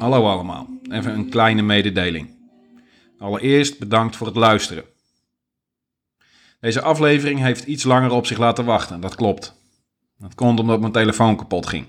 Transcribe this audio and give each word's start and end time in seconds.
Hallo 0.00 0.26
allemaal, 0.28 0.68
even 0.90 1.14
een 1.14 1.28
kleine 1.28 1.62
mededeling. 1.62 2.30
Allereerst 3.18 3.78
bedankt 3.78 4.16
voor 4.16 4.26
het 4.26 4.36
luisteren. 4.36 4.84
Deze 6.60 6.82
aflevering 6.82 7.40
heeft 7.40 7.64
iets 7.64 7.84
langer 7.84 8.10
op 8.10 8.26
zich 8.26 8.38
laten 8.38 8.64
wachten, 8.64 9.00
dat 9.00 9.14
klopt. 9.14 9.54
Dat 10.18 10.34
komt 10.34 10.60
omdat 10.60 10.80
mijn 10.80 10.92
telefoon 10.92 11.36
kapot 11.36 11.66
ging. 11.66 11.86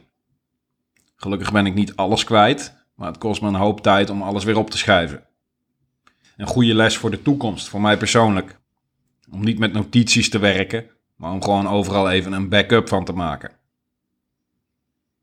Gelukkig 1.15 1.51
ben 1.51 1.65
ik 1.65 1.73
niet 1.73 1.95
alles 1.95 2.23
kwijt, 2.23 2.85
maar 2.95 3.07
het 3.07 3.17
kost 3.17 3.41
me 3.41 3.47
een 3.47 3.55
hoop 3.55 3.81
tijd 3.81 4.09
om 4.09 4.21
alles 4.21 4.43
weer 4.43 4.57
op 4.57 4.69
te 4.69 4.77
schuiven. 4.77 5.23
Een 6.37 6.47
goede 6.47 6.75
les 6.75 6.97
voor 6.97 7.11
de 7.11 7.21
toekomst, 7.21 7.67
voor 7.67 7.81
mij 7.81 7.97
persoonlijk. 7.97 8.59
Om 9.31 9.43
niet 9.43 9.59
met 9.59 9.73
notities 9.73 10.29
te 10.29 10.39
werken, 10.39 10.85
maar 11.15 11.31
om 11.31 11.43
gewoon 11.43 11.67
overal 11.67 12.09
even 12.09 12.33
een 12.33 12.49
backup 12.49 12.87
van 12.87 13.05
te 13.05 13.13
maken. 13.13 13.59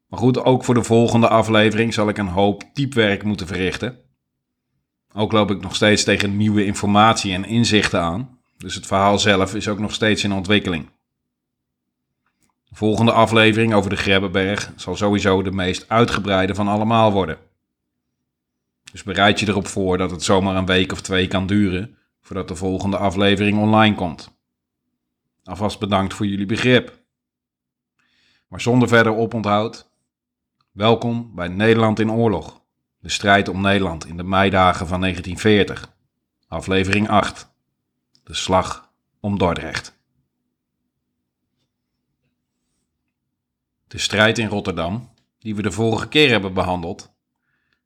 Maar 0.09 0.19
goed, 0.19 0.45
ook 0.45 0.65
voor 0.65 0.75
de 0.75 0.83
volgende 0.83 1.29
aflevering 1.29 1.95
zal 1.95 2.09
ik 2.09 2.19
een 2.19 2.29
hoop 2.29 2.65
typwerk 2.73 3.23
moeten 3.23 3.47
verrichten. 3.47 3.99
Ook 5.15 5.33
loop 5.33 5.51
ik 5.51 5.61
nog 5.61 5.75
steeds 5.75 6.05
tegen 6.05 6.37
nieuwe 6.37 6.65
informatie 6.65 7.33
en 7.33 7.45
inzichten 7.45 8.01
aan, 8.01 8.39
dus 8.57 8.75
het 8.75 8.87
verhaal 8.87 9.19
zelf 9.19 9.55
is 9.55 9.69
ook 9.69 9.79
nog 9.79 9.95
steeds 9.95 10.25
in 10.25 10.33
ontwikkeling. 10.33 10.91
De 12.69 12.75
volgende 12.75 13.13
aflevering 13.13 13.75
over 13.75 13.91
de 13.91 13.97
Grebbeberg 13.97 14.73
zal 14.77 14.97
sowieso 14.97 15.43
de 15.43 15.51
meest 15.51 15.89
uitgebreide 15.89 16.55
van 16.55 16.69
allemaal 16.69 17.13
worden. 17.13 17.39
Dus 18.93 19.03
bereid 19.03 19.41
je 19.41 19.49
erop 19.49 19.67
voor 19.67 19.99
dat 19.99 20.11
het 20.11 20.23
zomaar 20.23 20.57
een 20.57 20.67
week 20.67 20.93
of 20.93 21.01
twee 21.01 21.29
kan 21.29 21.47
duren 21.47 21.97
voordat 22.21 22.49
de 22.49 22.55
volgende 22.55 22.97
aflevering 22.97 23.59
online 23.59 23.95
komt. 23.95 24.37
Alvast 25.45 25.79
bedankt 25.79 26.15
voor 26.15 26.27
jullie 26.27 26.47
begrip. 26.47 27.03
Maar 28.49 28.61
zonder 28.61 28.89
verder 28.89 29.15
oponthoud, 29.15 29.88
welkom 30.79 31.35
bij 31.35 31.49
Nederland 31.49 31.99
in 31.99 32.13
Oorlog. 32.13 32.61
De 32.99 33.09
strijd 33.09 33.49
om 33.49 33.61
Nederland 33.61 34.07
in 34.07 34.17
de 34.17 34.23
meidagen 34.23 34.87
van 34.87 35.01
1940. 35.01 35.97
Aflevering 36.49 37.09
8. 37.09 37.51
De 38.25 38.35
slag 38.35 38.91
om 39.21 39.39
Dordrecht. 39.39 39.99
De 43.87 43.99
strijd 43.99 44.39
in 44.39 44.49
Rotterdam, 44.49 45.11
die 45.39 45.55
we 45.55 45.63
de 45.63 45.71
vorige 45.71 46.09
keer 46.09 46.31
hebben 46.31 46.55
behandeld, 46.55 47.13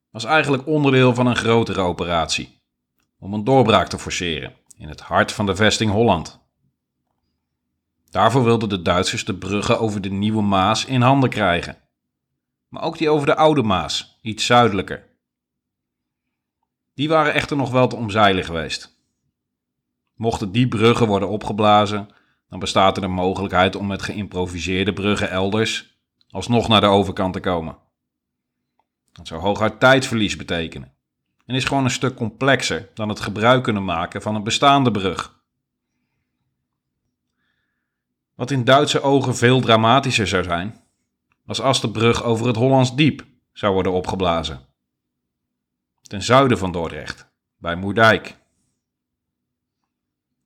was 0.09 0.23
eigenlijk 0.23 0.67
onderdeel 0.67 1.13
van 1.13 1.27
een 1.27 1.35
grotere 1.35 1.81
operatie 1.81 2.61
om 3.19 3.33
een 3.33 3.43
doorbraak 3.43 3.87
te 3.87 3.99
forceren 3.99 4.53
in 4.77 4.87
het 4.87 5.01
hart 5.01 5.31
van 5.31 5.45
de 5.45 5.55
vesting 5.55 5.91
Holland. 5.91 6.39
Daarvoor 8.09 8.43
wilden 8.43 8.69
de 8.69 8.81
Duitsers 8.81 9.25
de 9.25 9.35
bruggen 9.35 9.79
over 9.79 10.01
de 10.01 10.11
Nieuwe 10.11 10.41
Maas 10.41 10.85
in 10.85 11.01
handen 11.01 11.29
krijgen, 11.29 11.82
maar 12.73 12.83
ook 12.83 12.97
die 12.97 13.09
over 13.09 13.25
de 13.25 13.35
Oude 13.35 13.63
Maas, 13.63 14.19
iets 14.21 14.45
zuidelijker. 14.45 15.09
Die 16.93 17.09
waren 17.09 17.33
echter 17.33 17.57
nog 17.57 17.71
wel 17.71 17.87
te 17.87 17.95
omzeilen 17.95 18.43
geweest. 18.43 18.97
Mochten 20.15 20.51
die 20.51 20.67
bruggen 20.67 21.07
worden 21.07 21.29
opgeblazen, 21.29 22.09
dan 22.49 22.59
bestaat 22.59 22.95
er 22.95 23.01
de 23.01 23.07
mogelijkheid 23.07 23.75
om 23.75 23.87
met 23.87 24.01
geïmproviseerde 24.01 24.93
bruggen 24.93 25.29
elders 25.29 25.97
alsnog 26.29 26.67
naar 26.67 26.81
de 26.81 26.87
overkant 26.87 27.33
te 27.33 27.39
komen. 27.39 27.77
Dat 29.11 29.27
zou 29.27 29.41
hooguit 29.41 29.79
tijdverlies 29.79 30.35
betekenen 30.35 30.93
en 31.45 31.55
is 31.55 31.65
gewoon 31.65 31.83
een 31.83 31.91
stuk 31.91 32.15
complexer 32.15 32.89
dan 32.93 33.09
het 33.09 33.19
gebruik 33.19 33.63
kunnen 33.63 33.85
maken 33.85 34.21
van 34.21 34.35
een 34.35 34.43
bestaande 34.43 34.91
brug. 34.91 35.41
Wat 38.35 38.51
in 38.51 38.63
Duitse 38.63 39.01
ogen 39.01 39.35
veel 39.35 39.61
dramatischer 39.61 40.27
zou 40.27 40.43
zijn, 40.43 40.82
was 41.43 41.61
als 41.61 41.81
de 41.81 41.91
brug 41.91 42.23
over 42.23 42.47
het 42.47 42.55
Hollands 42.55 42.95
Diep 42.95 43.25
zou 43.51 43.73
worden 43.73 43.91
opgeblazen. 43.91 44.65
Ten 46.01 46.21
zuiden 46.21 46.57
van 46.57 46.71
Dordrecht, 46.71 47.31
bij 47.57 47.75
Moerdijk. 47.75 48.37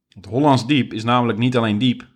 Het 0.08 0.26
Hollands 0.26 0.68
Diep 0.68 0.94
is 0.94 1.04
namelijk 1.04 1.40
niet 1.40 1.58
alleen 1.58 1.78
diep, 1.78 2.08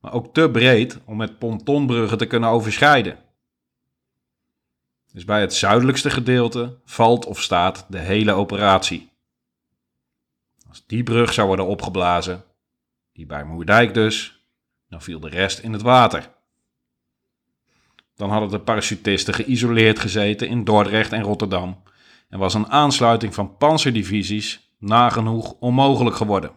maar 0.00 0.12
ook 0.12 0.34
te 0.34 0.50
breed 0.50 1.00
om 1.04 1.16
met 1.16 1.38
pontonbruggen 1.38 2.18
te 2.18 2.26
kunnen 2.26 2.48
overschrijden. 2.48 3.18
Dus 5.12 5.24
bij 5.24 5.40
het 5.40 5.54
zuidelijkste 5.54 6.10
gedeelte 6.10 6.80
valt 6.84 7.26
of 7.26 7.42
staat 7.42 7.86
de 7.88 7.98
hele 7.98 8.32
operatie. 8.32 9.10
Als 10.68 10.86
die 10.86 11.02
brug 11.02 11.32
zou 11.32 11.46
worden 11.46 11.66
opgeblazen, 11.66 12.44
die 13.12 13.26
bij 13.26 13.44
Moerdijk 13.44 13.94
dus, 13.94 14.46
dan 14.88 15.02
viel 15.02 15.20
de 15.20 15.28
rest 15.28 15.58
in 15.58 15.72
het 15.72 15.82
water. 15.82 16.35
Dan 18.16 18.30
hadden 18.30 18.48
de 18.48 18.58
parachutisten 18.58 19.34
geïsoleerd 19.34 19.98
gezeten 19.98 20.48
in 20.48 20.64
Dordrecht 20.64 21.12
en 21.12 21.22
Rotterdam 21.22 21.82
en 22.28 22.38
was 22.38 22.54
een 22.54 22.70
aansluiting 22.70 23.34
van 23.34 23.56
panzerdivisies 23.56 24.70
nagenoeg 24.78 25.54
onmogelijk 25.60 26.16
geworden. 26.16 26.50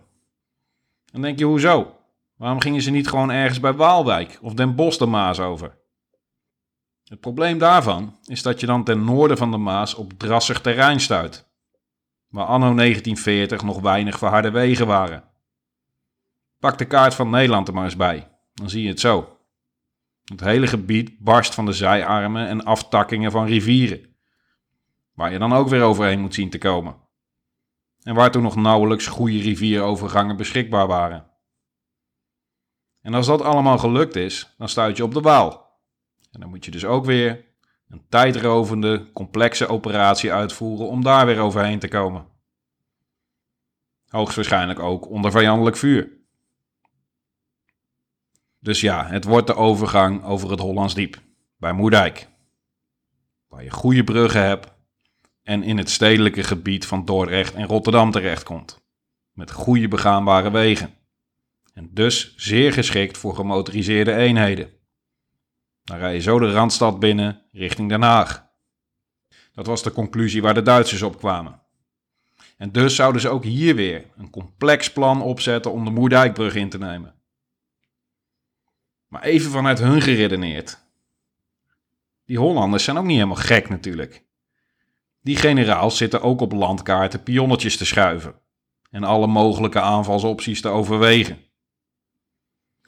Dan 1.12 1.22
denk 1.22 1.40
je, 1.40 1.46
hoezo? 1.46 1.96
Waarom 2.36 2.62
gingen 2.62 2.82
ze 2.82 2.92
niet 2.92 3.08
gewoon 3.08 3.32
ergens 3.32 3.60
bij 3.60 3.74
Waalwijk 3.74 4.40
of 4.42 4.54
Den 4.54 4.76
Bosch 4.76 4.98
de 4.98 5.06
Maas 5.06 5.40
over? 5.40 5.78
Het 7.04 7.20
probleem 7.20 7.58
daarvan 7.58 8.18
is 8.26 8.42
dat 8.42 8.60
je 8.60 8.66
dan 8.66 8.84
ten 8.84 9.04
noorden 9.04 9.38
van 9.38 9.52
de 9.52 9.58
Maas 9.58 9.96
op 9.96 10.14
drassig 10.18 10.62
terrein 10.62 11.00
stuit, 11.00 11.48
waar 12.28 12.46
anno 12.46 12.76
1940 12.76 13.64
nog 13.64 13.80
weinig 13.80 14.18
verharde 14.18 14.52
wegen 14.52 14.88
waren. 14.88 15.24
Pak 16.60 16.78
de 16.78 16.86
kaart 16.86 17.16
van 17.16 17.30
Nederland 17.30 17.68
er 17.68 17.74
maar 17.74 17.84
eens 17.84 17.96
bij, 17.96 18.28
dan 18.54 18.70
zie 18.70 18.84
je 18.84 18.90
het 18.90 19.00
zo. 19.00 19.39
Het 20.30 20.40
hele 20.40 20.68
gebied 20.68 21.20
barst 21.20 21.54
van 21.54 21.66
de 21.66 21.74
zijarmen 21.74 22.48
en 22.48 22.64
aftakkingen 22.64 23.32
van 23.32 23.46
rivieren, 23.46 24.16
waar 25.14 25.32
je 25.32 25.40
dan 25.40 25.54
ook 25.54 25.68
weer 25.68 25.82
overheen 25.82 26.20
moet 26.20 26.34
zien 26.34 26.50
te 26.50 26.58
komen. 26.58 26.96
En 28.02 28.16
waar 28.16 28.32
toen 28.32 28.44
nog 28.44 28.56
nauwelijks 28.56 29.08
goede 29.08 29.40
rivierovergangen 29.42 30.38
beschikbaar 30.38 30.88
waren. 30.88 31.28
En 33.02 33.14
als 33.14 33.26
dat 33.26 33.42
allemaal 33.42 33.78
gelukt 33.78 34.16
is, 34.16 34.54
dan 34.58 34.70
stuit 34.70 34.98
je 34.98 35.04
op 35.04 35.14
de 35.14 35.22
Waal 35.22 35.70
en 36.32 36.40
dan 36.40 36.50
moet 36.50 36.66
je 36.66 36.72
dus 36.72 36.86
ook 36.86 37.06
weer 37.06 37.46
een 37.88 38.06
tijdrovende, 38.10 39.12
complexe 39.14 39.68
operatie 39.68 40.34
uitvoeren 40.34 40.88
om 40.88 41.04
daar 41.04 41.26
weer 41.26 41.40
overheen 41.40 41.80
te 41.80 41.88
komen. 41.88 42.28
Hoogstwaarschijnlijk 44.08 44.80
ook 44.80 45.10
onder 45.10 45.32
vijandelijk 45.32 45.78
vuur. 45.78 46.19
Dus 48.60 48.82
ja, 48.82 49.08
het 49.08 49.24
wordt 49.24 49.48
de 49.48 49.56
overgang 49.56 50.24
over 50.24 50.52
het 50.52 50.60
Hollands 50.60 50.94
Diep, 50.94 51.22
bij 51.58 51.74
Moerdijk. 51.74 52.28
Waar 53.48 53.64
je 53.64 53.70
goede 53.70 54.04
bruggen 54.04 54.44
hebt 54.44 54.72
en 55.44 55.64
in 55.64 55.78
het 55.78 55.90
stedelijke 55.90 56.44
gebied 56.44 56.86
van 56.86 57.06
Dordrecht 57.06 57.54
en 57.54 57.66
Rotterdam 57.66 58.12
terechtkomt. 58.12 58.82
Met 59.34 59.52
goede 59.52 59.88
begaanbare 59.88 60.52
wegen. 60.52 60.94
En 61.74 61.90
dus 61.94 62.34
zeer 62.36 62.74
geschikt 62.74 63.18
voor 63.18 63.36
gemotoriseerde 63.36 64.14
eenheden. 64.16 64.70
Dan 65.84 65.98
rij 65.98 66.14
je 66.14 66.22
zo 66.22 66.40
de 66.40 66.52
Randstad 66.52 67.00
binnen 67.00 67.42
richting 67.52 67.90
Den 67.90 68.02
Haag. 68.02 68.48
Dat 69.54 69.66
was 69.66 69.84
de 69.84 69.92
conclusie 69.92 70.42
waar 70.42 70.54
de 70.54 70.62
Duitsers 70.62 71.02
op 71.02 71.18
kwamen. 71.18 71.62
En 72.58 72.72
dus 72.72 72.96
zouden 72.96 73.22
ze 73.22 73.30
ook 73.30 73.44
hier 73.44 73.76
weer 73.76 74.06
een 74.18 74.30
complex 74.30 74.92
plan 74.92 75.22
opzetten 75.22 75.72
om 75.72 75.86
de 75.86 75.92
Moerdijkbrug 75.92 76.56
in 76.56 76.70
te 76.70 76.78
nemen. 76.78 77.19
Maar 79.10 79.22
even 79.22 79.52
vanuit 79.52 79.80
hun 79.80 80.02
geredeneerd. 80.02 80.88
Die 82.26 82.38
Hollanders 82.38 82.84
zijn 82.84 82.98
ook 82.98 83.06
niet 83.06 83.16
helemaal 83.16 83.36
gek 83.36 83.70
natuurlijk. 83.70 84.24
Die 85.22 85.36
generaals 85.36 85.98
zitten 85.98 86.22
ook 86.22 86.42
op 86.42 86.52
landkaarten 86.52 87.24
pionnetjes 87.24 87.78
te 87.78 87.86
schuiven 87.86 88.36
en 88.92 89.04
alle 89.04 89.28
mogelijke 89.28 89.82
aanvalsopties 89.82 90.62
te 90.62 90.68
overwegen. 90.68 91.38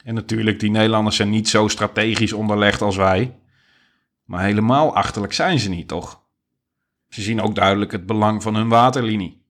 En 0.04 0.14
natuurlijk, 0.14 0.60
die 0.60 0.70
Nederlanders 0.70 1.16
zijn 1.16 1.30
niet 1.30 1.48
zo 1.48 1.68
strategisch 1.68 2.32
onderlegd 2.32 2.82
als 2.82 2.96
wij. 2.96 3.38
Maar 4.24 4.44
helemaal 4.44 4.94
achterlijk 4.94 5.32
zijn 5.32 5.58
ze 5.58 5.68
niet, 5.68 5.88
toch? 5.88 6.22
Ze 7.08 7.22
zien 7.22 7.40
ook 7.40 7.54
duidelijk 7.54 7.92
het 7.92 8.06
belang 8.06 8.42
van 8.42 8.54
hun 8.54 8.68
waterlinie. 8.68 9.42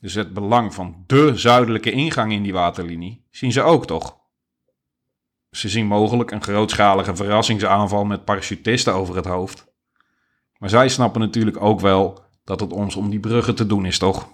Dus 0.00 0.14
het 0.14 0.34
belang 0.34 0.74
van 0.74 1.04
de 1.06 1.36
zuidelijke 1.36 1.90
ingang 1.90 2.32
in 2.32 2.42
die 2.42 2.52
waterlinie 2.52 3.26
zien 3.30 3.52
ze 3.52 3.62
ook, 3.62 3.86
toch? 3.86 4.20
Ze 5.52 5.68
zien 5.68 5.86
mogelijk 5.86 6.30
een 6.30 6.42
grootschalige 6.42 7.16
verrassingsaanval 7.16 8.04
met 8.04 8.24
parachutisten 8.24 8.94
over 8.94 9.16
het 9.16 9.24
hoofd. 9.24 9.66
Maar 10.58 10.68
zij 10.68 10.88
snappen 10.88 11.20
natuurlijk 11.20 11.62
ook 11.62 11.80
wel 11.80 12.24
dat 12.44 12.60
het 12.60 12.72
ons 12.72 12.96
om 12.96 13.10
die 13.10 13.20
bruggen 13.20 13.54
te 13.54 13.66
doen 13.66 13.86
is, 13.86 13.98
toch? 13.98 14.32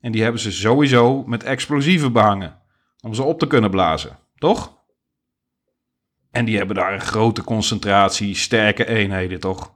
En 0.00 0.12
die 0.12 0.22
hebben 0.22 0.40
ze 0.40 0.52
sowieso 0.52 1.22
met 1.26 1.42
explosieven 1.42 2.12
behangen 2.12 2.62
om 3.00 3.14
ze 3.14 3.22
op 3.22 3.38
te 3.38 3.46
kunnen 3.46 3.70
blazen, 3.70 4.18
toch? 4.38 4.78
En 6.30 6.44
die 6.44 6.56
hebben 6.56 6.76
daar 6.76 6.92
een 6.92 7.00
grote 7.00 7.44
concentratie 7.44 8.34
sterke 8.34 8.86
eenheden, 8.86 9.40
toch? 9.40 9.72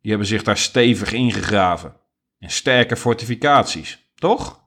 Die 0.00 0.10
hebben 0.10 0.28
zich 0.28 0.42
daar 0.42 0.58
stevig 0.58 1.12
ingegraven. 1.12 1.96
En 2.38 2.50
sterke 2.50 2.96
fortificaties, 2.96 4.12
toch? 4.14 4.63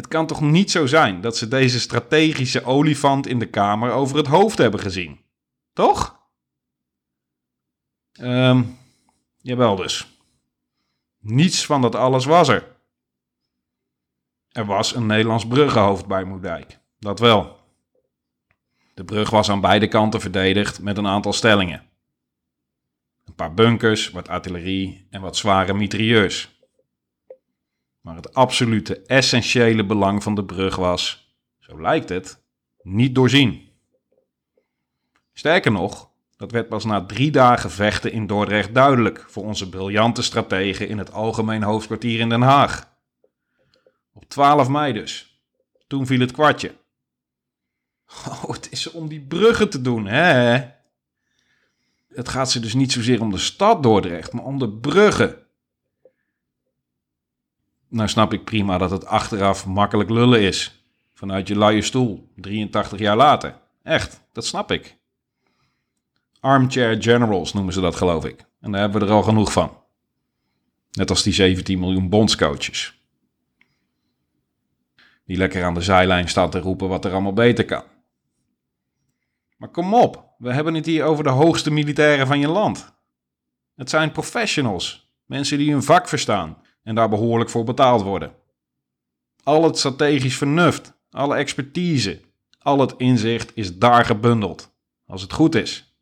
Het 0.00 0.08
kan 0.08 0.26
toch 0.26 0.40
niet 0.40 0.70
zo 0.70 0.86
zijn 0.86 1.20
dat 1.20 1.36
ze 1.36 1.48
deze 1.48 1.80
strategische 1.80 2.64
olifant 2.64 3.26
in 3.26 3.38
de 3.38 3.46
kamer 3.46 3.92
over 3.92 4.16
het 4.16 4.26
hoofd 4.26 4.58
hebben 4.58 4.80
gezien, 4.80 5.20
toch? 5.72 6.18
Ehm, 8.12 8.62
jawel 9.40 9.76
dus. 9.76 10.20
Niets 11.18 11.66
van 11.66 11.82
dat 11.82 11.94
alles 11.94 12.24
was 12.24 12.48
er. 12.48 12.76
Er 14.48 14.66
was 14.66 14.94
een 14.94 15.06
Nederlands 15.06 15.46
bruggenhoofd 15.46 16.06
bij 16.06 16.24
Moerdijk. 16.24 16.78
Dat 16.98 17.18
wel. 17.18 17.58
De 18.94 19.04
brug 19.04 19.30
was 19.30 19.50
aan 19.50 19.60
beide 19.60 19.88
kanten 19.88 20.20
verdedigd 20.20 20.82
met 20.82 20.98
een 20.98 21.06
aantal 21.06 21.32
stellingen. 21.32 21.86
Een 23.24 23.34
paar 23.34 23.54
bunkers, 23.54 24.10
wat 24.10 24.28
artillerie 24.28 25.06
en 25.10 25.20
wat 25.20 25.36
zware 25.36 25.74
mitrailleurs. 25.74 26.49
Maar 28.00 28.16
het 28.16 28.34
absolute 28.34 29.02
essentiële 29.02 29.86
belang 29.86 30.22
van 30.22 30.34
de 30.34 30.44
brug 30.44 30.76
was, 30.76 31.34
zo 31.58 31.80
lijkt 31.80 32.08
het, 32.08 32.42
niet 32.82 33.14
doorzien. 33.14 33.68
Sterker 35.32 35.72
nog, 35.72 36.10
dat 36.36 36.50
werd 36.50 36.68
pas 36.68 36.84
na 36.84 37.04
drie 37.04 37.30
dagen 37.30 37.70
vechten 37.70 38.12
in 38.12 38.26
Dordrecht 38.26 38.74
duidelijk 38.74 39.24
voor 39.28 39.44
onze 39.44 39.68
briljante 39.68 40.22
strategen 40.22 40.88
in 40.88 40.98
het 40.98 41.12
algemeen 41.12 41.62
hoofdkwartier 41.62 42.20
in 42.20 42.28
Den 42.28 42.42
Haag. 42.42 42.88
Op 44.12 44.28
12 44.28 44.68
mei 44.68 44.92
dus. 44.92 45.40
Toen 45.86 46.06
viel 46.06 46.20
het 46.20 46.32
kwartje. 46.32 46.74
Oh, 48.28 48.50
het 48.50 48.68
is 48.70 48.90
om 48.90 49.08
die 49.08 49.20
bruggen 49.20 49.70
te 49.70 49.80
doen, 49.80 50.06
hè? 50.06 50.68
Het 52.08 52.28
gaat 52.28 52.50
ze 52.50 52.60
dus 52.60 52.74
niet 52.74 52.92
zozeer 52.92 53.20
om 53.20 53.30
de 53.30 53.38
stad 53.38 53.82
Dordrecht, 53.82 54.32
maar 54.32 54.44
om 54.44 54.58
de 54.58 54.68
bruggen. 54.70 55.39
Nou 57.90 58.08
snap 58.08 58.32
ik 58.32 58.44
prima 58.44 58.78
dat 58.78 58.90
het 58.90 59.06
achteraf 59.06 59.66
makkelijk 59.66 60.10
lullen 60.10 60.40
is. 60.40 60.84
Vanuit 61.14 61.48
je 61.48 61.58
luie 61.58 61.82
stoel, 61.82 62.32
83 62.36 62.98
jaar 62.98 63.16
later. 63.16 63.60
Echt, 63.82 64.22
dat 64.32 64.46
snap 64.46 64.70
ik. 64.70 64.96
Armchair 66.40 67.02
generals 67.02 67.52
noemen 67.52 67.72
ze 67.72 67.80
dat, 67.80 67.96
geloof 67.96 68.24
ik. 68.24 68.44
En 68.60 68.72
daar 68.72 68.80
hebben 68.80 69.00
we 69.00 69.06
er 69.06 69.12
al 69.12 69.22
genoeg 69.22 69.52
van. 69.52 69.78
Net 70.90 71.10
als 71.10 71.22
die 71.22 71.32
17 71.32 71.78
miljoen 71.78 72.08
bondscoaches. 72.08 73.00
Die 75.24 75.36
lekker 75.36 75.64
aan 75.64 75.74
de 75.74 75.82
zijlijn 75.82 76.28
staat 76.28 76.52
te 76.52 76.58
roepen 76.58 76.88
wat 76.88 77.04
er 77.04 77.12
allemaal 77.12 77.32
beter 77.32 77.64
kan. 77.64 77.84
Maar 79.56 79.68
kom 79.68 79.94
op, 79.94 80.34
we 80.38 80.52
hebben 80.52 80.74
het 80.74 80.86
hier 80.86 81.04
over 81.04 81.24
de 81.24 81.30
hoogste 81.30 81.70
militairen 81.70 82.26
van 82.26 82.40
je 82.40 82.48
land. 82.48 82.92
Het 83.76 83.90
zijn 83.90 84.12
professionals, 84.12 85.12
mensen 85.24 85.58
die 85.58 85.72
hun 85.72 85.82
vak 85.82 86.08
verstaan 86.08 86.56
en 86.82 86.94
daar 86.94 87.08
behoorlijk 87.08 87.50
voor 87.50 87.64
betaald 87.64 88.02
worden. 88.02 88.34
Al 89.42 89.64
het 89.64 89.78
strategisch 89.78 90.36
vernuft, 90.36 90.92
alle 91.10 91.36
expertise, 91.36 92.20
al 92.58 92.80
het 92.80 92.94
inzicht 92.96 93.50
is 93.54 93.78
daar 93.78 94.04
gebundeld, 94.04 94.72
als 95.06 95.22
het 95.22 95.32
goed 95.32 95.54
is. 95.54 95.94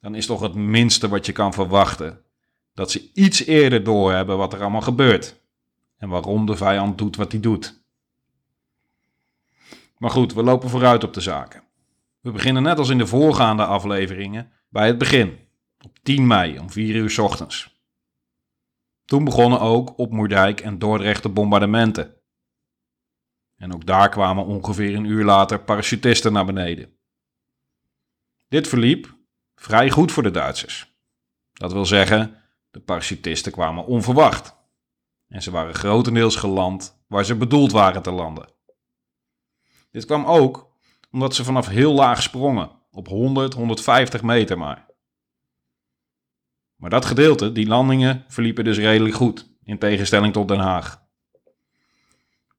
Dan 0.00 0.14
is 0.14 0.26
toch 0.26 0.40
het 0.40 0.54
minste 0.54 1.08
wat 1.08 1.26
je 1.26 1.32
kan 1.32 1.52
verwachten 1.52 2.24
dat 2.74 2.90
ze 2.90 3.10
iets 3.14 3.44
eerder 3.44 3.84
doorhebben 3.84 4.36
wat 4.36 4.52
er 4.52 4.60
allemaal 4.60 4.80
gebeurt 4.80 5.40
en 5.96 6.08
waarom 6.08 6.46
de 6.46 6.56
vijand 6.56 6.98
doet 6.98 7.16
wat 7.16 7.32
hij 7.32 7.40
doet. 7.40 7.80
Maar 9.98 10.10
goed, 10.10 10.32
we 10.32 10.42
lopen 10.42 10.68
vooruit 10.68 11.04
op 11.04 11.14
de 11.14 11.20
zaken. 11.20 11.62
We 12.20 12.30
beginnen 12.30 12.62
net 12.62 12.78
als 12.78 12.88
in 12.88 12.98
de 12.98 13.06
voorgaande 13.06 13.64
afleveringen 13.64 14.52
bij 14.68 14.86
het 14.86 14.98
begin, 14.98 15.38
op 15.80 15.98
10 16.02 16.26
mei 16.26 16.58
om 16.58 16.70
4 16.70 16.94
uur 16.94 17.22
ochtends. 17.22 17.75
Toen 19.06 19.24
begonnen 19.24 19.60
ook 19.60 19.98
op 19.98 20.12
Moerdijk 20.12 20.60
en 20.60 20.78
Dordrecht 20.78 21.22
de 21.22 21.28
bombardementen. 21.28 22.14
En 23.56 23.74
ook 23.74 23.86
daar 23.86 24.08
kwamen 24.08 24.44
ongeveer 24.44 24.94
een 24.94 25.04
uur 25.04 25.24
later 25.24 25.60
parachutisten 25.60 26.32
naar 26.32 26.44
beneden. 26.44 26.96
Dit 28.48 28.68
verliep 28.68 29.16
vrij 29.54 29.90
goed 29.90 30.12
voor 30.12 30.22
de 30.22 30.30
Duitsers. 30.30 30.94
Dat 31.52 31.72
wil 31.72 31.86
zeggen, 31.86 32.42
de 32.70 32.80
parachutisten 32.80 33.52
kwamen 33.52 33.86
onverwacht. 33.86 34.56
En 35.28 35.42
ze 35.42 35.50
waren 35.50 35.74
grotendeels 35.74 36.36
geland 36.36 37.04
waar 37.06 37.24
ze 37.24 37.36
bedoeld 37.36 37.72
waren 37.72 38.02
te 38.02 38.10
landen. 38.10 38.48
Dit 39.90 40.04
kwam 40.04 40.24
ook 40.24 40.74
omdat 41.10 41.34
ze 41.34 41.44
vanaf 41.44 41.66
heel 41.66 41.92
laag 41.92 42.22
sprongen, 42.22 42.70
op 42.90 43.08
100, 43.08 43.54
150 43.54 44.22
meter 44.22 44.58
maar. 44.58 44.85
Maar 46.76 46.90
dat 46.90 47.04
gedeelte, 47.04 47.52
die 47.52 47.66
landingen, 47.66 48.24
verliepen 48.28 48.64
dus 48.64 48.78
redelijk 48.78 49.14
goed, 49.14 49.48
in 49.64 49.78
tegenstelling 49.78 50.32
tot 50.32 50.48
Den 50.48 50.58
Haag. 50.58 51.04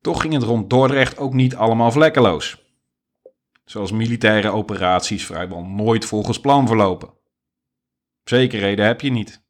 Toch 0.01 0.21
ging 0.21 0.33
het 0.33 0.43
rond 0.43 0.69
Dordrecht 0.69 1.17
ook 1.17 1.33
niet 1.33 1.55
allemaal 1.55 1.91
vlekkeloos. 1.91 2.65
Zoals 3.65 3.91
militaire 3.91 4.49
operaties 4.49 5.25
vrijwel 5.25 5.63
nooit 5.63 6.05
volgens 6.05 6.39
plan 6.39 6.67
verlopen. 6.67 7.09
Zekerheden 8.23 8.85
heb 8.85 9.01
je 9.01 9.11
niet. 9.11 9.45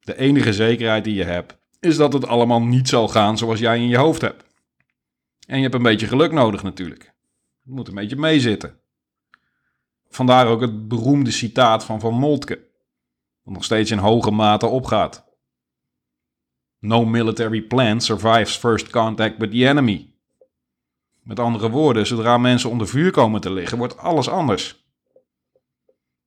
De 0.00 0.16
enige 0.16 0.52
zekerheid 0.52 1.04
die 1.04 1.14
je 1.14 1.24
hebt, 1.24 1.58
is 1.80 1.96
dat 1.96 2.12
het 2.12 2.26
allemaal 2.26 2.62
niet 2.62 2.88
zal 2.88 3.08
gaan 3.08 3.38
zoals 3.38 3.58
jij 3.58 3.76
in 3.76 3.88
je 3.88 3.96
hoofd 3.96 4.20
hebt. 4.20 4.44
En 5.46 5.56
je 5.56 5.62
hebt 5.62 5.74
een 5.74 5.82
beetje 5.82 6.06
geluk 6.06 6.32
nodig 6.32 6.62
natuurlijk. 6.62 7.14
Het 7.64 7.74
moet 7.74 7.88
een 7.88 7.94
beetje 7.94 8.16
meezitten. 8.16 8.80
Vandaar 10.08 10.46
ook 10.46 10.60
het 10.60 10.88
beroemde 10.88 11.30
citaat 11.30 11.84
van 11.84 12.00
Van 12.00 12.14
Moltke, 12.14 12.70
dat 13.44 13.54
nog 13.54 13.64
steeds 13.64 13.90
in 13.90 13.98
hoge 13.98 14.30
mate 14.30 14.66
opgaat. 14.66 15.24
No 16.78 17.04
military 17.04 17.62
plan 17.62 18.00
survives 18.00 18.56
first 18.56 18.90
contact 18.90 19.38
with 19.38 19.50
the 19.50 19.68
enemy. 19.68 20.10
Met 21.22 21.40
andere 21.40 21.70
woorden, 21.70 22.06
zodra 22.06 22.38
mensen 22.38 22.70
onder 22.70 22.88
vuur 22.88 23.10
komen 23.10 23.40
te 23.40 23.52
liggen, 23.52 23.78
wordt 23.78 23.98
alles 23.98 24.28
anders. 24.28 24.84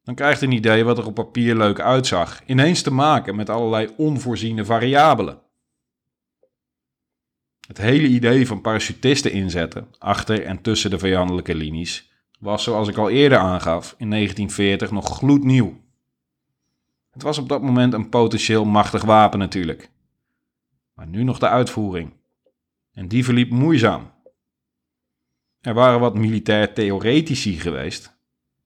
Dan 0.04 0.16
krijgt 0.16 0.42
een 0.42 0.52
idee 0.52 0.84
wat 0.84 0.98
er 0.98 1.06
op 1.06 1.14
papier 1.14 1.56
leuk 1.56 1.80
uitzag, 1.80 2.42
ineens 2.46 2.82
te 2.82 2.92
maken 2.92 3.36
met 3.36 3.50
allerlei 3.50 3.90
onvoorziene 3.98 4.66
variabelen. 4.66 5.42
Het 7.68 7.78
hele 7.78 8.08
idee 8.08 8.48
van 8.48 8.62
parachutisten 8.62 9.32
inzetten, 9.32 9.88
achter 9.98 10.44
en 10.44 10.62
tussen 10.62 10.90
de 10.90 11.00
vijandelijke 11.00 11.56
linies, 11.56 12.12
was 12.40 12.64
zoals 12.64 12.88
ik 12.88 12.98
al 12.98 13.10
eerder 13.10 13.38
aangaf, 13.38 13.96
in 13.98 14.10
1940 14.10 14.92
nog 14.92 15.18
gloednieuw. 15.18 15.84
Het 17.16 17.24
was 17.24 17.38
op 17.38 17.50
dat 17.50 17.62
moment 17.62 17.94
een 17.94 18.10
potentieel 18.10 18.66
machtig 18.66 19.04
wapen 19.04 19.40
natuurlijk. 19.40 19.90
Maar 20.94 21.08
nu 21.08 21.24
nog 21.24 21.40
de 21.40 21.48
uitvoering. 21.48 22.14
En 22.92 23.08
die 23.08 23.24
verliep 23.24 23.52
moeizaam. 23.52 24.12
Er 25.62 25.74
waren 25.74 26.00
wat 26.00 26.16
militair 26.16 26.74
theoretici 26.74 27.60
geweest 27.60 28.18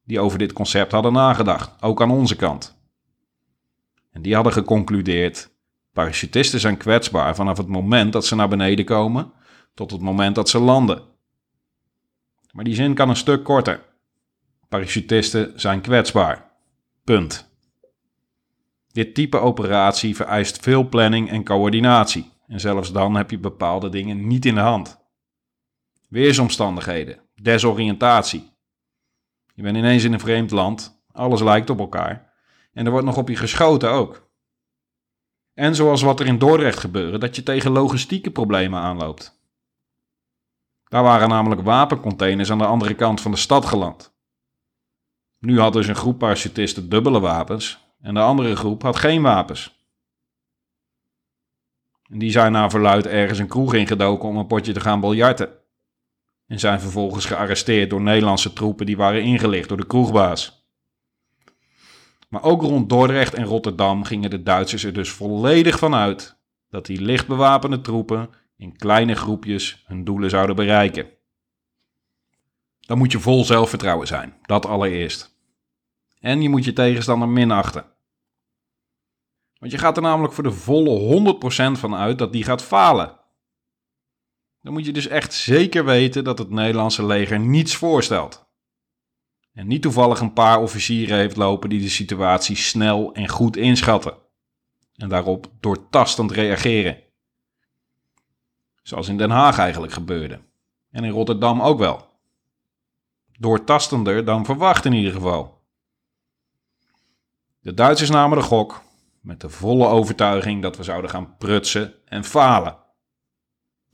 die 0.04 0.20
over 0.20 0.38
dit 0.38 0.54
concept 0.54 0.92
hadden 0.92 1.14
nagedacht, 1.14 1.82
ook 1.82 2.02
aan 2.02 2.12
onze 2.12 2.36
kant. 2.36 2.78
En 4.12 4.22
die 4.22 4.36
hadden 4.36 4.54
geconcludeerd 4.54 5.52
Parachutisten 5.94 6.60
zijn 6.60 6.78
kwetsbaar 6.78 7.36
vanaf 7.36 7.58
het 7.58 7.68
moment 7.68 8.14
dat 8.14 8.26
ze 8.26 8.36
naar 8.36 8.50
beneden 8.50 8.86
komen 8.86 9.32
tot 9.74 9.92
het 9.92 10.02
moment 10.02 10.36
dat 10.36 10.50
ze 10.50 10.60
landen. 10.60 11.02
Maar 12.52 12.64
die 12.64 12.76
zin 12.76 12.94
kan 12.94 13.10
een 13.10 13.16
stuk 13.16 13.44
korter. 13.44 13.86
Parachutisten 14.68 15.54
zijn 15.56 15.82
kwetsbaar. 15.82 16.52
Punt. 17.04 17.49
Dit 19.00 19.14
type 19.14 19.38
operatie 19.38 20.16
vereist 20.16 20.60
veel 20.60 20.90
planning 20.90 21.30
en 21.30 21.44
coördinatie. 21.44 22.32
En 22.48 22.60
zelfs 22.60 22.92
dan 22.92 23.16
heb 23.16 23.32
je 23.32 23.40
bepaalde 23.40 23.90
dingen 23.90 24.28
niet 24.28 24.46
in 24.46 24.56
de 24.56 24.62
hand. 24.62 25.00
Weersomstandigheden, 26.10 27.20
desoriëntatie. 27.36 28.52
Je 29.54 29.62
bent 29.62 29.78
ineens 29.78 30.04
in 30.04 30.14
een 30.14 30.20
vreemd 30.20 30.52
land, 30.52 31.04
alles 31.12 31.42
lijkt 31.42 31.70
op 31.70 31.80
elkaar. 31.80 32.34
En 32.74 32.86
er 32.86 32.92
wordt 32.92 33.06
nog 33.06 33.18
op 33.18 33.30
je 33.30 33.36
geschoten 33.36 33.92
ook. 33.92 34.30
En 35.54 35.76
zoals 35.76 36.02
wat 36.02 36.20
er 36.20 36.26
in 36.26 36.38
Dordrecht 36.38 36.80
gebeurde, 36.80 37.18
dat 37.18 37.36
je 37.36 37.44
tegen 37.44 37.72
logistieke 37.72 38.32
problemen 38.32 38.80
aanloopt. 38.80 39.42
Daar 40.84 41.04
waren 41.04 41.30
namelijk 41.30 41.62
wapencontainers 41.62 42.52
aan 42.52 42.58
de 42.58 42.66
andere 42.66 42.94
kant 42.94 43.22
van 43.22 43.32
de 43.32 43.38
stad 43.38 43.66
geland. 43.66 44.14
Nu 45.38 45.60
had 45.60 45.74
dus 45.74 45.88
een 45.88 45.96
groep 45.96 46.18
parachutisten 46.18 46.90
dubbele 46.90 47.20
wapens 47.20 47.88
en 48.02 48.14
de 48.14 48.20
andere 48.20 48.56
groep 48.56 48.82
had 48.82 48.96
geen 48.96 49.22
wapens. 49.22 49.78
En 52.10 52.20
die 52.20 52.32
zijn 52.32 52.52
naar 52.52 52.70
verluid 52.70 53.08
ergens 53.08 53.40
een 53.40 53.48
kroeg 53.48 53.74
ingedoken 53.74 54.30
om 54.30 54.38
een 54.38 54.48
potje 54.48 54.74
te 54.74 54.80
gaan 54.80 55.00
biljarten. 55.00 55.50
En 56.48 56.60
zijn 56.60 56.80
vervolgens 56.80 57.26
gearresteerd 57.26 57.90
door 57.90 58.02
Nederlandse 58.02 58.54
troepen 58.54 58.86
die 58.86 58.98
waren 58.98 59.24
ingelicht 59.24 59.68
door 59.68 59.78
de 59.78 59.88
kroegbaas. 59.88 60.68
Maar 62.30 62.44
ook 62.44 62.62
rond 62.62 62.90
Dordrecht 62.90 63.34
en 63.34 63.46
Rotterdam 63.46 64.04
gingen 64.04 64.30
de 64.30 64.44
Duitsers 64.44 64.84
er 64.84 64.94
dus 64.94 65.10
volledig 65.10 65.80
van 65.80 65.96
uit 65.96 66.38
dat 66.70 66.86
die 66.86 67.02
licht 67.02 67.28
bewapende 67.28 67.82
troepen 67.82 68.30
in 68.58 68.78
kleine 68.78 69.16
groepjes 69.16 69.84
hun 69.88 70.04
doelen 70.04 70.30
zouden 70.30 70.56
bereiken. 70.56 71.08
Dan 72.80 72.98
moet 72.98 73.12
je 73.12 73.20
vol 73.20 73.46
zelfvertrouwen 73.46 74.08
zijn, 74.08 74.38
dat 74.42 74.66
allereerst. 74.66 75.39
En 76.20 76.42
je 76.42 76.50
moet 76.50 76.66
je 76.66 76.74
tegenstander 76.74 77.28
minachten. 77.28 77.86
Want 79.58 79.72
je 79.72 79.78
gaat 79.78 79.98
er 79.98 80.04
namelijk 80.04 80.34
voor 80.34 80.44
de 80.44 80.52
volle 80.52 81.36
100% 81.76 81.80
van 81.80 81.96
uit 81.96 82.18
dat 82.18 82.32
die 82.32 82.44
gaat 82.44 82.64
falen. 82.64 83.20
Dan 84.62 84.74
moet 84.74 84.86
je 84.86 84.94
dus 84.94 85.08
echt 85.08 85.34
zeker 85.34 85.86
weten 85.86 86.24
dat 86.24 86.38
het 86.38 86.50
Nederlandse 86.50 87.06
leger 87.06 87.40
niets 87.40 87.76
voorstelt. 87.76 88.48
En 89.54 89.68
niet 89.68 89.82
toevallig 89.82 90.20
een 90.20 90.34
paar 90.34 90.62
officieren 90.62 91.18
heeft 91.18 91.36
lopen 91.36 91.70
die 91.70 91.82
de 91.82 91.90
situatie 91.90 92.56
snel 92.56 93.14
en 93.14 93.28
goed 93.28 93.58
inschatten. 93.58 94.18
En 94.96 95.10
daarop 95.10 95.52
doortastend 95.60 96.32
reageren. 96.32 96.98
Zoals 98.84 99.08
in 99.08 99.18
Den 99.18 99.30
Haag 99.30 99.58
eigenlijk 99.58 99.94
gebeurde. 99.94 100.40
En 100.92 101.04
in 101.04 101.12
Rotterdam 101.12 101.62
ook 101.62 101.80
wel. 101.80 102.08
Doortastender 103.40 104.26
dan 104.26 104.46
verwacht 104.46 104.86
in 104.86 104.94
ieder 104.94 105.12
geval. 105.12 105.59
De 107.60 107.74
Duitsers 107.74 108.10
namen 108.10 108.38
de 108.38 108.44
gok 108.44 108.82
met 109.22 109.42
de 109.42 109.50
volle 109.50 109.88
overtuiging 109.88 110.62
dat 110.62 110.78
we 110.78 110.84
zouden 110.84 111.10
gaan 111.10 111.38
prutsen 111.38 111.94
en 112.06 112.24
falen. 112.24 112.78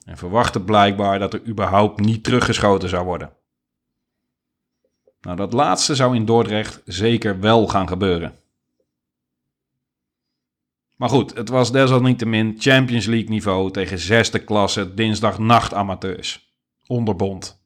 En 0.06 0.18
verwachten 0.18 0.66
blijkbaar 0.66 1.20
dat 1.20 1.34
er 1.34 1.48
überhaupt 1.48 2.00
niet 2.00 2.24
teruggeschoten 2.24 2.90
zou 2.90 3.06
worden. 3.06 3.34
Nou, 5.22 5.38
dat 5.38 5.54
laatste 5.54 5.96
zou 5.96 6.16
in 6.16 6.26
Dordrecht 6.26 6.82
zeker 6.86 7.40
wel 7.40 7.68
gaan 7.68 7.88
gebeuren. 7.88 8.40
Maar 10.96 11.10
goed, 11.10 11.36
het 11.36 11.50
was 11.50 11.72
desalniettemin 11.72 12.56
Champions 12.58 13.06
League 13.06 13.30
niveau 13.30 13.72
tegen 13.72 14.00
zesde 14.00 14.40
klasse 14.40 14.94
dinsdagnachtamateurs. 14.94 16.54
Onderbond. 16.88 17.64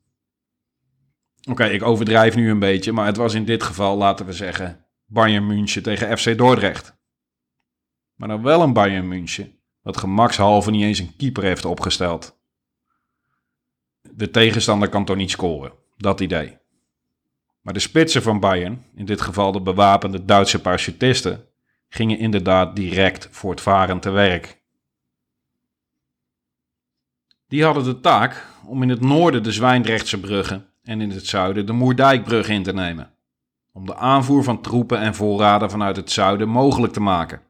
Oké, 1.49 1.65
ik 1.65 1.83
overdrijf 1.83 2.35
nu 2.35 2.49
een 2.49 2.59
beetje, 2.59 2.91
maar 2.91 3.05
het 3.05 3.17
was 3.17 3.33
in 3.33 3.45
dit 3.45 3.63
geval, 3.63 3.97
laten 3.97 4.25
we 4.25 4.33
zeggen, 4.33 4.85
Bayern 5.11 5.47
München 5.47 5.83
tegen 5.83 6.17
FC 6.17 6.37
Dordrecht. 6.37 6.97
Maar 8.15 8.27
dan 8.27 8.43
wel 8.43 8.61
een 8.61 8.73
Bayern 8.73 9.07
München, 9.07 9.59
wat 9.81 9.97
gemakshalve 9.97 10.71
niet 10.71 10.83
eens 10.83 10.99
een 10.99 11.15
keeper 11.15 11.43
heeft 11.43 11.65
opgesteld. 11.65 12.39
De 14.01 14.29
tegenstander 14.29 14.89
kan 14.89 15.05
toch 15.05 15.15
niet 15.15 15.31
scoren, 15.31 15.71
dat 15.97 16.19
idee. 16.19 16.57
Maar 17.61 17.73
de 17.73 17.79
spitsen 17.79 18.21
van 18.21 18.39
Bayern, 18.39 18.85
in 18.95 19.05
dit 19.05 19.21
geval 19.21 19.51
de 19.51 19.61
bewapende 19.61 20.25
Duitse 20.25 20.61
parachutisten, 20.61 21.45
gingen 21.87 22.17
inderdaad 22.17 22.75
direct 22.75 23.27
voortvarend 23.31 24.01
te 24.01 24.09
werk. 24.09 24.61
Die 27.47 27.63
hadden 27.63 27.83
de 27.83 27.99
taak 27.99 28.45
om 28.65 28.83
in 28.83 28.89
het 28.89 29.01
noorden 29.01 29.43
de 29.43 29.51
Zwijndrechtse 29.51 30.19
bruggen 30.19 30.73
en 30.83 31.01
in 31.01 31.09
het 31.09 31.25
zuiden 31.25 31.65
de 31.65 31.73
Moerdijkbrug 31.73 32.47
in 32.49 32.63
te 32.63 32.73
nemen. 32.73 33.13
Om 33.79 33.85
de 33.85 33.95
aanvoer 33.95 34.43
van 34.43 34.61
troepen 34.61 34.99
en 34.99 35.15
voorraden 35.15 35.69
vanuit 35.69 35.95
het 35.95 36.11
zuiden 36.11 36.49
mogelijk 36.49 36.93
te 36.93 36.99
maken. 36.99 37.41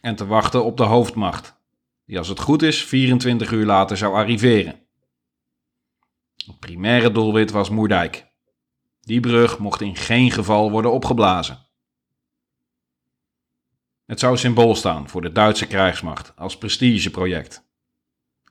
En 0.00 0.16
te 0.16 0.26
wachten 0.26 0.64
op 0.64 0.76
de 0.76 0.82
hoofdmacht, 0.82 1.56
die 2.04 2.18
als 2.18 2.28
het 2.28 2.40
goed 2.40 2.62
is 2.62 2.84
24 2.84 3.50
uur 3.52 3.64
later 3.64 3.96
zou 3.96 4.14
arriveren. 4.14 4.80
Het 6.36 6.58
primaire 6.58 7.12
doelwit 7.12 7.50
was 7.50 7.70
Moerdijk. 7.70 8.26
Die 9.00 9.20
brug 9.20 9.58
mocht 9.58 9.80
in 9.80 9.96
geen 9.96 10.30
geval 10.30 10.70
worden 10.70 10.92
opgeblazen. 10.92 11.66
Het 14.06 14.20
zou 14.20 14.36
symbool 14.36 14.74
staan 14.74 15.08
voor 15.08 15.22
de 15.22 15.32
Duitse 15.32 15.66
krijgsmacht 15.66 16.32
als 16.36 16.58
prestigeproject. 16.58 17.68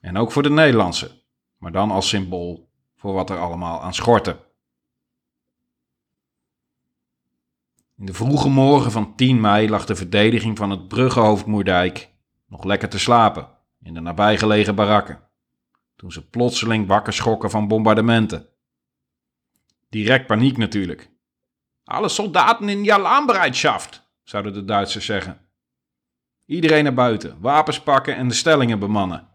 En 0.00 0.16
ook 0.16 0.32
voor 0.32 0.42
de 0.42 0.50
Nederlandse, 0.50 1.22
maar 1.56 1.72
dan 1.72 1.90
als 1.90 2.08
symbool 2.08 2.70
voor 2.96 3.12
wat 3.12 3.30
er 3.30 3.38
allemaal 3.38 3.82
aan 3.82 3.94
schortte. 3.94 4.50
In 8.02 8.08
de 8.08 8.14
vroege 8.14 8.48
morgen 8.48 8.90
van 8.90 9.16
10 9.16 9.40
mei 9.40 9.68
lag 9.68 9.86
de 9.86 9.96
verdediging 9.96 10.58
van 10.58 10.70
het 10.70 10.88
bruggenhoofd 10.88 11.46
Moerdijk 11.46 12.10
nog 12.46 12.64
lekker 12.64 12.88
te 12.88 12.98
slapen 12.98 13.48
in 13.82 13.94
de 13.94 14.00
nabijgelegen 14.00 14.74
barakken, 14.74 15.20
toen 15.96 16.12
ze 16.12 16.28
plotseling 16.28 16.86
wakker 16.86 17.12
schokken 17.12 17.50
van 17.50 17.68
bombardementen. 17.68 18.48
Direct 19.88 20.26
paniek 20.26 20.56
natuurlijk. 20.56 21.10
Alle 21.84 22.08
soldaten 22.08 22.68
in 22.68 22.82
die 22.82 22.92
zouden 24.22 24.52
de 24.52 24.64
Duitsers 24.64 25.04
zeggen. 25.04 25.40
Iedereen 26.46 26.84
naar 26.84 26.94
buiten, 26.94 27.40
wapens 27.40 27.80
pakken 27.80 28.16
en 28.16 28.28
de 28.28 28.34
stellingen 28.34 28.78
bemannen. 28.78 29.28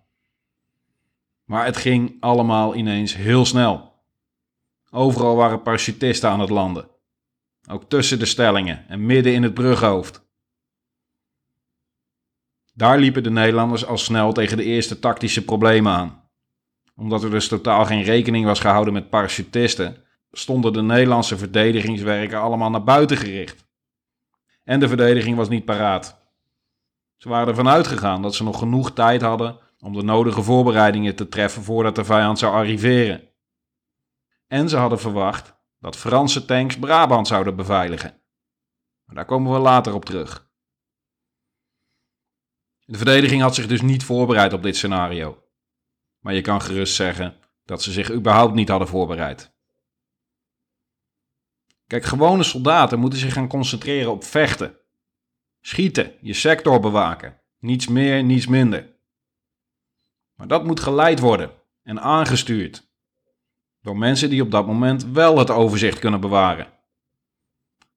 Maar 1.44 1.66
het 1.66 1.78
ging 1.78 2.18
allemaal 2.20 2.76
ineens 2.76 3.16
heel 3.16 3.46
snel. 3.46 3.94
Overal 4.92 5.36
waren 5.36 5.62
parachutisten 5.62 6.30
aan 6.30 6.40
het 6.40 6.50
landen. 6.50 6.96
Ook 7.70 7.90
tussen 7.90 8.20
de 8.20 8.26
stellingen 8.26 8.86
en 8.88 9.06
midden 9.06 9.34
in 9.34 9.44
het 9.44 9.54
brughoofd. 9.54 10.26
Daar 12.74 12.98
liepen 12.98 13.24
de 13.24 13.30
Nederlanders 13.30 13.86
al 13.86 13.98
snel 13.98 14.34
tegen 14.34 14.58
de 14.58 14.64
eerste 14.64 15.00
tactische 15.00 15.46
problemen 15.46 15.94
aan. 15.94 16.30
Omdat 16.96 17.24
er 17.24 17.30
dus 17.30 17.48
totaal 17.48 17.86
geen 17.86 18.04
rekening 18.04 18.46
was 18.46 18.60
gehouden 18.60 18.94
met 18.94 19.10
parachutisten, 19.10 19.98
stonden 20.32 20.74
de 20.74 20.82
Nederlandse 20.82 21.38
verdedigingswerken 21.38 22.40
allemaal 22.40 22.70
naar 22.70 22.84
buiten 22.84 23.18
gericht. 23.18 23.66
En 24.64 24.80
de 24.80 24.88
verdediging 24.88 25.36
was 25.36 25.50
niet 25.50 25.66
paraat. 25.66 26.20
Ze 27.18 27.30
waren 27.30 27.48
ervan 27.48 27.68
uitgegaan 27.68 28.22
dat 28.22 28.36
ze 28.36 28.44
nog 28.44 28.60
genoeg 28.60 28.94
tijd 28.94 29.22
hadden 29.22 29.60
om 29.80 29.94
de 29.94 30.04
nodige 30.04 30.44
voorbereidingen 30.44 31.16
te 31.16 31.30
treffen 31.30 31.64
voordat 31.64 31.96
de 31.96 32.06
vijand 32.06 32.40
zou 32.40 32.54
arriveren. 32.54 33.22
En 34.48 34.70
ze 34.70 34.78
hadden 34.78 35.00
verwacht 35.00 35.57
dat 35.80 35.98
Franse 35.98 36.46
tanks 36.46 36.80
Brabant 36.80 37.28
zouden 37.28 37.56
beveiligen. 37.56 38.22
Maar 39.06 39.16
daar 39.16 39.26
komen 39.26 39.54
we 39.54 39.60
later 39.60 39.94
op 39.94 40.06
terug. 40.06 40.50
De 42.86 42.98
verdediging 42.98 43.42
had 43.42 43.56
zich 43.56 43.68
dus 43.68 43.82
niet 43.82 44.04
voorbereid 44.04 44.54
op 44.54 44.64
dit 44.64 44.76
scenario. 44.76 45.44
Maar 46.20 46.34
je 46.34 46.42
kan 46.42 46.62
gerust 46.62 46.96
zeggen 46.96 47.38
dat 47.66 47.84
ze 47.84 47.92
zich 47.92 48.12
überhaupt 48.12 48.54
niet 48.54 48.70
hadden 48.70 48.88
voorbereid. 48.88 49.56
Kijk, 51.88 52.06
gewone 52.06 52.44
soldaten 52.44 53.00
moeten 53.00 53.20
zich 53.20 53.34
gaan 53.34 53.48
concentreren 53.48 54.12
op 54.12 54.24
vechten. 54.24 54.78
Schieten, 55.62 56.14
je 56.22 56.34
sector 56.34 56.80
bewaken. 56.80 57.42
Niets 57.60 57.88
meer, 57.88 58.24
niets 58.24 58.48
minder. 58.48 58.96
Maar 60.36 60.48
dat 60.48 60.64
moet 60.64 60.80
geleid 60.80 61.20
worden 61.20 61.52
en 61.84 62.02
aangestuurd. 62.02 62.87
Door 63.88 63.98
mensen 63.98 64.30
die 64.30 64.42
op 64.42 64.52
dat 64.52 64.68
moment 64.68 65.06
wel 65.06 65.38
het 65.38 65.50
overzicht 65.50 66.00
kunnen 66.00 66.20
bewaren. 66.20 66.68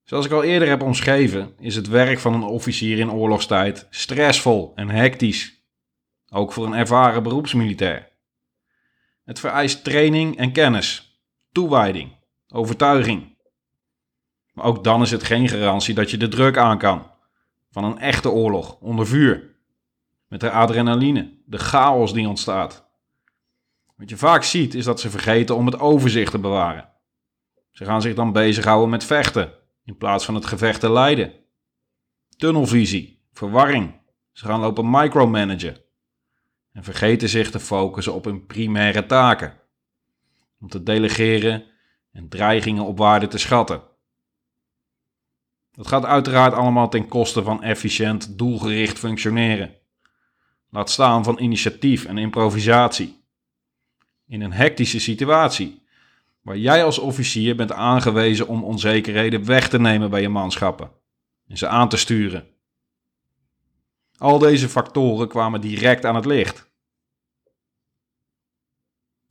Zoals 0.04 0.26
ik 0.26 0.32
al 0.32 0.42
eerder 0.42 0.68
heb 0.68 0.82
omschreven, 0.82 1.54
is 1.58 1.76
het 1.76 1.88
werk 1.88 2.18
van 2.18 2.34
een 2.34 2.42
officier 2.42 2.98
in 2.98 3.10
oorlogstijd 3.10 3.86
stressvol 3.90 4.72
en 4.74 4.88
hectisch. 4.88 5.64
Ook 6.28 6.52
voor 6.52 6.66
een 6.66 6.74
ervaren 6.74 7.22
beroepsmilitair. 7.22 8.08
Het 9.24 9.40
vereist 9.40 9.84
training 9.84 10.36
en 10.36 10.52
kennis, 10.52 11.20
toewijding, 11.52 12.16
overtuiging. 12.48 13.36
Maar 14.52 14.64
ook 14.64 14.84
dan 14.84 15.02
is 15.02 15.10
het 15.10 15.22
geen 15.22 15.48
garantie 15.48 15.94
dat 15.94 16.10
je 16.10 16.16
de 16.16 16.28
druk 16.28 16.56
aan 16.56 16.78
kan. 16.78 17.10
Van 17.70 17.84
een 17.84 17.98
echte 17.98 18.30
oorlog 18.30 18.76
onder 18.80 19.06
vuur. 19.06 19.56
Met 20.28 20.40
de 20.40 20.50
adrenaline, 20.50 21.42
de 21.46 21.58
chaos 21.58 22.12
die 22.12 22.28
ontstaat. 22.28 22.89
Wat 24.00 24.08
je 24.08 24.16
vaak 24.16 24.42
ziet 24.42 24.74
is 24.74 24.84
dat 24.84 25.00
ze 25.00 25.10
vergeten 25.10 25.56
om 25.56 25.66
het 25.66 25.78
overzicht 25.78 26.30
te 26.30 26.38
bewaren. 26.38 26.88
Ze 27.70 27.84
gaan 27.84 28.02
zich 28.02 28.14
dan 28.14 28.32
bezighouden 28.32 28.90
met 28.90 29.04
vechten 29.04 29.52
in 29.84 29.96
plaats 29.96 30.24
van 30.24 30.34
het 30.34 30.46
gevecht 30.46 30.80
te 30.80 30.90
leiden. 30.90 31.32
Tunnelvisie, 32.36 33.22
verwarring. 33.32 34.00
Ze 34.32 34.44
gaan 34.44 34.60
lopen 34.60 34.90
micromanagen. 34.90 35.76
En 36.72 36.84
vergeten 36.84 37.28
zich 37.28 37.50
te 37.50 37.60
focussen 37.60 38.14
op 38.14 38.24
hun 38.24 38.46
primaire 38.46 39.06
taken. 39.06 39.60
Om 40.60 40.68
te 40.68 40.82
delegeren 40.82 41.64
en 42.12 42.28
dreigingen 42.28 42.84
op 42.84 42.98
waarde 42.98 43.26
te 43.26 43.38
schatten. 43.38 43.82
Dat 45.70 45.86
gaat 45.86 46.04
uiteraard 46.04 46.54
allemaal 46.54 46.88
ten 46.88 47.08
koste 47.08 47.42
van 47.42 47.62
efficiënt, 47.62 48.38
doelgericht 48.38 48.98
functioneren. 48.98 49.74
Laat 50.70 50.90
staan 50.90 51.24
van 51.24 51.38
initiatief 51.38 52.04
en 52.04 52.18
improvisatie. 52.18 53.19
In 54.30 54.40
een 54.40 54.52
hectische 54.52 55.00
situatie, 55.00 55.82
waar 56.40 56.56
jij 56.56 56.84
als 56.84 56.98
officier 56.98 57.56
bent 57.56 57.72
aangewezen 57.72 58.48
om 58.48 58.64
onzekerheden 58.64 59.44
weg 59.44 59.68
te 59.68 59.78
nemen 59.80 60.10
bij 60.10 60.20
je 60.20 60.28
manschappen 60.28 60.90
en 61.48 61.58
ze 61.58 61.68
aan 61.68 61.88
te 61.88 61.96
sturen. 61.96 62.48
Al 64.18 64.38
deze 64.38 64.68
factoren 64.68 65.28
kwamen 65.28 65.60
direct 65.60 66.04
aan 66.04 66.14
het 66.14 66.24
licht. 66.24 66.70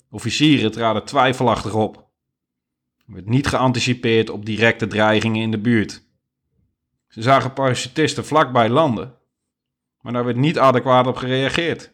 Officieren 0.10 0.72
traden 0.72 1.06
twijfelachtig 1.06 1.74
op. 1.74 1.96
Er 3.08 3.14
werd 3.14 3.26
niet 3.26 3.48
geanticipeerd 3.48 4.30
op 4.30 4.46
directe 4.46 4.88
dreigingen 4.88 5.42
in 5.42 5.52
de 5.52 5.60
buurt. 5.60 6.04
Ze 7.08 7.22
zagen 7.22 7.54
parachutisten 7.54 8.26
vlakbij 8.26 8.70
landen, 8.70 9.18
maar 10.02 10.14
daar 10.14 10.26
werd 10.26 10.38
niet 10.38 10.60
adequaat 10.60 11.08
op 11.08 11.16
gereageerd. 11.16 11.94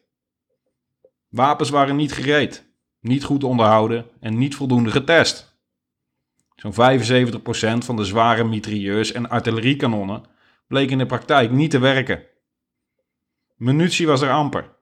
Wapens 1.30 1.70
waren 1.70 1.96
niet 1.96 2.14
gereed, 2.14 2.65
niet 3.06 3.24
goed 3.24 3.44
onderhouden 3.44 4.06
en 4.20 4.38
niet 4.38 4.56
voldoende 4.56 4.92
getest. 4.92 5.58
Zo'n 6.56 6.74
75% 6.74 7.86
van 7.86 7.96
de 7.96 8.04
zware 8.04 8.44
mitrailleurs 8.44 9.12
en 9.12 9.30
artilleriekanonnen 9.30 10.24
bleek 10.68 10.92
in 10.92 10.98
de 10.98 11.06
praktijk 11.06 11.52
niet 11.52 11.72
te 11.72 11.80
werken. 11.80 12.24
Munitie 13.56 14.08
was 14.08 14.22
er 14.22 14.32
amper. 14.32 14.74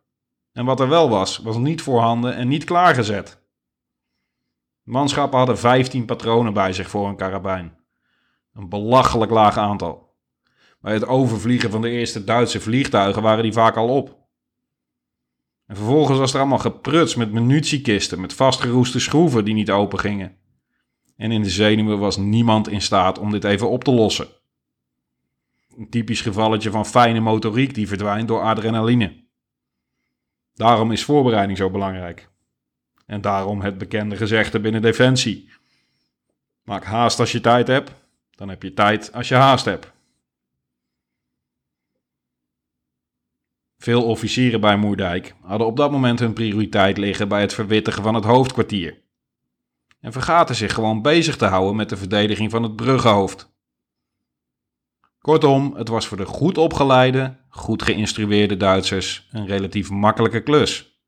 En 0.51 0.65
wat 0.65 0.79
er 0.79 0.89
wel 0.89 1.09
was, 1.09 1.37
was 1.37 1.57
niet 1.57 1.81
voorhanden 1.81 2.35
en 2.35 2.47
niet 2.47 2.63
klaargezet. 2.63 3.41
Manschappen 4.83 5.37
hadden 5.37 5.57
15 5.57 6.05
patronen 6.05 6.53
bij 6.53 6.73
zich 6.73 6.89
voor 6.89 7.07
een 7.07 7.15
karabijn. 7.15 7.77
Een 8.53 8.69
belachelijk 8.69 9.31
laag 9.31 9.57
aantal. 9.57 10.15
Bij 10.79 10.93
het 10.93 11.07
overvliegen 11.07 11.71
van 11.71 11.81
de 11.81 11.89
eerste 11.89 12.23
Duitse 12.23 12.59
vliegtuigen 12.59 13.21
waren 13.21 13.43
die 13.43 13.53
vaak 13.53 13.75
al 13.75 13.89
op. 13.89 14.22
En 15.65 15.75
vervolgens 15.75 16.19
was 16.19 16.33
er 16.33 16.39
allemaal 16.39 16.57
gepruts 16.57 17.15
met 17.15 17.31
munitiekisten 17.31 18.21
met 18.21 18.33
vastgeroeste 18.33 18.99
schroeven 18.99 19.45
die 19.45 19.53
niet 19.53 19.71
open 19.71 19.99
gingen. 19.99 20.37
En 21.15 21.31
in 21.31 21.41
de 21.41 21.49
zenuwen 21.49 21.99
was 21.99 22.17
niemand 22.17 22.67
in 22.67 22.81
staat 22.81 23.19
om 23.19 23.31
dit 23.31 23.43
even 23.43 23.69
op 23.69 23.83
te 23.83 23.91
lossen. 23.91 24.27
Een 25.77 25.89
typisch 25.89 26.21
gevalletje 26.21 26.71
van 26.71 26.85
fijne 26.85 27.19
motoriek 27.19 27.73
die 27.73 27.87
verdwijnt 27.87 28.27
door 28.27 28.41
adrenaline. 28.41 29.23
Daarom 30.53 30.91
is 30.91 31.03
voorbereiding 31.03 31.57
zo 31.57 31.69
belangrijk. 31.69 32.29
En 33.05 33.21
daarom 33.21 33.61
het 33.61 33.77
bekende 33.77 34.17
gezegde 34.17 34.59
binnen 34.59 34.81
Defensie. 34.81 35.49
Maak 36.63 36.83
haast 36.83 37.19
als 37.19 37.31
je 37.31 37.41
tijd 37.41 37.67
hebt, 37.67 37.91
dan 38.31 38.49
heb 38.49 38.63
je 38.63 38.73
tijd 38.73 39.13
als 39.13 39.27
je 39.27 39.35
haast 39.35 39.65
hebt. 39.65 39.92
Veel 43.83 44.03
officieren 44.03 44.61
bij 44.61 44.77
Moerdijk 44.77 45.35
hadden 45.41 45.67
op 45.67 45.77
dat 45.77 45.91
moment 45.91 46.19
hun 46.19 46.33
prioriteit 46.33 46.97
liggen 46.97 47.27
bij 47.27 47.41
het 47.41 47.53
verwittigen 47.53 48.03
van 48.03 48.15
het 48.15 48.23
hoofdkwartier. 48.23 49.01
En 49.99 50.11
vergaten 50.11 50.55
zich 50.55 50.73
gewoon 50.73 51.01
bezig 51.01 51.37
te 51.37 51.45
houden 51.45 51.75
met 51.75 51.89
de 51.89 51.97
verdediging 51.97 52.51
van 52.51 52.63
het 52.63 52.75
bruggenhoofd. 52.75 53.55
Kortom, 55.19 55.73
het 55.75 55.87
was 55.87 56.07
voor 56.07 56.17
de 56.17 56.25
goed 56.25 56.57
opgeleide, 56.57 57.37
goed 57.49 57.83
geïnstrueerde 57.83 58.57
Duitsers 58.57 59.27
een 59.31 59.47
relatief 59.47 59.89
makkelijke 59.89 60.43
klus 60.43 61.01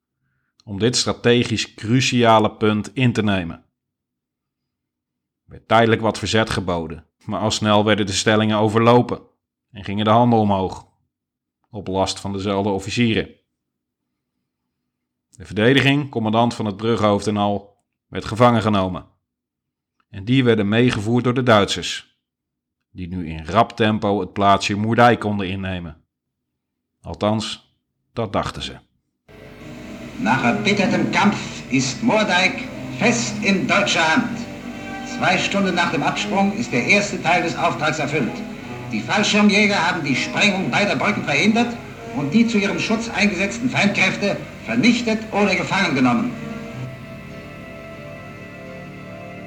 om 0.63 0.79
dit 0.79 0.96
strategisch 0.96 1.74
cruciale 1.74 2.51
punt 2.51 2.94
in 2.94 3.13
te 3.13 3.24
nemen. 3.24 3.55
Er 5.46 5.51
werd 5.51 5.67
tijdelijk 5.67 6.01
wat 6.01 6.17
verzet 6.17 6.50
geboden, 6.50 7.05
maar 7.25 7.39
al 7.39 7.51
snel 7.51 7.86
werden 7.86 8.05
de 8.05 8.13
stellingen 8.13 8.58
overlopen 8.58 9.22
en 9.72 9.84
gingen 9.84 10.05
de 10.05 10.12
handen 10.12 10.39
omhoog, 10.39 10.94
op 11.75 11.88
last 11.88 12.20
van 12.20 12.34
dezelfde 12.34 12.70
officieren. 12.70 13.29
De 15.29 15.46
verdediging, 15.46 16.10
commandant 16.10 16.53
van 16.53 16.65
het 16.65 16.77
brughoofd 16.77 17.27
en 17.27 17.38
al, 17.38 17.77
werd 18.08 18.25
gevangen 18.25 18.62
genomen. 18.62 19.05
En 20.10 20.25
die 20.25 20.44
werden 20.44 20.67
meegevoerd 20.67 21.24
door 21.24 21.34
de 21.34 21.44
Duitsers, 21.44 22.20
die 22.91 23.08
nu 23.08 23.27
in 23.27 23.46
rap 23.46 23.72
tempo 23.72 24.20
het 24.20 24.34
plaatsje 24.34 24.75
Moerdijk 24.75 25.20
konden 25.20 25.48
innemen. 25.48 25.98
Althans, 27.01 27.75
dat 28.13 28.34
dachten 28.34 28.62
ze. 28.62 28.75
Nach 30.17 30.44
erbittertem 30.44 31.12
Kampf 31.12 31.63
ist 31.67 32.01
Moerdijk 32.01 32.67
fest 32.98 33.44
in 33.44 33.67
deutscher 33.67 34.15
Hand. 34.15 34.39
Zwei 35.17 35.38
Stunden 35.38 35.74
nach 35.74 35.91
dem 35.91 36.03
Absprung 36.03 36.53
ist 36.53 36.72
der 36.72 36.86
erste 36.86 37.22
Teil 37.22 37.41
des 37.41 37.55
Auftrags 37.55 38.00
erfüllt. 38.00 38.54
Die 38.91 39.01
Fallschirmjäger 39.01 39.87
haben 39.87 40.03
die 40.03 40.15
Sprengung 40.15 40.69
beider 40.69 40.95
Brücken 40.95 41.23
verhindert 41.23 41.75
und 42.15 42.33
die 42.33 42.47
zu 42.47 42.57
ihrem 42.57 42.79
Schutz 42.79 43.09
eingesetzten 43.09 43.69
Feindkräfte 43.69 44.37
vernichtet 44.65 45.19
oder 45.31 45.55
gefangen 45.55 45.95
genommen. 45.95 46.31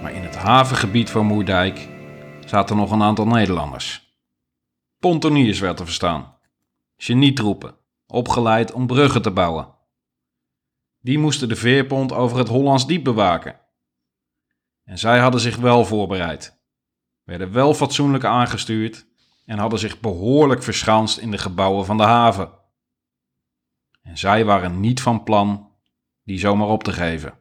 Maar 0.02 0.12
in 0.12 0.23
het 0.23 0.37
havengebied 0.37 1.11
van 1.11 1.26
Moerdijk 1.26 1.88
zaten 2.47 2.76
nog 2.76 2.90
een 2.90 3.02
aantal 3.02 3.26
Nederlanders. 3.26 4.16
Pontoniers 4.99 5.61
werd 5.61 5.76
te 5.76 5.85
verstaan. 5.85 6.37
Genietroepen, 6.97 7.74
opgeleid 8.07 8.72
om 8.72 8.87
bruggen 8.87 9.22
te 9.22 9.31
bouwen. 9.31 9.68
Die 11.01 11.18
moesten 11.18 11.48
de 11.48 11.57
veerpont 11.57 12.12
over 12.12 12.38
het 12.38 12.48
Hollands 12.48 12.87
Diep 12.87 13.05
bewaken. 13.05 13.61
En 14.85 14.98
zij 14.98 15.18
hadden 15.18 15.40
zich 15.40 15.57
wel 15.57 15.85
voorbereid, 15.85 16.61
werden 17.24 17.53
wel 17.53 17.74
fatsoenlijk 17.74 18.24
aangestuurd 18.24 19.08
en 19.49 19.59
hadden 19.59 19.79
zich 19.79 20.01
behoorlijk 20.01 20.63
verschanst 20.63 21.19
in 21.19 21.31
de 21.31 21.39
gebouwen 21.39 21.85
van 21.85 21.97
de 21.97 22.03
haven. 22.03 22.53
En 24.03 24.19
zij 24.19 24.45
waren 24.45 24.81
niet 24.81 25.01
van 25.01 25.23
plan 25.23 25.73
die 26.25 26.39
zomaar 26.39 26.69
op 26.69 26.83
te 26.83 26.93
geven. 26.93 27.39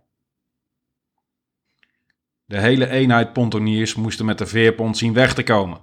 De 2.46 2.60
hele 2.60 2.90
eenheid 2.90 3.34
pontoniers 3.34 3.96
moesten 3.96 4.26
met 4.26 4.38
de 4.38 4.46
veerpont 4.46 4.98
zien 4.98 5.14
weg 5.14 5.34
te 5.34 5.44
komen. 5.44 5.82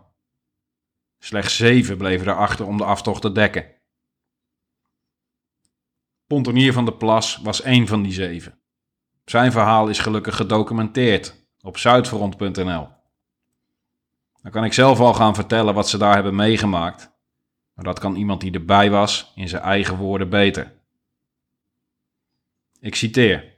Slechts 1.18 1.56
zeven 1.56 1.96
bleven 1.96 2.28
erachter 2.28 2.66
om 2.66 2.76
de 2.76 2.84
aftocht 2.84 3.22
te 3.22 3.32
dekken. 3.32 3.72
Pontonier 6.26 6.72
van 6.72 6.84
de 6.84 6.94
Plas 6.96 7.36
was 7.42 7.62
één 7.62 7.86
van 7.86 8.02
die 8.02 8.12
zeven. 8.12 8.58
Zijn 9.24 9.52
verhaal 9.52 9.88
is 9.88 9.98
gelukkig 9.98 10.36
gedocumenteerd 10.36 11.48
op 11.60 11.78
zuidfront.nl. 11.78 12.93
Dan 14.44 14.52
kan 14.52 14.64
ik 14.64 14.72
zelf 14.72 15.00
al 15.00 15.14
gaan 15.14 15.34
vertellen 15.34 15.74
wat 15.74 15.88
ze 15.88 15.98
daar 15.98 16.14
hebben 16.14 16.34
meegemaakt, 16.34 17.10
maar 17.74 17.84
dat 17.84 17.98
kan 17.98 18.16
iemand 18.16 18.40
die 18.40 18.52
erbij 18.52 18.90
was 18.90 19.32
in 19.34 19.48
zijn 19.48 19.62
eigen 19.62 19.96
woorden 19.96 20.28
beter. 20.28 20.72
Ik 22.80 22.94
citeer. 22.94 23.54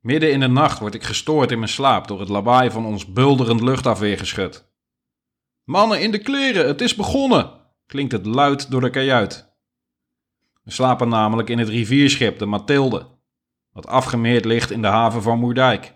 Midden 0.00 0.32
in 0.32 0.40
de 0.40 0.48
nacht 0.48 0.78
word 0.78 0.94
ik 0.94 1.02
gestoord 1.02 1.50
in 1.50 1.58
mijn 1.58 1.70
slaap 1.70 2.08
door 2.08 2.20
het 2.20 2.28
lawaai 2.28 2.70
van 2.70 2.86
ons 2.86 3.12
bulderend 3.12 3.60
luchtafweergeschut. 3.60 4.68
Mannen 5.64 6.00
in 6.00 6.10
de 6.10 6.18
kleren, 6.18 6.66
het 6.66 6.80
is 6.80 6.94
begonnen, 6.94 7.50
klinkt 7.86 8.12
het 8.12 8.26
luid 8.26 8.70
door 8.70 8.80
de 8.80 8.90
kajuit. 8.90 9.52
We 10.62 10.70
slapen 10.70 11.08
namelijk 11.08 11.48
in 11.48 11.58
het 11.58 11.68
rivierschip 11.68 12.38
de 12.38 12.46
Mathilde, 12.46 13.06
wat 13.72 13.86
afgemeerd 13.86 14.44
ligt 14.44 14.70
in 14.70 14.82
de 14.82 14.88
haven 14.88 15.22
van 15.22 15.38
Moerdijk. 15.38 15.95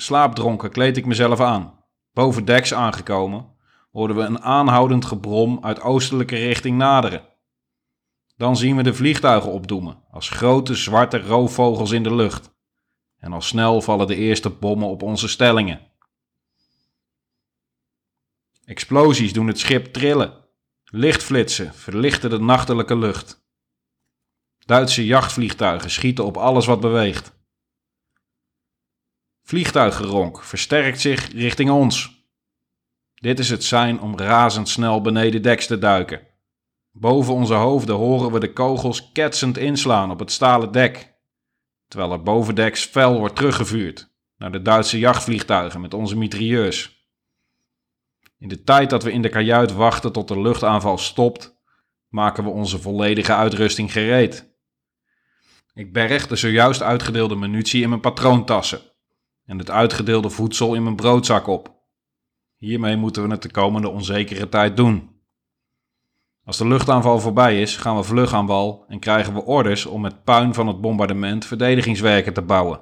Slaapdronken 0.00 0.70
kleed 0.70 0.96
ik 0.96 1.06
mezelf 1.06 1.40
aan. 1.40 1.84
Boven 2.12 2.44
deks 2.44 2.74
aangekomen, 2.74 3.46
hoorden 3.92 4.16
we 4.16 4.22
een 4.22 4.42
aanhoudend 4.42 5.04
gebrom 5.04 5.58
uit 5.64 5.80
oostelijke 5.80 6.36
richting 6.36 6.78
naderen. 6.78 7.28
Dan 8.36 8.56
zien 8.56 8.76
we 8.76 8.82
de 8.82 8.94
vliegtuigen 8.94 9.52
opdoemen, 9.52 10.02
als 10.10 10.28
grote 10.28 10.74
zwarte 10.74 11.20
roofvogels 11.20 11.90
in 11.90 12.02
de 12.02 12.14
lucht. 12.14 12.50
En 13.18 13.32
al 13.32 13.40
snel 13.40 13.80
vallen 13.80 14.06
de 14.06 14.14
eerste 14.14 14.50
bommen 14.50 14.88
op 14.88 15.02
onze 15.02 15.28
stellingen. 15.28 15.80
Explosies 18.64 19.32
doen 19.32 19.46
het 19.46 19.58
schip 19.58 19.86
trillen. 19.86 20.32
Lichtflitsen 20.84 21.74
verlichten 21.74 22.30
de 22.30 22.38
nachtelijke 22.38 22.96
lucht. 22.96 23.48
Duitse 24.58 25.06
jachtvliegtuigen 25.06 25.90
schieten 25.90 26.24
op 26.24 26.36
alles 26.36 26.66
wat 26.66 26.80
beweegt. 26.80 27.39
Vliegtuiggeronk 29.50 30.44
versterkt 30.44 31.00
zich 31.00 31.32
richting 31.32 31.70
ons. 31.70 32.24
Dit 33.14 33.38
is 33.38 33.50
het 33.50 33.64
sein 33.64 34.00
om 34.00 34.18
razendsnel 34.18 35.00
beneden 35.00 35.42
deks 35.42 35.66
te 35.66 35.78
duiken. 35.78 36.26
Boven 36.92 37.34
onze 37.34 37.54
hoofden 37.54 37.94
horen 37.94 38.32
we 38.32 38.40
de 38.40 38.52
kogels 38.52 39.12
ketsend 39.12 39.58
inslaan 39.58 40.10
op 40.10 40.18
het 40.18 40.32
stalen 40.32 40.72
dek, 40.72 41.14
terwijl 41.88 42.12
er 42.12 42.22
bovendeks 42.22 42.84
fel 42.84 43.18
wordt 43.18 43.36
teruggevuurd 43.36 44.12
naar 44.36 44.52
de 44.52 44.62
Duitse 44.62 44.98
jachtvliegtuigen 44.98 45.80
met 45.80 45.94
onze 45.94 46.16
mitrailleurs. 46.16 47.08
In 48.38 48.48
de 48.48 48.62
tijd 48.62 48.90
dat 48.90 49.02
we 49.02 49.12
in 49.12 49.22
de 49.22 49.28
kajuit 49.28 49.72
wachten 49.72 50.12
tot 50.12 50.28
de 50.28 50.40
luchtaanval 50.40 50.98
stopt, 50.98 51.56
maken 52.08 52.44
we 52.44 52.50
onze 52.50 52.80
volledige 52.80 53.34
uitrusting 53.34 53.92
gereed. 53.92 54.54
Ik 55.74 55.92
berg 55.92 56.26
de 56.26 56.36
zojuist 56.36 56.82
uitgedeelde 56.82 57.36
munitie 57.36 57.82
in 57.82 57.88
mijn 57.88 58.00
patroontassen 58.00 58.89
en 59.50 59.58
het 59.58 59.70
uitgedeelde 59.70 60.30
voedsel 60.30 60.74
in 60.74 60.82
mijn 60.82 60.96
broodzak 60.96 61.46
op. 61.46 61.74
Hiermee 62.56 62.96
moeten 62.96 63.22
we 63.22 63.30
het 63.30 63.42
de 63.42 63.50
komende 63.50 63.88
onzekere 63.88 64.48
tijd 64.48 64.76
doen. 64.76 65.10
Als 66.44 66.56
de 66.56 66.66
luchtaanval 66.66 67.20
voorbij 67.20 67.60
is, 67.60 67.76
gaan 67.76 67.96
we 67.96 68.02
vlug 68.02 68.32
aan 68.32 68.46
wal 68.46 68.84
en 68.88 68.98
krijgen 68.98 69.34
we 69.34 69.44
orders 69.44 69.86
om 69.86 70.00
met 70.00 70.24
puin 70.24 70.54
van 70.54 70.66
het 70.66 70.80
bombardement 70.80 71.44
verdedigingswerken 71.44 72.32
te 72.32 72.42
bouwen. 72.42 72.80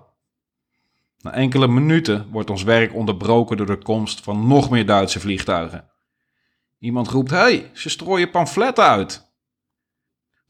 Na 1.19 1.33
enkele 1.33 1.69
minuten 1.69 2.29
wordt 2.31 2.51
ons 2.51 2.63
werk 2.63 2.95
onderbroken 2.95 3.57
door 3.57 3.67
de 3.67 3.79
komst 3.79 4.21
van 4.21 4.47
nog 4.47 4.71
meer 4.71 4.87
Duitse 4.87 5.21
vliegtuigen. 5.21 5.91
Iemand 6.79 7.09
roept: 7.09 7.31
hey, 7.31 7.71
ze 7.73 7.89
strooien 7.89 8.31
pamfletten 8.31 8.85
uit. 8.85 9.33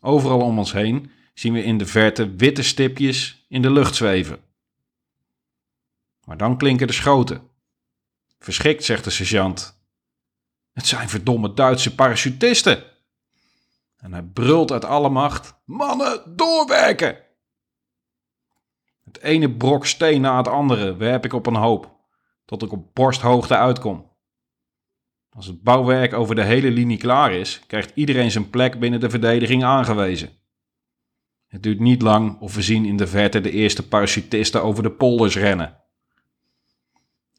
Overal 0.01 0.41
om 0.41 0.59
ons 0.59 0.73
heen 0.73 1.11
zien 1.35 1.53
we 1.53 1.63
in 1.63 1.79
de 1.79 1.87
verte 1.87 2.35
witte 2.37 2.63
stipjes 2.63 3.47
in 3.49 3.63
de 3.63 3.71
lucht 3.71 3.95
zweven. 3.95 4.47
Maar 6.29 6.37
dan 6.37 6.57
klinken 6.57 6.87
de 6.87 6.93
schoten. 6.93 7.51
Verschrikt 8.39 8.85
zegt 8.85 9.05
de 9.05 9.11
sergeant: 9.11 9.81
Het 10.73 10.87
zijn 10.87 11.09
verdomme 11.09 11.55
Duitse 11.55 11.95
parachutisten. 11.95 12.85
En 13.97 14.13
hij 14.13 14.23
brult 14.23 14.73
uit 14.73 14.85
alle 14.85 15.09
macht: 15.09 15.55
Mannen, 15.65 16.37
doorwerken! 16.37 17.19
Het 19.05 19.21
ene 19.21 19.51
brok 19.51 19.87
steen 19.87 20.21
na 20.21 20.37
het 20.37 20.49
andere 20.49 20.97
werp 20.97 21.25
ik 21.25 21.33
op 21.33 21.47
een 21.47 21.57
hoop, 21.57 21.97
tot 22.45 22.63
ik 22.63 22.73
op 22.73 22.95
borsthoogte 22.95 23.57
uitkom. 23.57 24.13
Als 25.31 25.47
het 25.47 25.63
bouwwerk 25.63 26.13
over 26.13 26.35
de 26.35 26.45
hele 26.45 26.71
linie 26.71 26.99
klaar 26.99 27.33
is, 27.33 27.61
krijgt 27.67 27.93
iedereen 27.95 28.31
zijn 28.31 28.51
plek 28.51 28.79
binnen 28.79 29.01
de 29.01 29.11
verdediging 29.11 29.65
aangewezen. 29.65 30.31
Het 31.47 31.63
duurt 31.63 31.81
niet 31.81 32.03
lang 32.03 32.41
of 32.41 32.55
we 32.55 32.63
zien 32.63 32.85
in 32.85 32.97
de 32.97 33.07
verte 33.07 33.41
de 33.41 33.51
eerste 33.51 33.89
parachutisten 33.89 34.63
over 34.63 34.83
de 34.83 34.91
polders 34.91 35.37
rennen. 35.37 35.87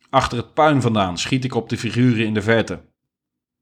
Achter 0.09 0.37
het 0.37 0.53
puin 0.53 0.81
vandaan 0.81 1.17
schiet 1.17 1.43
ik 1.43 1.55
op 1.55 1.69
de 1.69 1.77
figuren 1.77 2.25
in 2.25 2.33
de 2.33 2.41
verte. 2.41 2.81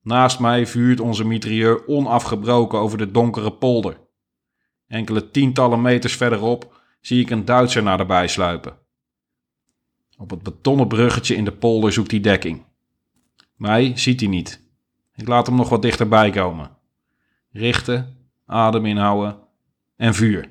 Naast 0.01 0.39
mij 0.39 0.67
vuurt 0.67 0.99
onze 0.99 1.25
mitrailleur 1.25 1.87
onafgebroken 1.87 2.79
over 2.79 2.97
de 2.97 3.11
donkere 3.11 3.53
polder. 3.53 3.99
Enkele 4.87 5.31
tientallen 5.31 5.81
meters 5.81 6.15
verderop 6.15 6.81
zie 7.01 7.21
ik 7.21 7.29
een 7.29 7.45
Duitser 7.45 7.83
naderbij 7.83 8.27
sluipen. 8.27 8.77
Op 10.17 10.29
het 10.29 10.43
betonnen 10.43 10.87
bruggetje 10.87 11.35
in 11.35 11.45
de 11.45 11.51
polder 11.51 11.91
zoekt 11.91 12.11
hij 12.11 12.19
dekking. 12.19 12.65
Mij 13.55 13.97
ziet 13.97 14.19
hij 14.19 14.29
niet. 14.29 14.65
Ik 15.15 15.27
laat 15.27 15.47
hem 15.47 15.55
nog 15.55 15.69
wat 15.69 15.81
dichterbij 15.81 16.29
komen. 16.29 16.77
Richten, 17.51 18.17
adem 18.45 18.85
inhouden 18.85 19.39
en 19.95 20.13
vuur. 20.13 20.49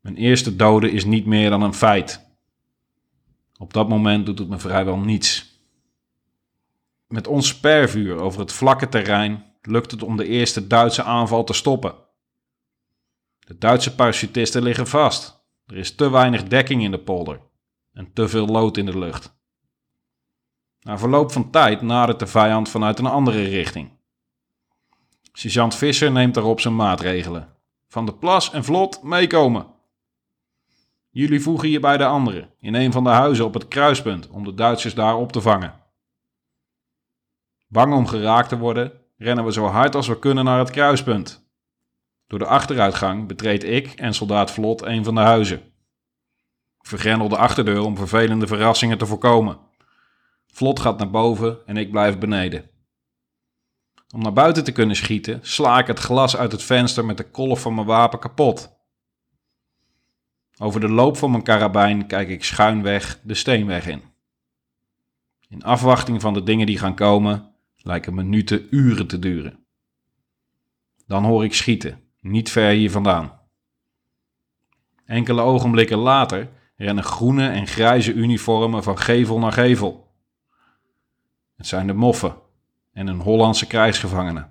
Mijn 0.00 0.16
eerste 0.16 0.56
dode 0.56 0.90
is 0.90 1.04
niet 1.04 1.26
meer 1.26 1.50
dan 1.50 1.62
een 1.62 1.74
feit. 1.74 2.29
Op 3.60 3.72
dat 3.72 3.88
moment 3.88 4.26
doet 4.26 4.38
het 4.38 4.48
me 4.48 4.58
vrijwel 4.58 4.98
niets. 4.98 5.60
Met 7.06 7.26
ons 7.26 7.48
spervuur 7.48 8.16
over 8.16 8.40
het 8.40 8.52
vlakke 8.52 8.88
terrein 8.88 9.44
lukt 9.62 9.90
het 9.90 10.02
om 10.02 10.16
de 10.16 10.26
eerste 10.26 10.66
Duitse 10.66 11.02
aanval 11.02 11.44
te 11.44 11.52
stoppen. 11.52 11.94
De 13.38 13.58
Duitse 13.58 13.94
parachutisten 13.94 14.62
liggen 14.62 14.86
vast. 14.86 15.44
Er 15.66 15.76
is 15.76 15.94
te 15.94 16.10
weinig 16.10 16.42
dekking 16.42 16.82
in 16.82 16.90
de 16.90 16.98
polder 16.98 17.40
en 17.92 18.12
te 18.12 18.28
veel 18.28 18.46
lood 18.46 18.76
in 18.76 18.86
de 18.86 18.98
lucht. 18.98 19.38
Na 20.80 20.98
verloop 20.98 21.32
van 21.32 21.50
tijd 21.50 21.82
nadert 21.82 22.18
de 22.18 22.26
vijand 22.26 22.68
vanuit 22.68 22.98
een 22.98 23.06
andere 23.06 23.42
richting. 23.42 23.90
Sergeant 25.32 25.74
Visser 25.74 26.12
neemt 26.12 26.34
daarop 26.34 26.60
zijn 26.60 26.76
maatregelen. 26.76 27.56
Van 27.88 28.06
de 28.06 28.14
plas 28.14 28.52
en 28.52 28.64
vlot 28.64 29.02
meekomen. 29.02 29.66
Jullie 31.12 31.40
voegen 31.40 31.68
je 31.68 31.80
bij 31.80 31.96
de 31.96 32.04
anderen 32.04 32.50
in 32.60 32.74
een 32.74 32.92
van 32.92 33.04
de 33.04 33.10
huizen 33.10 33.44
op 33.44 33.54
het 33.54 33.68
kruispunt 33.68 34.28
om 34.28 34.44
de 34.44 34.54
Duitsers 34.54 34.94
daar 34.94 35.16
op 35.16 35.32
te 35.32 35.40
vangen. 35.40 35.74
Bang 37.68 37.94
om 37.94 38.06
geraakt 38.06 38.48
te 38.48 38.58
worden, 38.58 38.92
rennen 39.16 39.44
we 39.44 39.52
zo 39.52 39.66
hard 39.66 39.94
als 39.94 40.08
we 40.08 40.18
kunnen 40.18 40.44
naar 40.44 40.58
het 40.58 40.70
kruispunt. 40.70 41.48
Door 42.26 42.38
de 42.38 42.46
achteruitgang 42.46 43.28
betreed 43.28 43.64
ik 43.64 43.92
en 43.92 44.14
soldaat 44.14 44.50
Vlot 44.50 44.82
een 44.82 45.04
van 45.04 45.14
de 45.14 45.20
huizen. 45.20 45.58
Ik 46.80 46.86
vergrendel 46.86 47.28
de 47.28 47.36
achterdeur 47.36 47.80
om 47.80 47.96
vervelende 47.96 48.46
verrassingen 48.46 48.98
te 48.98 49.06
voorkomen. 49.06 49.58
Vlot 50.46 50.80
gaat 50.80 50.98
naar 50.98 51.10
boven 51.10 51.66
en 51.66 51.76
ik 51.76 51.90
blijf 51.90 52.18
beneden. 52.18 52.70
Om 54.14 54.22
naar 54.22 54.32
buiten 54.32 54.64
te 54.64 54.72
kunnen 54.72 54.96
schieten, 54.96 55.38
sla 55.42 55.78
ik 55.78 55.86
het 55.86 55.98
glas 55.98 56.36
uit 56.36 56.52
het 56.52 56.62
venster 56.62 57.04
met 57.04 57.16
de 57.16 57.30
kolf 57.30 57.60
van 57.60 57.74
mijn 57.74 57.86
wapen 57.86 58.18
kapot. 58.18 58.79
Over 60.62 60.80
de 60.80 60.88
loop 60.88 61.16
van 61.16 61.30
mijn 61.30 61.42
karabijn 61.42 62.06
kijk 62.06 62.28
ik 62.28 62.44
schuinweg 62.44 63.20
de 63.22 63.34
steenweg 63.34 63.86
in. 63.86 64.02
In 65.48 65.62
afwachting 65.62 66.20
van 66.20 66.34
de 66.34 66.42
dingen 66.42 66.66
die 66.66 66.78
gaan 66.78 66.94
komen, 66.94 67.54
lijken 67.76 68.14
minuten 68.14 68.66
uren 68.70 69.06
te 69.06 69.18
duren. 69.18 69.64
Dan 71.06 71.24
hoor 71.24 71.44
ik 71.44 71.54
schieten, 71.54 72.00
niet 72.20 72.50
ver 72.50 72.70
hier 72.70 72.90
vandaan. 72.90 73.40
Enkele 75.04 75.40
ogenblikken 75.40 75.98
later 75.98 76.48
rennen 76.76 77.04
groene 77.04 77.48
en 77.48 77.66
grijze 77.66 78.12
uniformen 78.12 78.82
van 78.82 78.98
gevel 78.98 79.38
naar 79.38 79.52
gevel. 79.52 80.14
Het 81.56 81.66
zijn 81.66 81.86
de 81.86 81.94
moffen 81.94 82.34
en 82.92 83.06
een 83.06 83.20
Hollandse 83.20 83.66
krijgsgevangene. 83.66 84.48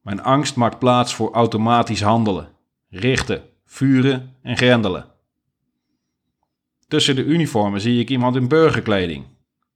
Mijn 0.00 0.22
angst 0.22 0.56
maakt 0.56 0.78
plaats 0.78 1.14
voor 1.14 1.32
automatisch 1.32 2.02
handelen, 2.02 2.58
richten, 2.90 3.42
vuren 3.64 4.36
en 4.42 4.56
grendelen. 4.56 5.06
Tussen 6.88 7.16
de 7.16 7.24
uniformen 7.24 7.80
zie 7.80 8.00
ik 8.00 8.10
iemand 8.10 8.36
in 8.36 8.48
burgerkleding, 8.48 9.24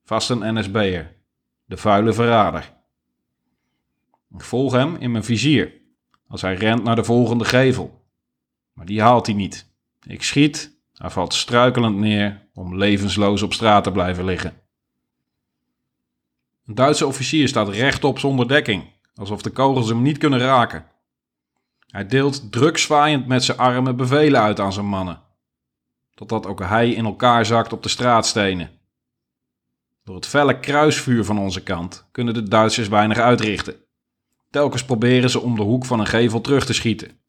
vast 0.04 0.30
een 0.30 0.58
NSB'er, 0.58 1.16
de 1.64 1.76
vuile 1.76 2.12
verrader. 2.12 2.72
Ik 4.34 4.40
volg 4.40 4.72
hem 4.72 4.96
in 4.96 5.10
mijn 5.10 5.24
vizier 5.24 5.72
als 6.28 6.42
hij 6.42 6.54
rent 6.54 6.82
naar 6.82 6.96
de 6.96 7.04
volgende 7.04 7.44
gevel. 7.44 8.02
Maar 8.72 8.86
die 8.86 9.02
haalt 9.02 9.26
hij 9.26 9.34
niet. 9.34 9.72
Ik 10.06 10.22
schiet, 10.22 10.78
hij 10.94 11.10
valt 11.10 11.34
struikelend 11.34 11.96
neer 11.96 12.48
om 12.54 12.76
levensloos 12.76 13.42
op 13.42 13.52
straat 13.52 13.84
te 13.84 13.92
blijven 13.92 14.24
liggen. 14.24 14.62
Een 16.66 16.74
Duitse 16.74 17.06
officier 17.06 17.48
staat 17.48 17.68
rechtop 17.68 18.18
zonder 18.18 18.48
dekking, 18.48 18.84
alsof 19.14 19.42
de 19.42 19.50
kogels 19.50 19.88
hem 19.88 20.02
niet 20.02 20.18
kunnen 20.18 20.38
raken. 20.38 20.86
Hij 21.94 22.06
deelt 22.06 22.52
druk 22.52 22.88
met 23.26 23.44
zijn 23.44 23.58
armen 23.58 23.96
bevelen 23.96 24.40
uit 24.40 24.60
aan 24.60 24.72
zijn 24.72 24.86
mannen, 24.86 25.20
totdat 26.14 26.46
ook 26.46 26.60
hij 26.60 26.90
in 26.90 27.04
elkaar 27.04 27.46
zakt 27.46 27.72
op 27.72 27.82
de 27.82 27.88
straatstenen. 27.88 28.70
Door 30.04 30.14
het 30.14 30.26
felle 30.26 30.60
kruisvuur 30.60 31.24
van 31.24 31.38
onze 31.38 31.62
kant 31.62 32.08
kunnen 32.12 32.34
de 32.34 32.42
Duitsers 32.42 32.88
weinig 32.88 33.18
uitrichten. 33.18 33.74
Telkens 34.50 34.84
proberen 34.84 35.30
ze 35.30 35.40
om 35.40 35.56
de 35.56 35.62
hoek 35.62 35.84
van 35.84 36.00
een 36.00 36.06
gevel 36.06 36.40
terug 36.40 36.66
te 36.66 36.72
schieten. 36.72 37.20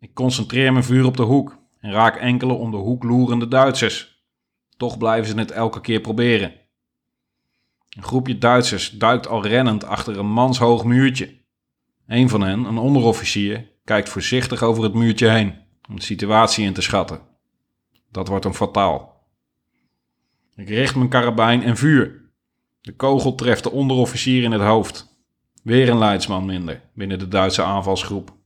Ik 0.00 0.14
concentreer 0.14 0.72
mijn 0.72 0.84
vuur 0.84 1.04
op 1.04 1.16
de 1.16 1.22
hoek 1.22 1.58
en 1.80 1.92
raak 1.92 2.16
enkele 2.16 2.52
om 2.52 2.70
de 2.70 2.76
hoek 2.76 3.02
loerende 3.02 3.48
Duitsers. 3.48 4.22
Toch 4.76 4.98
blijven 4.98 5.30
ze 5.30 5.38
het 5.38 5.50
elke 5.50 5.80
keer 5.80 6.00
proberen. 6.00 6.52
Een 7.96 8.02
groepje 8.02 8.38
Duitsers 8.38 8.90
duikt 8.90 9.26
al 9.26 9.46
rennend 9.46 9.84
achter 9.84 10.18
een 10.18 10.30
manshoog 10.30 10.84
muurtje. 10.84 11.37
Een 12.08 12.28
van 12.28 12.40
hen, 12.40 12.64
een 12.64 12.78
onderofficier, 12.78 13.70
kijkt 13.84 14.08
voorzichtig 14.08 14.62
over 14.62 14.82
het 14.82 14.94
muurtje 14.94 15.28
heen 15.28 15.54
om 15.88 15.96
de 15.96 16.02
situatie 16.02 16.64
in 16.64 16.72
te 16.72 16.82
schatten. 16.82 17.20
Dat 18.10 18.28
wordt 18.28 18.44
hem 18.44 18.54
fataal. 18.54 19.26
Ik 20.56 20.68
richt 20.68 20.94
mijn 20.94 21.08
karabijn 21.08 21.62
en 21.62 21.76
vuur. 21.76 22.30
De 22.80 22.96
kogel 22.96 23.34
treft 23.34 23.62
de 23.62 23.70
onderofficier 23.70 24.42
in 24.42 24.52
het 24.52 24.62
hoofd. 24.62 25.18
Weer 25.62 25.88
een 25.88 25.98
leidsman 25.98 26.44
minder 26.44 26.82
binnen 26.94 27.18
de 27.18 27.28
Duitse 27.28 27.62
aanvalsgroep. 27.62 28.36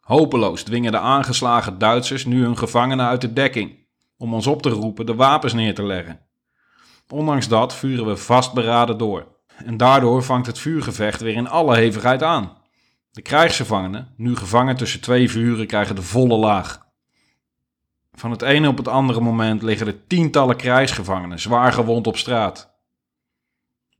Hopeloos 0.00 0.62
dwingen 0.62 0.92
de 0.92 0.98
aangeslagen 0.98 1.78
Duitsers 1.78 2.24
nu 2.24 2.42
hun 2.42 2.58
gevangenen 2.58 3.06
uit 3.06 3.20
de 3.20 3.32
dekking 3.32 3.86
om 4.16 4.34
ons 4.34 4.46
op 4.46 4.62
te 4.62 4.68
roepen 4.68 5.06
de 5.06 5.14
wapens 5.14 5.52
neer 5.52 5.74
te 5.74 5.82
leggen. 5.82 6.20
Ondanks 7.08 7.48
dat 7.48 7.74
vuren 7.74 8.06
we 8.06 8.16
vastberaden 8.16 8.98
door. 8.98 9.38
En 9.64 9.76
daardoor 9.76 10.22
vangt 10.22 10.46
het 10.46 10.58
vuurgevecht 10.58 11.20
weer 11.20 11.34
in 11.34 11.48
alle 11.48 11.76
hevigheid 11.76 12.22
aan. 12.22 12.58
De 13.10 13.22
krijgsgevangenen, 13.22 14.14
nu 14.16 14.36
gevangen 14.36 14.76
tussen 14.76 15.00
twee 15.00 15.30
vuren, 15.30 15.66
krijgen 15.66 15.94
de 15.94 16.02
volle 16.02 16.36
laag. 16.36 16.88
Van 18.12 18.30
het 18.30 18.42
ene 18.42 18.68
op 18.68 18.76
het 18.76 18.88
andere 18.88 19.20
moment 19.20 19.62
liggen 19.62 19.86
er 19.86 20.06
tientallen 20.06 20.56
krijgsgevangenen 20.56 21.38
zwaar 21.40 21.72
gewond 21.72 22.06
op 22.06 22.16
straat. 22.16 22.70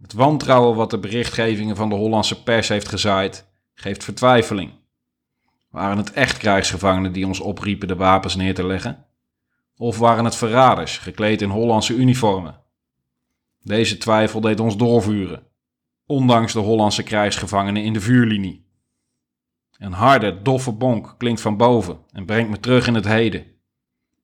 Het 0.03 0.13
wantrouwen 0.13 0.77
wat 0.77 0.91
de 0.91 0.99
berichtgevingen 0.99 1.77
van 1.77 1.89
de 1.89 1.95
Hollandse 1.95 2.43
pers 2.43 2.69
heeft 2.69 2.89
gezaaid, 2.89 3.47
geeft 3.75 4.05
vertwijfeling. 4.05 4.73
Waren 5.71 5.97
het 5.97 6.13
echt 6.13 6.37
krijgsgevangenen 6.37 7.13
die 7.13 7.27
ons 7.27 7.41
opriepen 7.41 7.89
de 7.89 7.97
wapens 7.97 8.37
neer 8.37 8.55
te 8.55 8.67
leggen? 8.67 9.05
Of 9.77 9.99
waren 9.99 10.25
het 10.25 10.37
verraders, 10.37 10.99
gekleed 10.99 11.43
in 11.43 11.51
Hollandse 11.51 11.95
uniformen? 11.95 12.61
Deze 13.63 13.99
twijfel 13.99 14.41
deed 14.41 14.61
ons 14.61 14.77
doorvuren, 14.77 15.43
ondanks 16.11 16.53
de 16.53 16.59
Hollandse 16.59 17.03
krijgsgevangenen 17.03 17.83
in 17.83 17.93
de 17.93 18.01
vuurlinie. 18.01 18.65
Een 19.79 19.93
harde, 19.93 20.43
doffe 20.43 20.73
bonk 20.73 21.15
klinkt 21.19 21.41
van 21.41 21.57
boven 21.57 21.99
en 22.13 22.25
brengt 22.25 22.51
me 22.51 22.61
terug 22.61 22.87
in 22.87 22.95
het 22.95 23.05
heden. 23.05 23.45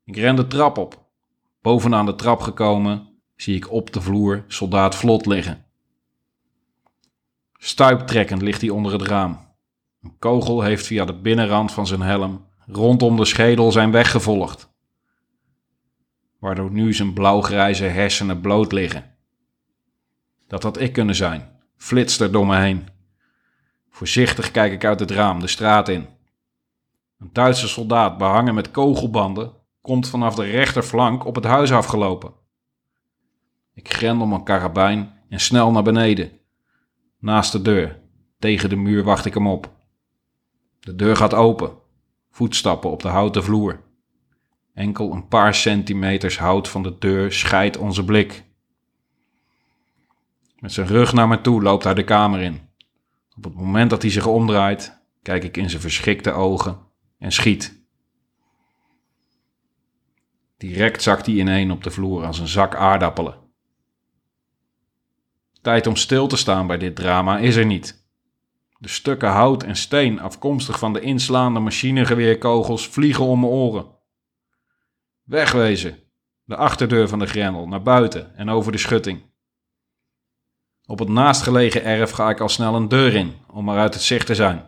Ik 0.04 0.16
ren 0.16 0.36
de 0.36 0.46
trap 0.46 0.78
op. 0.78 1.04
Bovenaan 1.60 2.06
de 2.06 2.14
trap 2.14 2.40
gekomen, 2.40 3.08
zie 3.36 3.56
ik 3.56 3.70
op 3.70 3.92
de 3.92 4.00
vloer 4.00 4.44
soldaat 4.46 4.94
Vlot 4.94 5.26
liggen. 5.26 5.64
Stuiptrekkend 7.52 8.42
ligt 8.42 8.60
hij 8.60 8.70
onder 8.70 8.92
het 8.92 9.02
raam. 9.02 9.38
Een 10.02 10.18
kogel 10.18 10.62
heeft 10.62 10.86
via 10.86 11.04
de 11.04 11.14
binnenrand 11.14 11.72
van 11.72 11.86
zijn 11.86 12.00
helm 12.00 12.46
rondom 12.66 13.16
de 13.16 13.24
schedel 13.24 13.72
zijn 13.72 13.90
weggevolgd, 13.90 14.68
waardoor 16.38 16.70
nu 16.70 16.94
zijn 16.94 17.12
blauwgrijze 17.12 17.84
hersenen 17.84 18.40
bloot 18.40 18.72
liggen. 18.72 19.14
Dat 20.46 20.62
had 20.62 20.80
ik 20.80 20.92
kunnen 20.92 21.14
zijn, 21.14 21.55
flitst 21.76 22.20
er 22.20 22.32
door 22.32 22.46
me 22.46 22.56
heen. 22.56 22.88
Voorzichtig 23.90 24.50
kijk 24.50 24.72
ik 24.72 24.84
uit 24.84 25.00
het 25.00 25.10
raam 25.10 25.40
de 25.40 25.46
straat 25.46 25.88
in. 25.88 26.06
Een 27.18 27.30
Duitse 27.32 27.68
soldaat 27.68 28.18
behangen 28.18 28.54
met 28.54 28.70
kogelbanden 28.70 29.52
komt 29.80 30.08
vanaf 30.08 30.34
de 30.34 30.44
rechterflank 30.44 31.24
op 31.24 31.34
het 31.34 31.44
huis 31.44 31.72
afgelopen. 31.72 32.32
Ik 33.74 33.92
grendel 33.92 34.26
mijn 34.26 34.44
karabijn 34.44 35.12
en 35.28 35.40
snel 35.40 35.70
naar 35.70 35.82
beneden. 35.82 36.30
Naast 37.18 37.52
de 37.52 37.62
deur, 37.62 38.00
tegen 38.38 38.68
de 38.68 38.76
muur 38.76 39.04
wacht 39.04 39.24
ik 39.24 39.34
hem 39.34 39.46
op. 39.46 39.70
De 40.80 40.94
deur 40.94 41.16
gaat 41.16 41.34
open. 41.34 41.72
Voetstappen 42.30 42.90
op 42.90 43.02
de 43.02 43.08
houten 43.08 43.44
vloer. 43.44 43.80
Enkel 44.74 45.12
een 45.12 45.28
paar 45.28 45.54
centimeters 45.54 46.38
hout 46.38 46.68
van 46.68 46.82
de 46.82 46.98
deur 46.98 47.32
scheidt 47.32 47.76
onze 47.76 48.04
blik. 48.04 48.44
Met 50.66 50.74
zijn 50.74 50.86
rug 50.86 51.12
naar 51.12 51.28
me 51.28 51.40
toe 51.40 51.62
loopt 51.62 51.84
hij 51.84 51.94
de 51.94 52.04
kamer 52.04 52.40
in. 52.40 52.60
Op 53.36 53.44
het 53.44 53.54
moment 53.54 53.90
dat 53.90 54.02
hij 54.02 54.10
zich 54.10 54.26
omdraait, 54.26 55.02
kijk 55.22 55.44
ik 55.44 55.56
in 55.56 55.70
zijn 55.70 55.82
verschrikte 55.82 56.30
ogen 56.30 56.78
en 57.18 57.32
schiet. 57.32 57.86
Direct 60.56 61.02
zakt 61.02 61.26
hij 61.26 61.34
ineen 61.34 61.70
op 61.70 61.82
de 61.82 61.90
vloer 61.90 62.24
als 62.24 62.38
een 62.38 62.48
zak 62.48 62.74
aardappelen. 62.74 63.34
Tijd 65.62 65.86
om 65.86 65.96
stil 65.96 66.26
te 66.26 66.36
staan 66.36 66.66
bij 66.66 66.78
dit 66.78 66.96
drama 66.96 67.38
is 67.38 67.56
er 67.56 67.66
niet. 67.66 68.06
De 68.78 68.88
stukken 68.88 69.30
hout 69.30 69.62
en 69.62 69.76
steen 69.76 70.20
afkomstig 70.20 70.78
van 70.78 70.92
de 70.92 71.00
inslaande 71.00 71.60
machinegeweerkogels 71.60 72.88
vliegen 72.88 73.24
om 73.24 73.40
mijn 73.40 73.52
oren. 73.52 73.86
Wegwezen, 75.24 75.98
de 76.44 76.56
achterdeur 76.56 77.08
van 77.08 77.18
de 77.18 77.26
grendel, 77.26 77.68
naar 77.68 77.82
buiten 77.82 78.36
en 78.36 78.48
over 78.48 78.72
de 78.72 78.78
schutting. 78.78 79.34
Op 80.86 80.98
het 80.98 81.08
naastgelegen 81.08 81.84
erf 81.84 82.10
ga 82.10 82.30
ik 82.30 82.40
al 82.40 82.48
snel 82.48 82.74
een 82.74 82.88
deur 82.88 83.14
in, 83.14 83.34
om 83.50 83.64
maar 83.64 83.78
uit 83.78 83.94
het 83.94 84.02
zicht 84.02 84.26
te 84.26 84.34
zijn. 84.34 84.64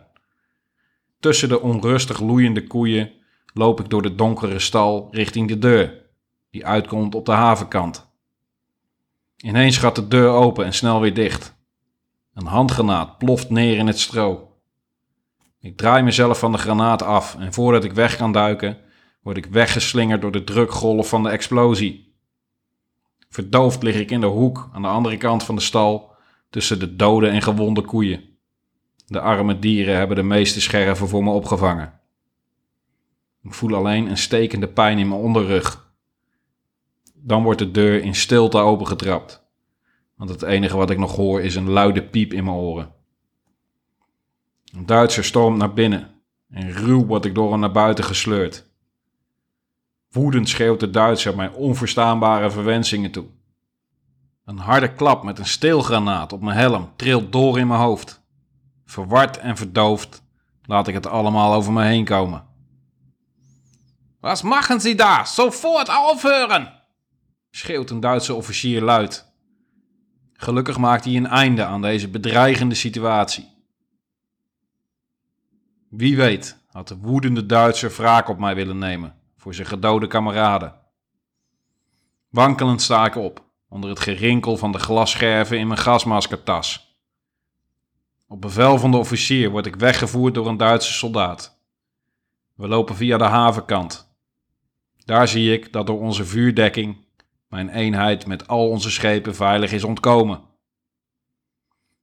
Tussen 1.19 1.49
de 1.49 1.61
onrustig 1.61 2.19
loeiende 2.19 2.67
koeien 2.67 3.11
loop 3.53 3.79
ik 3.79 3.89
door 3.89 4.01
de 4.01 4.15
donkere 4.15 4.59
stal 4.59 5.07
richting 5.11 5.47
de 5.47 5.57
deur, 5.57 6.05
die 6.51 6.65
uitkomt 6.65 7.15
op 7.15 7.25
de 7.25 7.31
havenkant. 7.31 8.07
Ineens 9.37 9.77
gaat 9.77 9.95
de 9.95 10.07
deur 10.07 10.29
open 10.29 10.65
en 10.65 10.73
snel 10.73 11.01
weer 11.01 11.13
dicht. 11.13 11.57
Een 12.33 12.45
handgranaat 12.45 13.17
ploft 13.17 13.49
neer 13.49 13.77
in 13.77 13.87
het 13.87 13.99
stro. 13.99 14.57
Ik 15.61 15.77
draai 15.77 16.03
mezelf 16.03 16.39
van 16.39 16.51
de 16.51 16.57
granaat 16.57 17.01
af 17.01 17.35
en 17.39 17.53
voordat 17.53 17.83
ik 17.83 17.91
weg 17.91 18.15
kan 18.15 18.31
duiken, 18.31 18.77
word 19.21 19.37
ik 19.37 19.45
weggeslingerd 19.45 20.21
door 20.21 20.31
de 20.31 20.43
drukgolf 20.43 21.09
van 21.09 21.23
de 21.23 21.29
explosie. 21.29 22.08
Verdoofd 23.29 23.83
lig 23.83 23.95
ik 23.95 24.11
in 24.11 24.21
de 24.21 24.27
hoek 24.27 24.69
aan 24.73 24.81
de 24.81 24.87
andere 24.87 25.17
kant 25.17 25.43
van 25.43 25.55
de 25.55 25.61
stal 25.61 26.11
tussen 26.49 26.79
de 26.79 26.95
dode 26.95 27.27
en 27.27 27.41
gewonde 27.41 27.81
koeien. 27.81 28.23
De 29.05 29.19
arme 29.19 29.59
dieren 29.59 29.95
hebben 29.95 30.15
de 30.15 30.23
meeste 30.23 30.61
scherven 30.61 31.07
voor 31.07 31.23
me 31.23 31.31
opgevangen. 31.31 31.99
Ik 33.43 33.53
voel 33.53 33.75
alleen 33.75 34.09
een 34.09 34.17
stekende 34.17 34.67
pijn 34.67 34.97
in 34.97 35.07
mijn 35.07 35.21
onderrug. 35.21 35.91
Dan 37.13 37.43
wordt 37.43 37.59
de 37.59 37.71
deur 37.71 38.03
in 38.03 38.15
stilte 38.15 38.57
opengetrapt, 38.57 39.45
want 40.15 40.29
het 40.29 40.41
enige 40.41 40.77
wat 40.77 40.89
ik 40.89 40.97
nog 40.97 41.15
hoor 41.15 41.41
is 41.41 41.55
een 41.55 41.69
luide 41.69 42.03
piep 42.03 42.33
in 42.33 42.43
mijn 42.43 42.55
oren. 42.55 42.93
Een 44.73 44.85
Duitser 44.85 45.23
stormt 45.23 45.57
naar 45.57 45.73
binnen 45.73 46.11
en 46.49 46.71
ruw 46.71 47.05
word 47.05 47.25
ik 47.25 47.35
door 47.35 47.51
hem 47.51 47.59
naar 47.59 47.71
buiten 47.71 48.03
gesleurd. 48.03 48.68
Woedend 50.09 50.49
schreeuwt 50.49 50.79
de 50.79 50.89
Duitser 50.89 51.35
mij 51.35 51.49
onverstaanbare 51.49 52.51
verwensingen 52.51 53.11
toe. 53.11 53.25
Een 54.45 54.57
harde 54.57 54.93
klap 54.93 55.23
met 55.23 55.39
een 55.39 55.45
steelgranaat 55.45 56.33
op 56.33 56.41
mijn 56.41 56.57
helm 56.57 56.91
trilt 56.95 57.31
door 57.31 57.59
in 57.59 57.67
mijn 57.67 57.79
hoofd. 57.79 58.21
Verward 58.85 59.37
en 59.37 59.57
verdoofd 59.57 60.23
laat 60.65 60.87
ik 60.87 60.93
het 60.93 61.07
allemaal 61.07 61.53
over 61.53 61.73
me 61.73 61.83
heen 61.83 62.05
komen. 62.05 62.47
Was 64.19 64.41
machen 64.41 64.79
Sie 64.79 64.95
da? 64.95 65.23
Sofort 65.23 65.89
aufhören! 65.89 66.73
schreeuwt 67.51 67.89
een 67.89 67.99
Duitse 67.99 68.33
officier 68.33 68.81
luid. 68.81 69.31
Gelukkig 70.33 70.77
maakt 70.77 71.05
hij 71.05 71.15
een 71.15 71.27
einde 71.27 71.65
aan 71.65 71.81
deze 71.81 72.07
bedreigende 72.07 72.75
situatie. 72.75 73.47
Wie 75.89 76.17
weet 76.17 76.57
had 76.67 76.87
de 76.87 76.97
woedende 76.97 77.45
Duitser 77.45 77.91
wraak 77.91 78.29
op 78.29 78.39
mij 78.39 78.55
willen 78.55 78.77
nemen 78.77 79.18
voor 79.39 79.53
zijn 79.53 79.67
gedode 79.67 80.07
kameraden. 80.07 80.75
Wankelend 82.29 82.81
sta 82.81 83.05
ik 83.05 83.15
op 83.15 83.43
onder 83.69 83.89
het 83.89 83.99
gerinkel 83.99 84.57
van 84.57 84.71
de 84.71 84.79
glasscherven 84.79 85.59
in 85.59 85.67
mijn 85.67 85.79
gasmaskertas. 85.79 86.97
Op 88.27 88.41
bevel 88.41 88.77
van 88.77 88.91
de 88.91 88.97
officier 88.97 89.49
word 89.49 89.65
ik 89.65 89.75
weggevoerd 89.75 90.33
door 90.33 90.47
een 90.47 90.57
Duitse 90.57 90.93
soldaat. 90.93 91.59
We 92.55 92.67
lopen 92.67 92.95
via 92.95 93.17
de 93.17 93.23
havenkant. 93.23 94.13
Daar 95.05 95.27
zie 95.27 95.53
ik 95.53 95.73
dat 95.73 95.87
door 95.87 95.99
onze 95.99 96.25
vuurdekking 96.25 96.97
mijn 97.47 97.69
eenheid 97.69 98.25
met 98.25 98.47
al 98.47 98.69
onze 98.69 98.91
schepen 98.91 99.35
veilig 99.35 99.71
is 99.71 99.83
ontkomen. 99.83 100.41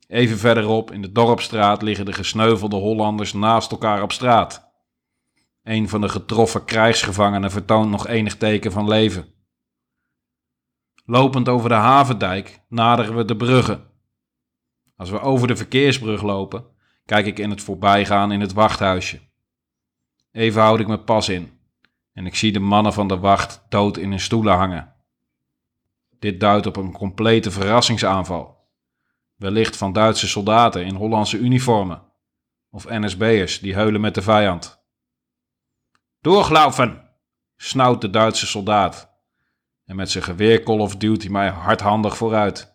Even 0.08 0.38
verderop 0.38 0.90
in 0.90 1.02
de 1.02 1.12
dorpstraat 1.12 1.82
liggen 1.82 2.04
de 2.04 2.12
gesneuvelde 2.12 2.76
Hollanders 2.76 3.32
naast 3.32 3.70
elkaar 3.70 4.02
op 4.02 4.12
straat. 4.12 4.65
Een 5.66 5.88
van 5.88 6.00
de 6.00 6.08
getroffen 6.08 6.64
krijgsgevangenen 6.64 7.50
vertoont 7.50 7.90
nog 7.90 8.06
enig 8.06 8.36
teken 8.36 8.72
van 8.72 8.88
leven. 8.88 9.26
Lopend 11.04 11.48
over 11.48 11.68
de 11.68 11.74
havendijk 11.74 12.60
naderen 12.68 13.16
we 13.16 13.24
de 13.24 13.36
bruggen. 13.36 13.90
Als 14.96 15.10
we 15.10 15.20
over 15.20 15.48
de 15.48 15.56
verkeersbrug 15.56 16.22
lopen, 16.22 16.64
kijk 17.04 17.26
ik 17.26 17.38
in 17.38 17.50
het 17.50 17.62
voorbijgaan 17.62 18.32
in 18.32 18.40
het 18.40 18.52
wachthuisje. 18.52 19.20
Even 20.32 20.62
houd 20.62 20.80
ik 20.80 20.86
mijn 20.86 21.04
pas 21.04 21.28
in 21.28 21.58
en 22.12 22.26
ik 22.26 22.34
zie 22.34 22.52
de 22.52 22.60
mannen 22.60 22.92
van 22.92 23.08
de 23.08 23.18
wacht 23.18 23.64
dood 23.68 23.96
in 23.96 24.10
hun 24.10 24.20
stoelen 24.20 24.54
hangen. 24.54 24.94
Dit 26.18 26.40
duidt 26.40 26.66
op 26.66 26.76
een 26.76 26.92
complete 26.92 27.50
verrassingsaanval. 27.50 28.68
Wellicht 29.34 29.76
van 29.76 29.92
Duitse 29.92 30.28
soldaten 30.28 30.84
in 30.84 30.94
Hollandse 30.94 31.38
uniformen 31.38 32.02
of 32.70 32.88
NSB'ers 32.88 33.60
die 33.60 33.74
heulen 33.74 34.00
met 34.00 34.14
de 34.14 34.22
vijand. 34.22 34.75
Doorglaufen, 36.20 37.10
snauwt 37.56 38.00
de 38.00 38.10
Duitse 38.10 38.46
soldaat 38.46 39.14
en 39.86 39.96
met 39.96 40.10
zijn 40.10 40.24
geweerkolf 40.24 40.96
duwt 40.96 41.22
hij 41.22 41.30
mij 41.30 41.48
hardhandig 41.48 42.16
vooruit. 42.16 42.74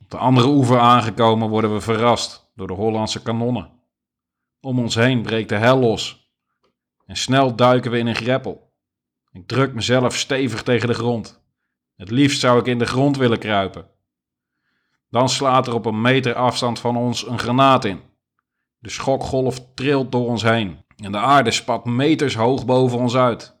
Op 0.00 0.10
de 0.10 0.16
andere 0.16 0.48
oever 0.48 0.78
aangekomen 0.78 1.48
worden 1.48 1.72
we 1.72 1.80
verrast 1.80 2.50
door 2.54 2.66
de 2.66 2.72
Hollandse 2.72 3.22
kanonnen. 3.22 3.70
Om 4.60 4.78
ons 4.78 4.94
heen 4.94 5.22
breekt 5.22 5.48
de 5.48 5.56
hel 5.56 5.78
los 5.78 6.30
en 7.06 7.16
snel 7.16 7.56
duiken 7.56 7.90
we 7.90 7.98
in 7.98 8.06
een 8.06 8.14
greppel. 8.14 8.74
Ik 9.32 9.46
druk 9.46 9.74
mezelf 9.74 10.16
stevig 10.16 10.62
tegen 10.62 10.88
de 10.88 10.94
grond. 10.94 11.44
Het 11.96 12.10
liefst 12.10 12.40
zou 12.40 12.58
ik 12.58 12.66
in 12.66 12.78
de 12.78 12.86
grond 12.86 13.16
willen 13.16 13.38
kruipen. 13.38 13.90
Dan 15.10 15.28
slaat 15.28 15.66
er 15.66 15.74
op 15.74 15.86
een 15.86 16.00
meter 16.00 16.34
afstand 16.34 16.78
van 16.78 16.96
ons 16.96 17.26
een 17.26 17.38
granaat 17.38 17.84
in. 17.84 18.00
De 18.78 18.90
schokgolf 18.90 19.74
trilt 19.74 20.12
door 20.12 20.26
ons 20.26 20.42
heen 20.42 20.84
en 20.96 21.12
de 21.12 21.18
aarde 21.18 21.50
spat 21.50 21.84
meters 21.84 22.34
hoog 22.34 22.64
boven 22.64 22.98
ons 22.98 23.16
uit. 23.16 23.56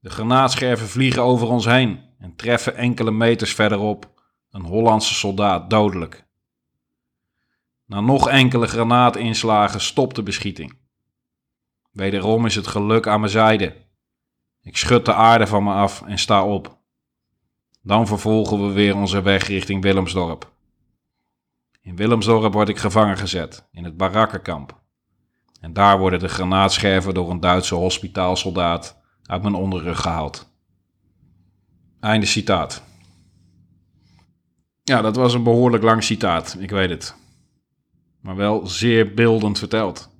De 0.00 0.10
granaatscherven 0.10 0.88
vliegen 0.88 1.22
over 1.22 1.48
ons 1.48 1.64
heen 1.64 2.00
en 2.18 2.36
treffen 2.36 2.76
enkele 2.76 3.10
meters 3.10 3.54
verderop 3.54 4.10
een 4.50 4.64
Hollandse 4.64 5.14
soldaat 5.14 5.70
dodelijk. 5.70 6.26
Na 7.86 8.00
nog 8.00 8.28
enkele 8.28 8.66
granaatinslagen 8.66 9.80
stopt 9.80 10.16
de 10.16 10.22
beschieting. 10.22 10.78
Wederom 11.92 12.46
is 12.46 12.54
het 12.54 12.66
geluk 12.66 13.06
aan 13.06 13.20
mijn 13.20 13.32
zijde. 13.32 13.76
Ik 14.62 14.76
schud 14.76 15.04
de 15.04 15.14
aarde 15.14 15.46
van 15.46 15.64
me 15.64 15.72
af 15.72 16.02
en 16.02 16.18
sta 16.18 16.44
op. 16.44 16.78
Dan 17.82 18.06
vervolgen 18.06 18.66
we 18.66 18.72
weer 18.72 18.96
onze 18.96 19.22
weg 19.22 19.46
richting 19.46 19.82
Willemsdorp. 19.82 20.52
In 21.80 21.96
Willemsdorp 21.96 22.52
word 22.52 22.68
ik 22.68 22.78
gevangen 22.78 23.16
gezet, 23.16 23.68
in 23.72 23.84
het 23.84 23.96
barakkenkamp. 23.96 24.79
En 25.60 25.72
daar 25.72 25.98
worden 25.98 26.18
de 26.18 26.28
granaatscherven 26.28 27.14
door 27.14 27.30
een 27.30 27.40
Duitse 27.40 27.74
hospitaalsoldaat 27.74 29.00
uit 29.22 29.42
mijn 29.42 29.54
onderrug 29.54 30.00
gehaald. 30.00 30.52
Einde 32.00 32.26
citaat. 32.26 32.82
Ja, 34.82 35.02
dat 35.02 35.16
was 35.16 35.34
een 35.34 35.42
behoorlijk 35.42 35.82
lang 35.82 36.02
citaat, 36.02 36.56
ik 36.58 36.70
weet 36.70 36.90
het. 36.90 37.14
Maar 38.20 38.36
wel 38.36 38.66
zeer 38.66 39.14
beeldend 39.14 39.58
verteld. 39.58 40.10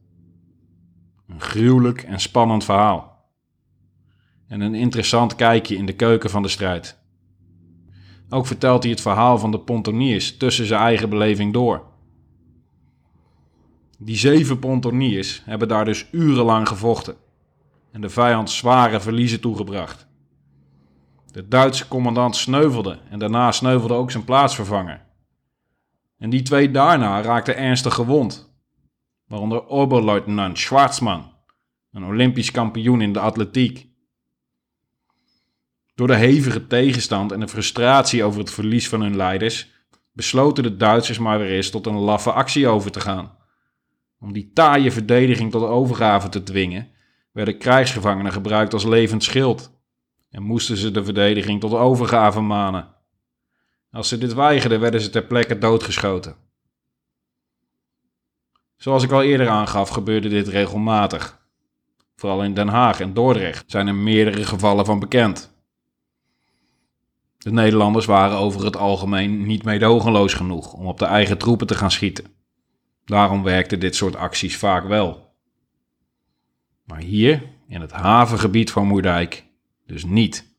Een 1.28 1.40
gruwelijk 1.40 2.02
en 2.02 2.20
spannend 2.20 2.64
verhaal. 2.64 3.28
En 4.46 4.60
een 4.60 4.74
interessant 4.74 5.34
kijkje 5.34 5.76
in 5.76 5.86
de 5.86 5.92
keuken 5.92 6.30
van 6.30 6.42
de 6.42 6.48
strijd. 6.48 6.98
Ook 8.28 8.46
vertelt 8.46 8.82
hij 8.82 8.92
het 8.92 9.00
verhaal 9.00 9.38
van 9.38 9.50
de 9.50 9.60
pontoniers 9.60 10.36
tussen 10.36 10.66
zijn 10.66 10.80
eigen 10.80 11.08
beleving 11.08 11.52
door. 11.52 11.89
Die 14.02 14.16
zeven 14.16 14.58
pontoniers 14.58 15.42
hebben 15.44 15.68
daar 15.68 15.84
dus 15.84 16.06
urenlang 16.12 16.68
gevochten 16.68 17.16
en 17.92 18.00
de 18.00 18.08
vijand 18.08 18.50
zware 18.50 19.00
verliezen 19.00 19.40
toegebracht. 19.40 20.06
De 21.32 21.48
Duitse 21.48 21.88
commandant 21.88 22.36
sneuvelde 22.36 22.98
en 23.10 23.18
daarna 23.18 23.52
sneuvelde 23.52 23.94
ook 23.94 24.10
zijn 24.10 24.24
plaatsvervanger. 24.24 25.06
En 26.18 26.30
die 26.30 26.42
twee 26.42 26.70
daarna 26.70 27.22
raakten 27.22 27.56
ernstig 27.56 27.94
gewond, 27.94 28.54
waaronder 29.26 29.68
Oberleutnant 29.68 30.58
Schwarzman, 30.58 31.32
een 31.92 32.04
Olympisch 32.04 32.50
kampioen 32.50 33.00
in 33.00 33.12
de 33.12 33.20
atletiek. 33.20 33.88
Door 35.94 36.06
de 36.06 36.16
hevige 36.16 36.66
tegenstand 36.66 37.32
en 37.32 37.40
de 37.40 37.48
frustratie 37.48 38.24
over 38.24 38.40
het 38.40 38.50
verlies 38.50 38.88
van 38.88 39.00
hun 39.00 39.16
leiders 39.16 39.70
besloten 40.12 40.62
de 40.62 40.76
Duitsers 40.76 41.18
maar 41.18 41.38
weer 41.38 41.70
tot 41.70 41.86
een 41.86 41.98
laffe 41.98 42.32
actie 42.32 42.68
over 42.68 42.90
te 42.90 43.00
gaan. 43.00 43.38
Om 44.20 44.32
die 44.32 44.50
taaie 44.52 44.92
verdediging 44.92 45.50
tot 45.50 45.62
overgave 45.62 46.28
te 46.28 46.42
dwingen, 46.42 46.88
werden 47.32 47.58
krijgsgevangenen 47.58 48.32
gebruikt 48.32 48.72
als 48.72 48.84
levend 48.84 49.24
schild 49.24 49.78
en 50.30 50.42
moesten 50.42 50.76
ze 50.76 50.90
de 50.90 51.04
verdediging 51.04 51.60
tot 51.60 51.72
overgave 51.72 52.40
manen. 52.40 52.94
Als 53.90 54.08
ze 54.08 54.18
dit 54.18 54.34
weigerden, 54.34 54.80
werden 54.80 55.00
ze 55.00 55.10
ter 55.10 55.22
plekke 55.22 55.58
doodgeschoten. 55.58 56.36
Zoals 58.76 59.02
ik 59.02 59.10
al 59.10 59.22
eerder 59.22 59.48
aangaf, 59.48 59.88
gebeurde 59.88 60.28
dit 60.28 60.48
regelmatig. 60.48 61.38
Vooral 62.16 62.44
in 62.44 62.54
Den 62.54 62.68
Haag 62.68 63.00
en 63.00 63.14
Dordrecht 63.14 63.70
zijn 63.70 63.86
er 63.86 63.94
meerdere 63.94 64.44
gevallen 64.44 64.84
van 64.84 64.98
bekend. 64.98 65.52
De 67.38 67.52
Nederlanders 67.52 68.06
waren 68.06 68.38
over 68.38 68.64
het 68.64 68.76
algemeen 68.76 69.46
niet 69.46 69.64
meedogenloos 69.64 70.34
genoeg 70.34 70.72
om 70.72 70.86
op 70.86 70.98
de 70.98 71.04
eigen 71.04 71.38
troepen 71.38 71.66
te 71.66 71.74
gaan 71.74 71.90
schieten. 71.90 72.39
Daarom 73.10 73.42
werkte 73.42 73.78
dit 73.78 73.96
soort 73.96 74.16
acties 74.16 74.56
vaak 74.56 74.84
wel. 74.84 75.34
Maar 76.84 77.00
hier, 77.00 77.42
in 77.68 77.80
het 77.80 77.92
havengebied 77.92 78.70
van 78.70 78.86
Moerdijk, 78.86 79.44
dus 79.86 80.04
niet. 80.04 80.56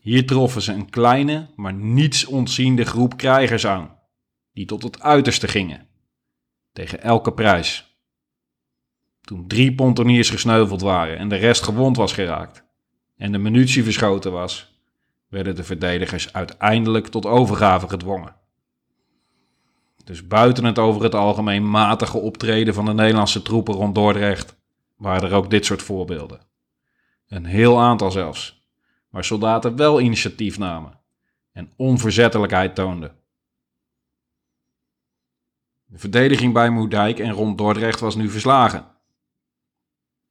Hier 0.00 0.26
troffen 0.26 0.62
ze 0.62 0.72
een 0.72 0.90
kleine, 0.90 1.50
maar 1.56 1.72
niets 1.72 2.24
ontziende 2.24 2.84
groep 2.84 3.16
krijgers 3.16 3.66
aan, 3.66 3.98
die 4.52 4.66
tot 4.66 4.82
het 4.82 5.00
uiterste 5.00 5.48
gingen, 5.48 5.86
tegen 6.72 7.02
elke 7.02 7.32
prijs. 7.32 7.98
Toen 9.20 9.46
drie 9.46 9.74
pontoniers 9.74 10.30
gesneuveld 10.30 10.80
waren 10.80 11.18
en 11.18 11.28
de 11.28 11.36
rest 11.36 11.62
gewond 11.62 11.96
was 11.96 12.12
geraakt, 12.12 12.64
en 13.16 13.32
de 13.32 13.38
munitie 13.38 13.84
verschoten 13.84 14.32
was, 14.32 14.80
werden 15.28 15.54
de 15.54 15.64
verdedigers 15.64 16.32
uiteindelijk 16.32 17.06
tot 17.06 17.26
overgave 17.26 17.88
gedwongen. 17.88 18.42
Dus 20.04 20.26
buiten 20.26 20.64
het 20.64 20.78
over 20.78 21.02
het 21.02 21.14
algemeen 21.14 21.70
matige 21.70 22.18
optreden 22.18 22.74
van 22.74 22.84
de 22.84 22.94
Nederlandse 22.94 23.42
troepen 23.42 23.74
rond 23.74 23.94
Dordrecht 23.94 24.56
waren 24.96 25.30
er 25.30 25.36
ook 25.36 25.50
dit 25.50 25.64
soort 25.64 25.82
voorbeelden. 25.82 26.40
Een 27.28 27.44
heel 27.44 27.80
aantal 27.80 28.10
zelfs, 28.10 28.68
waar 29.08 29.24
soldaten 29.24 29.76
wel 29.76 30.00
initiatief 30.00 30.58
namen 30.58 31.00
en 31.52 31.72
onverzettelijkheid 31.76 32.74
toonden. 32.74 33.16
De 35.84 35.98
verdediging 35.98 36.52
bij 36.52 36.70
Moerdijk 36.70 37.18
en 37.18 37.32
rond 37.32 37.58
Dordrecht 37.58 38.00
was 38.00 38.14
nu 38.14 38.30
verslagen. 38.30 38.86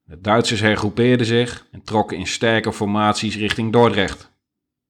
De 0.03 0.21
Duitsers 0.21 0.59
hergroepeerden 0.59 1.25
zich 1.25 1.67
en 1.71 1.83
trokken 1.83 2.17
in 2.17 2.27
sterke 2.27 2.73
formaties 2.73 3.35
richting 3.35 3.71
Dordrecht, 3.71 4.31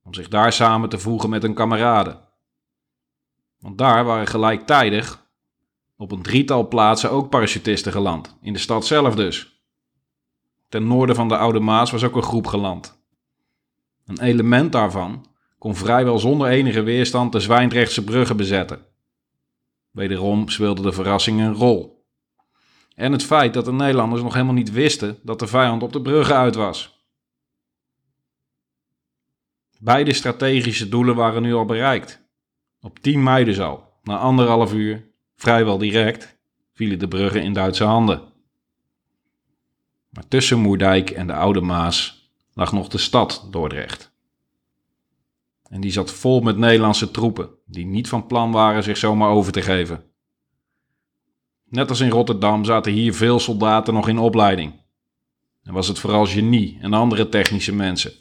om 0.03 0.13
zich 0.13 0.27
daar 0.27 0.53
samen 0.53 0.89
te 0.89 0.99
voegen 0.99 1.29
met 1.29 1.41
hun 1.41 1.53
kameraden. 1.53 2.32
Want 3.63 3.77
daar 3.77 4.05
waren 4.05 4.27
gelijktijdig 4.27 5.25
op 5.97 6.11
een 6.11 6.21
drietal 6.21 6.67
plaatsen 6.67 7.11
ook 7.11 7.29
parachutisten 7.29 7.91
geland, 7.91 8.37
in 8.41 8.53
de 8.53 8.59
stad 8.59 8.85
zelf 8.85 9.15
dus. 9.15 9.63
Ten 10.69 10.87
noorden 10.87 11.15
van 11.15 11.27
de 11.27 11.37
Oude 11.37 11.59
Maas 11.59 11.91
was 11.91 12.03
ook 12.03 12.15
een 12.15 12.23
groep 12.23 12.47
geland. 12.47 13.03
Een 14.05 14.21
element 14.21 14.71
daarvan 14.71 15.25
kon 15.57 15.75
vrijwel 15.75 16.19
zonder 16.19 16.47
enige 16.47 16.81
weerstand 16.81 17.31
de 17.31 17.39
Zwijndrechtse 17.39 18.03
bruggen 18.03 18.37
bezetten. 18.37 18.85
Wederom 19.91 20.49
speelde 20.49 20.81
de 20.81 20.91
verrassing 20.91 21.39
een 21.39 21.53
rol. 21.53 22.05
En 22.95 23.11
het 23.11 23.23
feit 23.23 23.53
dat 23.53 23.65
de 23.65 23.73
Nederlanders 23.73 24.21
nog 24.21 24.33
helemaal 24.33 24.53
niet 24.53 24.71
wisten 24.71 25.19
dat 25.21 25.39
de 25.39 25.47
vijand 25.47 25.83
op 25.83 25.93
de 25.93 26.01
bruggen 26.01 26.35
uit 26.35 26.55
was. 26.55 27.05
Beide 29.79 30.13
strategische 30.13 30.89
doelen 30.89 31.15
waren 31.15 31.41
nu 31.41 31.53
al 31.53 31.65
bereikt. 31.65 32.22
Op 32.85 32.99
10 32.99 33.23
mei 33.23 33.45
dus 33.45 33.59
al, 33.59 33.93
na 34.03 34.17
anderhalf 34.17 34.73
uur, 34.73 35.07
vrijwel 35.35 35.77
direct, 35.77 36.37
vielen 36.73 36.99
de 36.99 37.07
bruggen 37.07 37.43
in 37.43 37.53
Duitse 37.53 37.83
handen. 37.83 38.21
Maar 40.09 40.27
tussen 40.27 40.59
Moerdijk 40.59 41.09
en 41.09 41.27
de 41.27 41.33
Oude 41.33 41.61
Maas 41.61 42.29
lag 42.53 42.71
nog 42.71 42.87
de 42.87 42.97
stad 42.97 43.47
Dordrecht. 43.51 44.11
En 45.69 45.81
die 45.81 45.91
zat 45.91 46.11
vol 46.11 46.41
met 46.41 46.57
Nederlandse 46.57 47.11
troepen, 47.11 47.49
die 47.65 47.85
niet 47.85 48.09
van 48.09 48.27
plan 48.27 48.51
waren 48.51 48.83
zich 48.83 48.97
zomaar 48.97 49.29
over 49.29 49.51
te 49.51 49.61
geven. 49.61 50.03
Net 51.69 51.89
als 51.89 51.99
in 51.99 52.09
Rotterdam 52.09 52.65
zaten 52.65 52.91
hier 52.91 53.13
veel 53.13 53.39
soldaten 53.39 53.93
nog 53.93 54.07
in 54.07 54.17
opleiding. 54.17 54.73
En 55.63 55.73
was 55.73 55.87
het 55.87 55.99
vooral 55.99 56.25
genie 56.25 56.77
en 56.81 56.93
andere 56.93 57.29
technische 57.29 57.73
mensen. 57.73 58.13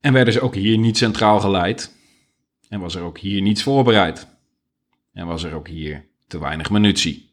En 0.00 0.12
werden 0.12 0.32
ze 0.32 0.40
ook 0.40 0.54
hier 0.54 0.78
niet 0.78 0.96
centraal 0.96 1.40
geleid. 1.40 1.95
En 2.68 2.80
was 2.80 2.94
er 2.94 3.02
ook 3.02 3.18
hier 3.18 3.42
niets 3.42 3.62
voorbereid. 3.62 4.26
En 5.12 5.26
was 5.26 5.42
er 5.42 5.54
ook 5.54 5.68
hier 5.68 6.04
te 6.26 6.38
weinig 6.38 6.70
munitie. 6.70 7.30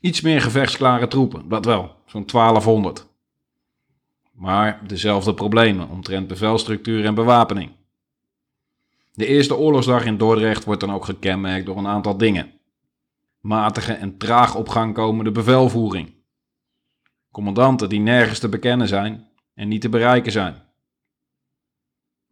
Iets 0.00 0.20
meer 0.20 0.40
gevechtsklare 0.40 1.08
troepen, 1.08 1.48
dat 1.48 1.64
wel, 1.64 1.94
zo'n 2.06 2.26
1200. 2.26 3.06
Maar 4.32 4.80
dezelfde 4.86 5.34
problemen 5.34 5.88
omtrent 5.88 6.26
bevelstructuur 6.26 7.04
en 7.04 7.14
bewapening. 7.14 7.70
De 9.12 9.26
eerste 9.26 9.56
oorlogsdag 9.56 10.04
in 10.04 10.16
Dordrecht 10.16 10.64
wordt 10.64 10.80
dan 10.80 10.92
ook 10.92 11.04
gekenmerkt 11.04 11.66
door 11.66 11.76
een 11.76 11.86
aantal 11.86 12.16
dingen. 12.16 12.52
Matige 13.40 13.92
en 13.92 14.16
traag 14.16 14.54
op 14.54 14.68
gang 14.68 14.94
komende 14.94 15.30
bevelvoering. 15.30 16.12
Commandanten 17.30 17.88
die 17.88 18.00
nergens 18.00 18.38
te 18.38 18.48
bekennen 18.48 18.88
zijn 18.88 19.28
en 19.54 19.68
niet 19.68 19.80
te 19.80 19.88
bereiken 19.88 20.32
zijn. 20.32 20.62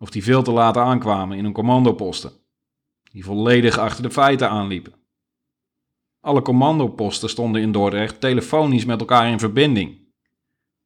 Of 0.02 0.10
die 0.10 0.24
veel 0.24 0.42
te 0.42 0.50
laat 0.50 0.76
aankwamen 0.76 1.36
in 1.36 1.44
hun 1.44 1.52
commandoposten. 1.52 2.32
Die 3.12 3.24
volledig 3.24 3.78
achter 3.78 4.02
de 4.02 4.10
feiten 4.10 4.50
aanliepen. 4.50 4.92
Alle 6.20 6.42
commandoposten 6.42 7.28
stonden 7.28 7.62
in 7.62 7.72
Dordrecht 7.72 8.20
telefonisch 8.20 8.84
met 8.84 9.00
elkaar 9.00 9.30
in 9.30 9.38
verbinding. 9.38 9.98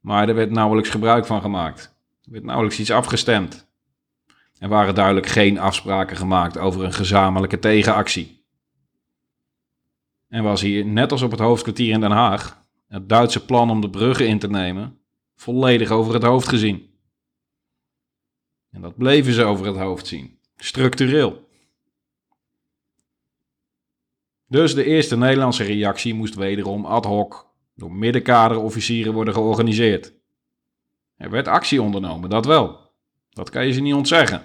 Maar 0.00 0.28
er 0.28 0.34
werd 0.34 0.50
nauwelijks 0.50 0.90
gebruik 0.90 1.26
van 1.26 1.40
gemaakt. 1.40 1.96
Er 2.24 2.32
werd 2.32 2.44
nauwelijks 2.44 2.78
iets 2.78 2.90
afgestemd. 2.90 3.66
Er 4.58 4.68
waren 4.68 4.94
duidelijk 4.94 5.26
geen 5.26 5.58
afspraken 5.58 6.16
gemaakt 6.16 6.58
over 6.58 6.84
een 6.84 6.92
gezamenlijke 6.92 7.58
tegenactie. 7.58 8.44
En 10.28 10.42
was 10.42 10.60
hier, 10.60 10.86
net 10.86 11.12
als 11.12 11.22
op 11.22 11.30
het 11.30 11.40
hoofdkwartier 11.40 11.92
in 11.92 12.00
Den 12.00 12.10
Haag, 12.10 12.62
het 12.88 13.08
Duitse 13.08 13.44
plan 13.44 13.70
om 13.70 13.80
de 13.80 13.90
bruggen 13.90 14.28
in 14.28 14.38
te 14.38 14.48
nemen, 14.48 14.98
volledig 15.36 15.90
over 15.90 16.14
het 16.14 16.22
hoofd 16.22 16.48
gezien. 16.48 16.94
En 18.76 18.82
dat 18.82 18.96
bleven 18.96 19.32
ze 19.32 19.44
over 19.44 19.66
het 19.66 19.76
hoofd 19.76 20.06
zien, 20.06 20.38
structureel. 20.56 21.48
Dus 24.46 24.74
de 24.74 24.84
eerste 24.84 25.16
Nederlandse 25.16 25.64
reactie 25.64 26.14
moest 26.14 26.34
wederom 26.34 26.84
ad 26.84 27.04
hoc 27.04 27.54
door 27.74 27.92
middenkaderofficieren 27.92 29.12
worden 29.12 29.34
georganiseerd. 29.34 30.12
Er 31.16 31.30
werd 31.30 31.48
actie 31.48 31.82
ondernomen, 31.82 32.30
dat 32.30 32.46
wel. 32.46 32.90
Dat 33.30 33.50
kan 33.50 33.66
je 33.66 33.72
ze 33.72 33.80
niet 33.80 33.94
ontzeggen. 33.94 34.42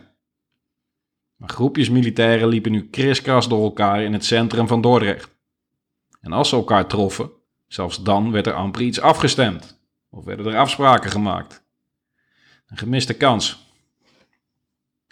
Maar 1.36 1.50
groepjes 1.50 1.90
militairen 1.90 2.48
liepen 2.48 2.72
nu 2.72 2.90
kriskras 2.90 3.48
door 3.48 3.64
elkaar 3.64 4.04
in 4.04 4.14
het 4.14 4.26
centrum 4.26 4.68
van 4.68 4.82
Dordrecht. 4.82 5.30
En 6.22 6.32
als 6.32 6.50
ze 6.50 6.56
elkaar 6.56 6.88
troffen, 6.88 7.32
zelfs 7.68 8.04
dan 8.04 8.32
werd 8.32 8.48
er 8.48 8.54
amper 8.54 8.82
iets 8.82 9.00
afgestemd. 9.00 9.80
Of 10.10 10.26
werden 10.26 10.46
er 10.46 10.58
afspraken 10.58 11.12
gemaakt. 11.12 11.64
Een 12.68 12.78
gemiste 12.78 13.14
kans. 13.14 13.70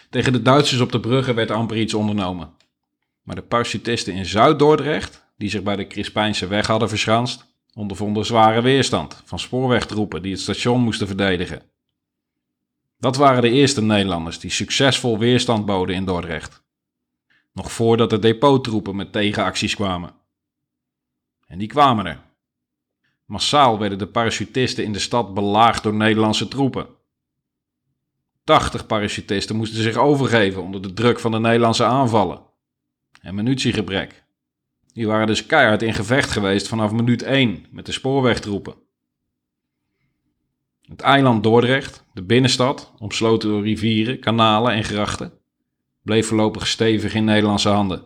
Tegen 0.10 0.34
de 0.34 0.42
Duitsers 0.42 0.82
op 0.82 0.92
de 0.92 1.00
bruggen 1.00 1.36
werd 1.36 1.52
amper 1.52 1.78
iets 1.78 1.94
ondernomen. 1.94 2.54
Maar 3.24 3.36
de 3.36 3.42
parachutisten 3.42 4.14
in 4.14 4.26
Zuid-Dordrecht, 4.26 5.26
die 5.38 5.50
zich 5.50 5.64
bij 5.64 5.76
de 5.76 5.88
Crispijnse 5.88 6.48
weg 6.48 6.68
hadden 6.68 6.90
verschanst, 6.90 7.46
ondervonden 7.74 8.26
zware 8.26 8.62
weerstand 8.62 9.22
van 9.26 9.40
spoorwegtroepen 9.40 10.22
die 10.22 10.32
het 10.32 10.42
station 10.42 10.82
moesten 10.82 11.08
verdedigen. 11.08 11.62
Dat 12.98 13.16
waren 13.16 13.42
de 13.42 13.50
eerste 13.50 13.82
Nederlanders 13.82 14.40
die 14.40 14.52
succesvol 14.52 15.18
weerstand 15.18 15.66
boden 15.66 15.96
in 15.96 16.06
Dordrecht. 16.06 16.64
Nog 17.54 17.72
voordat 17.72 18.10
de 18.10 18.20
depottroepen 18.20 18.96
met 18.96 19.12
tegenacties 19.12 19.76
kwamen. 19.76 20.14
En 21.46 21.58
die 21.58 21.68
kwamen 21.68 22.06
er. 22.06 22.22
Massaal 23.26 23.80
werden 23.80 23.98
de 23.98 24.08
parachutisten 24.08 24.84
in 24.84 24.94
de 24.94 25.00
stad 25.00 25.34
belaagd 25.34 25.84
door 25.84 25.94
Nederlandse 25.94 26.48
troepen. 26.48 26.88
80 28.50 28.86
parachutisten 28.86 29.56
moesten 29.56 29.84
zich 29.84 29.96
overgeven 29.96 30.64
onder 30.64 30.82
de 30.82 30.94
druk 30.94 31.20
van 31.20 31.32
de 31.32 31.40
Nederlandse 31.40 31.84
aanvallen. 31.84 32.42
En 33.22 33.36
munitiegebrek. 33.36 34.24
Die 34.94 35.08
waren 35.08 35.28
dus 35.28 35.46
keihard 35.46 35.82
in 35.82 35.94
gevecht 35.94 36.32
geweest 36.32 36.68
vanaf 36.68 36.92
minuut 36.92 37.24
1 37.24 37.66
met 37.72 37.86
de 37.86 37.92
spoorwegtroepen. 37.92 38.76
Het 40.82 41.02
eiland 41.02 41.44
Dordrecht, 41.44 42.04
de 42.14 42.24
binnenstad, 42.24 42.94
omsloten 42.98 43.50
door 43.50 43.64
rivieren, 43.64 44.20
kanalen 44.20 44.74
en 44.74 44.84
grachten, 44.84 45.34
bleef 46.04 46.28
voorlopig 46.28 46.68
stevig 46.68 47.14
in 47.14 47.24
Nederlandse 47.24 47.70
handen. 47.70 48.06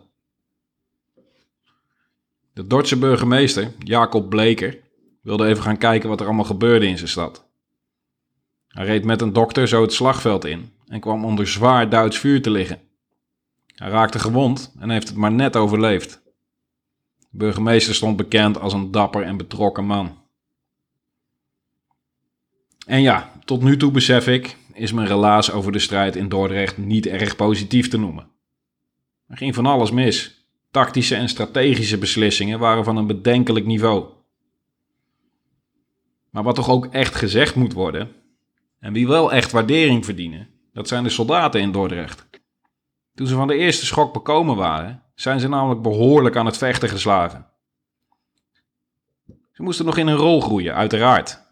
De 2.52 2.66
Dordtse 2.66 2.98
burgemeester, 2.98 3.72
Jacob 3.78 4.28
Bleker, 4.28 4.80
wilde 5.22 5.46
even 5.46 5.62
gaan 5.62 5.78
kijken 5.78 6.08
wat 6.08 6.20
er 6.20 6.26
allemaal 6.26 6.44
gebeurde 6.44 6.86
in 6.86 6.96
zijn 6.96 7.10
stad. 7.10 7.43
Hij 8.74 8.84
reed 8.84 9.04
met 9.04 9.20
een 9.20 9.32
dokter 9.32 9.68
zo 9.68 9.82
het 9.82 9.92
slagveld 9.92 10.44
in 10.44 10.72
en 10.88 11.00
kwam 11.00 11.24
onder 11.24 11.48
zwaar 11.48 11.88
Duits 11.88 12.18
vuur 12.18 12.42
te 12.42 12.50
liggen. 12.50 12.80
Hij 13.74 13.90
raakte 13.90 14.18
gewond 14.18 14.74
en 14.78 14.90
heeft 14.90 15.08
het 15.08 15.16
maar 15.16 15.32
net 15.32 15.56
overleefd. 15.56 16.22
De 17.18 17.26
burgemeester 17.30 17.94
stond 17.94 18.16
bekend 18.16 18.60
als 18.60 18.72
een 18.72 18.90
dapper 18.90 19.22
en 19.22 19.36
betrokken 19.36 19.84
man. 19.84 20.18
En 22.86 23.02
ja, 23.02 23.32
tot 23.44 23.62
nu 23.62 23.76
toe 23.76 23.90
besef 23.90 24.26
ik, 24.26 24.56
is 24.72 24.92
mijn 24.92 25.06
relaas 25.06 25.50
over 25.50 25.72
de 25.72 25.78
strijd 25.78 26.16
in 26.16 26.28
Dordrecht 26.28 26.78
niet 26.78 27.06
erg 27.06 27.36
positief 27.36 27.88
te 27.88 27.98
noemen. 27.98 28.28
Er 29.28 29.36
ging 29.36 29.54
van 29.54 29.66
alles 29.66 29.90
mis. 29.90 30.46
Tactische 30.70 31.14
en 31.14 31.28
strategische 31.28 31.98
beslissingen 31.98 32.58
waren 32.58 32.84
van 32.84 32.96
een 32.96 33.06
bedenkelijk 33.06 33.66
niveau. 33.66 34.04
Maar 36.30 36.42
wat 36.42 36.54
toch 36.54 36.70
ook 36.70 36.86
echt 36.86 37.14
gezegd 37.14 37.54
moet 37.54 37.72
worden, 37.72 38.23
en 38.84 38.92
wie 38.92 39.06
wel 39.06 39.32
echt 39.32 39.52
waardering 39.52 40.04
verdienen, 40.04 40.48
dat 40.72 40.88
zijn 40.88 41.02
de 41.02 41.10
soldaten 41.10 41.60
in 41.60 41.72
Dordrecht. 41.72 42.26
Toen 43.14 43.26
ze 43.26 43.34
van 43.34 43.46
de 43.46 43.56
eerste 43.56 43.86
schok 43.86 44.12
bekomen 44.12 44.56
waren, 44.56 45.02
zijn 45.14 45.40
ze 45.40 45.48
namelijk 45.48 45.82
behoorlijk 45.82 46.36
aan 46.36 46.46
het 46.46 46.56
vechten 46.56 46.88
geslagen. 46.88 47.46
Ze 49.52 49.62
moesten 49.62 49.84
nog 49.84 49.96
in 49.96 50.06
een 50.06 50.16
rol 50.16 50.40
groeien, 50.40 50.74
uiteraard. 50.74 51.42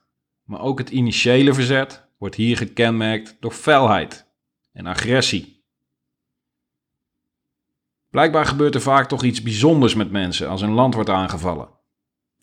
Maar 0.44 0.60
ook 0.60 0.78
het 0.78 0.90
initiële 0.90 1.54
verzet 1.54 2.08
wordt 2.18 2.34
hier 2.34 2.56
gekenmerkt 2.56 3.36
door 3.40 3.52
felheid 3.52 4.26
en 4.72 4.86
agressie. 4.86 5.64
Blijkbaar 8.10 8.46
gebeurt 8.46 8.74
er 8.74 8.80
vaak 8.80 9.08
toch 9.08 9.22
iets 9.22 9.42
bijzonders 9.42 9.94
met 9.94 10.10
mensen 10.10 10.48
als 10.48 10.60
een 10.60 10.72
land 10.72 10.94
wordt 10.94 11.10
aangevallen. 11.10 11.68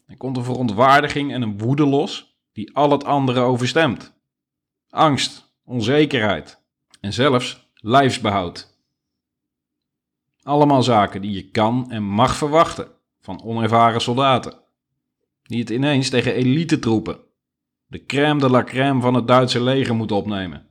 Er 0.06 0.18
komt 0.18 0.38
een 0.38 0.44
verontwaardiging 0.44 1.34
en 1.34 1.42
een 1.42 1.58
woede 1.58 1.86
los 1.86 2.40
die 2.54 2.76
al 2.76 2.92
het 2.92 3.04
andere 3.04 3.40
overstemt. 3.40 4.18
Angst, 4.90 5.52
onzekerheid 5.66 6.62
en 7.02 7.14
zelfs 7.14 7.70
lijfsbehoud. 7.74 8.78
Allemaal 10.42 10.84
zaken 10.84 11.22
die 11.22 11.32
je 11.32 11.50
kan 11.50 11.92
en 11.92 12.04
mag 12.04 12.36
verwachten 12.36 12.88
van 13.22 13.44
onervaren 13.44 14.02
soldaten. 14.02 14.54
Die 15.44 15.60
het 15.60 15.70
ineens 15.70 16.10
tegen 16.10 16.34
elite 16.34 16.80
troepen, 16.80 17.20
de 17.88 18.06
crème 18.06 18.40
de 18.40 18.50
la 18.50 18.64
crème 18.64 19.02
van 19.02 19.14
het 19.14 19.28
Duitse 19.28 19.64
leger 19.64 19.96
moeten 19.96 20.16
opnemen. 20.16 20.68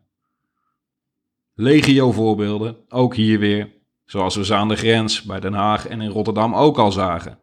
Legio 1.54 2.12
voorbeelden, 2.12 2.76
ook 2.88 3.14
hier 3.14 3.38
weer, 3.38 3.72
zoals 4.04 4.36
we 4.36 4.44
ze 4.44 4.54
aan 4.54 4.68
de 4.68 4.76
grens 4.76 5.22
bij 5.22 5.40
Den 5.40 5.54
Haag 5.54 5.86
en 5.86 6.00
in 6.00 6.10
Rotterdam 6.10 6.54
ook 6.54 6.78
al 6.78 6.92
zagen. 6.92 7.40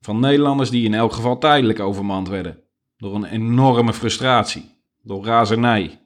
Van 0.00 0.20
Nederlanders 0.20 0.70
die 0.70 0.84
in 0.84 0.94
elk 0.94 1.12
geval 1.12 1.38
tijdelijk 1.38 1.80
overmand 1.80 2.28
werden, 2.28 2.62
door 2.96 3.14
een 3.14 3.24
enorme 3.24 3.92
frustratie, 3.92 4.71
door 5.02 5.24
razernij, 5.24 6.00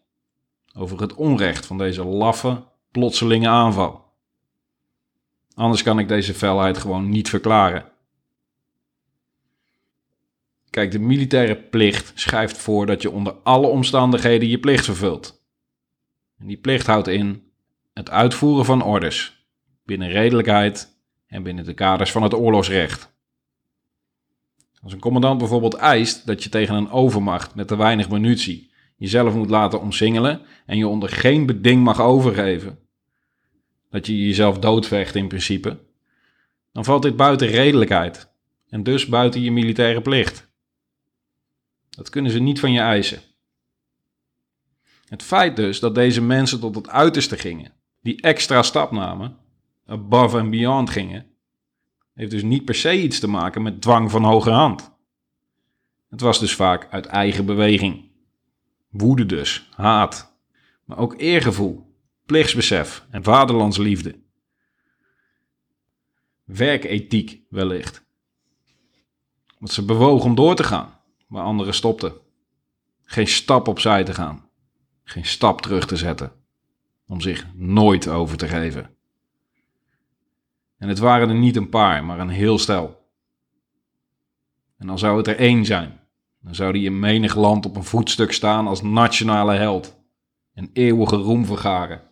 over 0.75 1.01
het 1.01 1.15
onrecht 1.15 1.67
van 1.67 1.79
deze 1.79 2.05
laffe, 2.05 2.63
plotselinge 2.91 3.49
aanval. 3.49 4.05
Anders 5.55 5.83
kan 5.83 5.99
ik 5.99 6.09
deze 6.09 6.35
felheid 6.35 6.79
gewoon 6.79 7.09
niet 7.09 7.29
verklaren. 7.29 7.85
Kijk, 10.71 10.91
de 10.91 10.99
militaire 10.99 11.57
plicht 11.57 12.13
schrijft 12.15 12.59
voor 12.59 12.87
dat 12.87 13.03
je 13.03 13.11
onder 13.11 13.33
alle 13.33 13.67
omstandigheden 13.67 14.49
je 14.49 14.59
plicht 14.59 14.85
vervult. 14.85 15.45
En 16.39 16.47
die 16.47 16.57
plicht 16.57 16.87
houdt 16.87 17.09
in 17.09 17.53
het 17.93 18.11
uitvoeren 18.11 18.65
van 18.65 18.83
orders, 18.83 19.47
binnen 19.85 20.09
redelijkheid 20.09 20.99
en 21.27 21.43
binnen 21.43 21.65
de 21.65 21.75
kaders 21.75 22.13
van 22.13 22.23
het 22.23 22.35
oorlogsrecht. 22.35 23.15
Als 24.83 24.93
een 24.93 25.01
commandant 25.01 25.39
bijvoorbeeld 25.39 25.75
eist 25.75 26.27
dat 26.27 26.43
je 26.43 26.49
tegen 26.49 26.75
een 26.75 26.91
overmacht 26.91 27.55
met 27.55 27.69
te 27.69 27.77
weinig 27.77 28.09
munitie 28.09 28.71
jezelf 28.97 29.35
moet 29.35 29.51
laten 29.51 29.81
omsingelen 29.81 30.43
en 30.67 30.79
je 30.79 30.89
onder 30.89 31.09
geen 31.09 31.47
beding 31.47 31.85
mag 31.85 32.01
overgeven, 32.01 32.79
dat 33.91 34.07
je 34.07 34.27
jezelf 34.27 34.59
doodvecht 34.59 35.15
in 35.15 35.29
principe, 35.29 35.79
dan 36.73 36.85
valt 36.85 37.03
dit 37.03 37.17
buiten 37.17 37.49
redelijkheid 37.49 38.29
en 38.69 38.83
dus 38.83 39.07
buiten 39.07 39.41
je 39.41 39.53
militaire 39.53 40.01
plicht. 40.01 40.49
Dat 41.91 42.11
kunnen 42.11 42.33
ze 42.33 42.39
niet 42.39 42.61
van 42.61 42.73
je 42.73 42.81
eisen. 42.81 43.21
Het 45.05 45.23
feit 45.23 45.57
dus 45.57 45.81
dat 45.81 45.95
deze 45.95 46.23
mensen 46.23 46.61
tot 46.61 46.75
het 46.75 46.89
uiterste 46.89 47.37
gingen, 47.37 47.73
die 48.01 48.21
extra 48.21 48.63
stap 48.63 48.91
namen, 48.91 49.37
above 49.87 50.39
and 50.39 50.51
beyond 50.51 50.91
gingen, 50.91 51.27
heeft 52.15 52.31
dus 52.31 52.43
niet 52.43 52.65
per 52.65 52.75
se 52.75 53.03
iets 53.03 53.19
te 53.19 53.29
maken 53.29 53.63
met 53.63 53.81
dwang 53.81 54.11
van 54.11 54.25
hoge 54.25 54.51
hand. 54.51 54.95
Het 56.09 56.21
was 56.21 56.39
dus 56.39 56.55
vaak 56.55 56.89
uit 56.91 57.07
eigen 57.07 57.47
beweging. 57.47 58.06
Woede 58.89 59.27
dus, 59.27 59.69
haat, 59.75 60.37
maar 60.85 60.99
ook 60.99 61.15
eergevoel, 61.19 61.97
plichtsbesef 62.27 63.07
en 63.11 63.23
vaderlandsliefde. 63.23 64.21
Werkethiek 66.45 67.43
wellicht. 67.49 68.05
Want 69.59 69.73
ze 69.73 69.85
bewogen 69.85 70.29
om 70.29 70.35
door 70.35 70.55
te 70.55 70.65
gaan, 70.65 71.01
waar 71.27 71.45
anderen 71.45 71.75
stopten. 71.75 72.15
Geen 73.05 73.27
stap 73.27 73.69
opzij 73.69 74.05
te 74.05 74.15
gaan, 74.15 74.49
geen 75.05 75.25
stap 75.25 75.61
terug 75.61 75.87
te 75.87 75.97
zetten, 75.97 76.33
om 77.07 77.21
zich 77.21 77.47
nooit 77.55 78.09
over 78.09 78.37
te 78.37 78.49
geven. 78.49 78.97
En 80.79 80.89
het 80.89 80.99
waren 80.99 81.29
er 81.29 81.35
niet 81.35 81.57
een 81.57 81.69
paar, 81.69 82.05
maar 82.05 82.19
een 82.19 82.29
heel 82.29 82.59
stel. 82.59 83.11
En 84.79 84.89
al 84.89 84.99
zou 84.99 85.17
het 85.17 85.27
er 85.27 85.37
één 85.37 85.65
zijn, 85.65 86.01
dan 86.47 86.55
zou 86.55 86.73
die 86.73 86.85
in 86.85 86.99
menig 86.99 87.35
land 87.35 87.67
op 87.67 87.77
een 87.77 87.85
voetstuk 87.85 88.33
staan 88.33 88.67
als 88.67 88.83
nationale 88.83 89.55
held 89.55 89.97
en 90.55 90.71
eeuwige 90.73 91.17
roem 91.17 91.47
vergaren. 91.47 92.03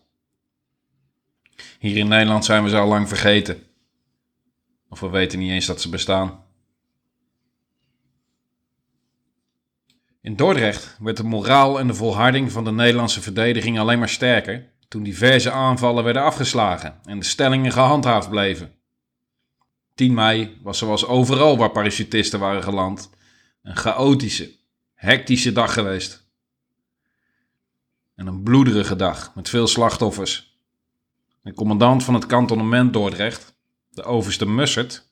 Hier 1.78 1.96
in 1.96 2.08
Nederland 2.08 2.44
zijn 2.44 2.62
we 2.62 2.68
ze 2.68 2.76
al 2.76 2.88
lang 2.88 3.08
vergeten. 3.08 3.62
Of 4.88 5.00
we 5.00 5.08
weten 5.08 5.38
niet 5.38 5.50
eens 5.50 5.66
dat 5.66 5.80
ze 5.80 5.88
bestaan. 5.88 6.44
In 10.20 10.36
Dordrecht 10.36 10.96
werd 11.00 11.16
de 11.16 11.24
moraal 11.24 11.78
en 11.78 11.86
de 11.86 11.94
volharding 11.94 12.52
van 12.52 12.64
de 12.64 12.72
Nederlandse 12.72 13.22
verdediging 13.22 13.78
alleen 13.78 13.98
maar 13.98 14.08
sterker 14.08 14.70
toen 14.88 15.02
diverse 15.02 15.50
aanvallen 15.50 16.04
werden 16.04 16.22
afgeslagen 16.22 17.00
en 17.04 17.18
de 17.18 17.24
stellingen 17.24 17.72
gehandhaafd 17.72 18.30
bleven. 18.30 18.74
10 19.94 20.14
mei 20.14 20.58
was 20.62 20.78
zoals 20.78 21.06
overal 21.06 21.56
waar 21.56 21.70
parachutisten 21.70 22.40
waren 22.40 22.62
geland 22.62 23.10
een 23.64 23.76
chaotische, 23.76 24.54
hectische 24.94 25.52
dag 25.52 25.72
geweest. 25.72 26.26
En 28.14 28.26
een 28.26 28.42
bloederige 28.42 28.96
dag 28.96 29.34
met 29.34 29.48
veel 29.48 29.66
slachtoffers. 29.66 30.58
De 31.42 31.54
commandant 31.54 32.04
van 32.04 32.14
het 32.14 32.26
kantonnement 32.26 32.92
Dordrecht, 32.92 33.54
de 33.90 34.02
overste 34.02 34.46
Mussert, 34.46 35.08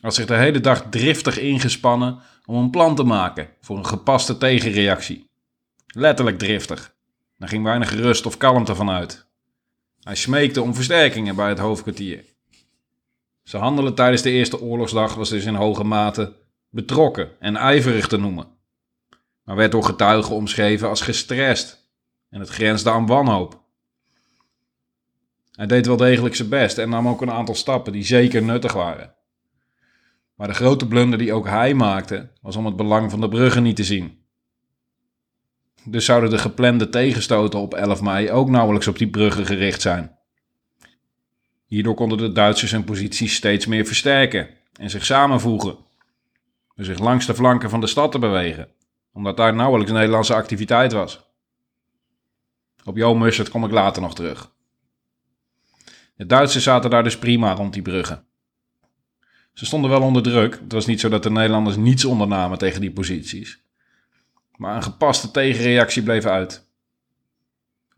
had 0.00 0.14
zich 0.14 0.26
de 0.26 0.36
hele 0.36 0.60
dag 0.60 0.86
driftig 0.90 1.38
ingespannen 1.38 2.18
om 2.44 2.56
een 2.56 2.70
plan 2.70 2.94
te 2.94 3.02
maken 3.02 3.48
voor 3.60 3.76
een 3.76 3.86
gepaste 3.86 4.38
tegenreactie. 4.38 5.30
Letterlijk 5.86 6.38
driftig. 6.38 6.94
Daar 7.38 7.48
ging 7.48 7.64
weinig 7.64 7.94
rust 7.94 8.26
of 8.26 8.36
kalmte 8.36 8.74
van 8.74 8.90
uit. 8.90 9.26
Hij 10.00 10.14
smeekte 10.14 10.62
om 10.62 10.74
versterkingen 10.74 11.36
bij 11.36 11.48
het 11.48 11.58
hoofdkwartier. 11.58 12.24
Zijn 13.42 13.62
handelen 13.62 13.94
tijdens 13.94 14.22
de 14.22 14.30
Eerste 14.30 14.60
Oorlogsdag 14.60 15.14
was 15.14 15.28
dus 15.28 15.44
in 15.44 15.54
hoge 15.54 15.84
mate 15.84 16.42
betrokken 16.74 17.40
en 17.40 17.56
ijverig 17.56 18.06
te 18.06 18.16
noemen, 18.16 18.46
maar 19.44 19.56
werd 19.56 19.72
door 19.72 19.84
getuigen 19.84 20.34
omschreven 20.34 20.88
als 20.88 21.00
gestrest 21.00 21.88
en 22.30 22.40
het 22.40 22.48
grensde 22.48 22.90
aan 22.90 23.06
wanhoop. 23.06 23.62
Hij 25.52 25.66
deed 25.66 25.86
wel 25.86 25.96
degelijk 25.96 26.34
zijn 26.34 26.48
best 26.48 26.78
en 26.78 26.88
nam 26.88 27.08
ook 27.08 27.22
een 27.22 27.30
aantal 27.30 27.54
stappen 27.54 27.92
die 27.92 28.04
zeker 28.04 28.42
nuttig 28.42 28.72
waren. 28.72 29.14
Maar 30.34 30.48
de 30.48 30.54
grote 30.54 30.88
blunder 30.88 31.18
die 31.18 31.32
ook 31.32 31.46
hij 31.46 31.74
maakte, 31.74 32.30
was 32.40 32.56
om 32.56 32.66
het 32.66 32.76
belang 32.76 33.10
van 33.10 33.20
de 33.20 33.28
bruggen 33.28 33.62
niet 33.62 33.76
te 33.76 33.84
zien. 33.84 34.22
Dus 35.84 36.04
zouden 36.04 36.30
de 36.30 36.38
geplande 36.38 36.88
tegenstoten 36.88 37.58
op 37.58 37.74
11 37.74 38.02
mei 38.02 38.30
ook 38.30 38.48
nauwelijks 38.48 38.86
op 38.86 38.98
die 38.98 39.10
bruggen 39.10 39.46
gericht 39.46 39.80
zijn. 39.80 40.18
Hierdoor 41.66 41.94
konden 41.94 42.18
de 42.18 42.32
Duitsers 42.32 42.70
hun 42.70 42.84
positie 42.84 43.28
steeds 43.28 43.66
meer 43.66 43.86
versterken 43.86 44.48
en 44.72 44.90
zich 44.90 45.04
samenvoegen, 45.04 45.76
zich 46.76 46.98
langs 46.98 47.26
de 47.26 47.34
flanken 47.34 47.70
van 47.70 47.80
de 47.80 47.86
stad 47.86 48.12
te 48.12 48.18
bewegen, 48.18 48.68
omdat 49.12 49.36
daar 49.36 49.54
nauwelijks 49.54 49.92
Nederlandse 49.92 50.34
activiteit 50.34 50.92
was. 50.92 51.32
Op 52.84 52.96
Jo 52.96 53.14
Mussert 53.14 53.48
kom 53.48 53.64
ik 53.64 53.70
later 53.70 54.02
nog 54.02 54.14
terug. 54.14 54.52
De 56.16 56.26
Duitsers 56.26 56.64
zaten 56.64 56.90
daar 56.90 57.02
dus 57.02 57.18
prima 57.18 57.52
rond 57.52 57.72
die 57.72 57.82
bruggen. 57.82 58.24
Ze 59.52 59.66
stonden 59.66 59.90
wel 59.90 60.02
onder 60.02 60.22
druk. 60.22 60.58
Het 60.62 60.72
was 60.72 60.86
niet 60.86 61.00
zo 61.00 61.08
dat 61.08 61.22
de 61.22 61.30
Nederlanders 61.30 61.76
niets 61.76 62.04
ondernamen 62.04 62.58
tegen 62.58 62.80
die 62.80 62.92
posities. 62.92 63.62
Maar 64.56 64.76
een 64.76 64.82
gepaste 64.82 65.30
tegenreactie 65.30 66.02
bleef 66.02 66.24
uit. 66.24 66.66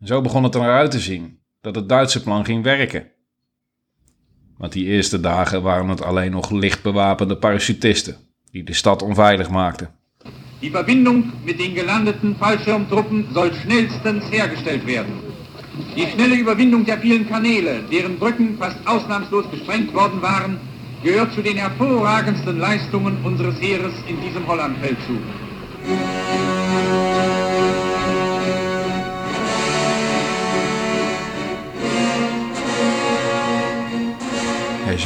Zo 0.03 0.21
begon 0.21 0.45
het 0.45 0.55
eruit 0.55 0.91
te 0.91 1.01
zien 1.01 1.41
dat 1.61 1.75
het 1.75 1.89
Duitse 1.89 2.23
plan 2.23 2.45
ging 2.45 2.63
werken. 2.63 3.11
Want 4.57 4.73
die 4.73 4.87
eerste 4.87 5.21
dagen 5.21 5.63
waren 5.63 5.89
het 5.89 6.03
alleen 6.03 6.31
nog 6.31 6.51
licht 6.51 6.83
bewapende 6.83 7.37
parachutisten 7.37 8.26
die 8.57 8.65
de 8.65 8.75
stad 8.75 9.03
onveilig 9.03 9.51
maakten. 9.51 9.89
Die 10.61 10.71
Verbindung 10.71 11.33
mit 11.45 11.59
den 11.59 11.75
gelandeten 11.75 12.37
Fallschirmtruppen 12.37 13.27
soll 13.35 13.53
schnellstens 13.55 14.25
hergestellt 14.31 14.87
werden. 14.87 15.13
Die 15.97 16.07
schnelle 16.13 16.37
Überwindung 16.37 16.85
der 16.87 16.99
vielen 16.99 17.29
Kanäle, 17.29 17.75
deren 17.91 18.19
Brücken 18.19 18.57
fast 18.59 18.79
ausnahmslos 18.87 19.45
gesprengt 19.51 19.93
worden 19.93 20.23
waren, 20.23 20.59
gehört 21.03 21.35
zu 21.35 21.43
den 21.43 21.59
hervorragendsten 21.59 22.59
Leistungen 22.59 23.19
unseres 23.25 23.61
Heeres 23.61 23.95
in 24.09 24.21
diesem 24.23 24.47
Hollandfeldzug. 24.47 25.21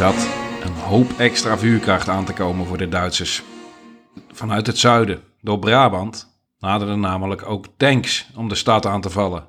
zat 0.01 0.15
een 0.15 0.40
hoop 0.91 1.19
extra 1.19 1.59
vuurkracht 1.59 2.09
aan 2.09 2.25
te 2.25 2.33
komen 2.33 2.67
voor 2.67 2.79
de 2.79 2.89
Duitsers. 2.89 3.43
Vanuit 4.33 4.67
het 4.67 4.79
zuiden, 4.79 5.23
door 5.41 5.59
Brabant, 5.59 6.41
naderden 6.59 7.01
namelijk 7.01 7.49
ook 7.49 7.67
tanks 7.77 8.31
om 8.35 8.49
de 8.49 8.55
stad 8.55 8.87
aan 8.87 9.01
te 9.01 9.11
vallen. 9.11 9.47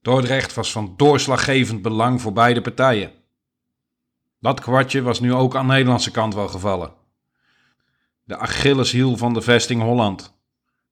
Dordrecht 0.00 0.54
was 0.54 0.72
van 0.72 0.94
doorslaggevend 0.96 1.82
belang 1.82 2.20
voor 2.20 2.32
beide 2.32 2.60
partijen. 2.60 3.12
Dat 4.40 4.60
kwartje 4.60 5.02
was 5.02 5.20
nu 5.20 5.34
ook 5.34 5.56
aan 5.56 5.66
de 5.66 5.72
Nederlandse 5.72 6.10
kant 6.10 6.34
wel 6.34 6.48
gevallen. 6.48 6.92
De 8.24 8.36
Achilleshiel 8.36 9.16
van 9.16 9.34
de 9.34 9.42
vesting 9.42 9.82
Holland. 9.82 10.34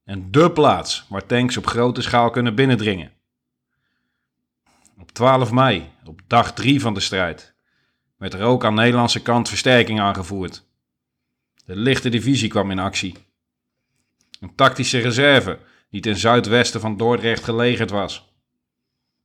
En 0.05 0.31
dé 0.31 0.51
plaats 0.51 1.05
waar 1.09 1.27
tanks 1.27 1.57
op 1.57 1.67
grote 1.67 2.03
schaal 2.03 2.31
kunnen 2.31 2.55
binnendringen. 2.55 3.13
Op 5.01 5.13
12 5.13 5.53
mei, 5.53 5.91
op 6.05 6.21
dag 6.27 6.53
3 6.53 6.81
van 6.81 6.95
de 6.95 7.01
strijd, 7.01 7.55
werd 8.21 8.35
er 8.35 8.43
ook 8.43 8.64
aan 8.64 8.75
de 8.75 8.81
Nederlandse 8.81 9.23
kant 9.23 9.49
versterking 9.49 10.01
aangevoerd. 10.01 10.64
De 11.64 11.77
lichte 11.77 12.09
divisie 12.09 12.49
kwam 12.49 12.71
in 12.71 12.79
actie. 12.79 13.14
Een 14.41 14.55
tactische 14.55 14.99
reserve 14.99 15.59
die 15.91 16.01
ten 16.01 16.16
zuidwesten 16.16 16.81
van 16.81 16.97
Dordrecht 16.97 17.45
gelegerd 17.45 17.91
was. 17.91 18.35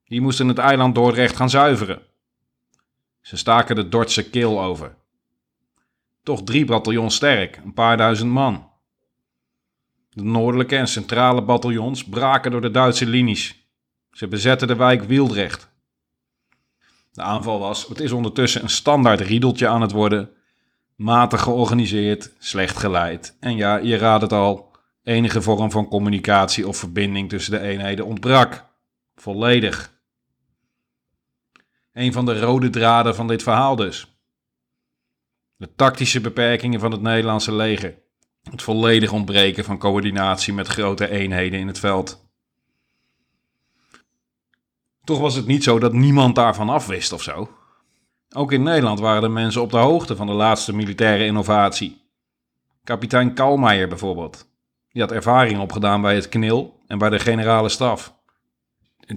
Die 0.06 0.22
moesten 0.22 0.48
het 0.48 0.58
eiland 0.58 0.96
Dordrecht 0.96 1.36
gaan 1.36 1.50
zuiveren. 1.50 2.02
Ze 3.22 3.38
staken 3.38 3.76
de 3.76 3.90
Dordtse 3.90 4.30
kil 4.30 4.62
over. 4.62 4.96
Toch 6.24 6.44
drie 6.44 6.66
bataljons 6.66 7.16
sterk, 7.16 7.58
een 7.58 7.74
paar 7.74 7.98
duizend 7.98 8.32
man. 8.32 8.70
De 10.10 10.24
noordelijke 10.24 10.76
en 10.76 10.88
centrale 10.88 11.44
bataljons 11.44 12.04
braken 12.04 12.52
door 12.52 12.62
de 12.62 12.72
Duitse 12.72 13.06
linies. 13.06 13.70
Ze 14.12 14.28
bezetten 14.28 14.68
de 14.68 14.76
wijk 14.76 15.04
Wieldrecht. 15.04 15.74
De 17.16 17.22
aanval 17.22 17.60
was, 17.60 17.88
het 17.88 18.00
is 18.00 18.12
ondertussen 18.12 18.62
een 18.64 18.70
standaard 18.70 19.20
riedeltje 19.20 19.68
aan 19.68 19.82
het 19.82 19.92
worden. 19.92 20.30
Matig 20.96 21.42
georganiseerd, 21.42 22.34
slecht 22.40 22.78
geleid. 22.78 23.38
En 23.40 23.56
ja, 23.56 23.78
je 23.78 23.98
raadt 23.98 24.22
het 24.22 24.34
al, 24.34 24.72
enige 25.04 25.42
vorm 25.42 25.72
van 25.72 25.88
communicatie 25.88 26.68
of 26.68 26.78
verbinding 26.78 27.30
tussen 27.30 27.52
de 27.52 27.60
eenheden 27.60 28.06
ontbrak. 28.06 28.66
Volledig. 29.16 29.94
Een 31.94 32.14
van 32.14 32.26
de 32.26 32.40
rode 32.40 32.70
draden 32.70 33.16
van 33.16 33.28
dit 33.28 33.44
verhaal 33.44 33.76
dus. 33.76 34.20
De 35.56 35.76
tactische 35.76 36.22
beperkingen 36.22 36.80
van 36.80 36.92
het 36.92 37.02
Nederlandse 37.02 37.54
leger. 37.54 37.98
Het 38.52 38.62
volledig 38.62 39.12
ontbreken 39.12 39.64
van 39.64 39.78
coördinatie 39.78 40.54
met 40.54 40.68
grote 40.68 41.10
eenheden 41.10 41.60
in 41.60 41.68
het 41.68 41.80
veld. 41.80 42.25
Toch 45.06 45.20
was 45.20 45.36
het 45.36 45.46
niet 45.46 45.64
zo 45.64 45.80
dat 45.80 45.94
niemand 45.94 46.36
daarvan 46.36 46.70
afwist 46.70 47.12
of 47.12 47.22
zo. 47.22 47.50
Ook 48.36 48.52
in 48.52 48.64
Nederland 48.64 49.00
waren 49.00 49.22
de 49.22 49.28
mensen 49.28 49.62
op 49.62 49.72
de 49.72 49.78
hoogte 49.78 50.16
van 50.16 50.28
de 50.28 50.34
laatste 50.34 50.76
militaire 50.76 51.26
innovatie. 51.26 52.02
Kapitein 52.84 53.34
Kalmeijer 53.34 53.88
bijvoorbeeld. 53.88 54.48
Die 54.92 55.02
had 55.02 55.12
ervaring 55.12 55.60
opgedaan 55.60 56.02
bij 56.02 56.16
het 56.16 56.30
KNIL 56.30 56.80
en 56.88 56.98
bij 56.98 57.10
de 57.10 57.20
generale 57.20 57.70
staf. 57.70 58.14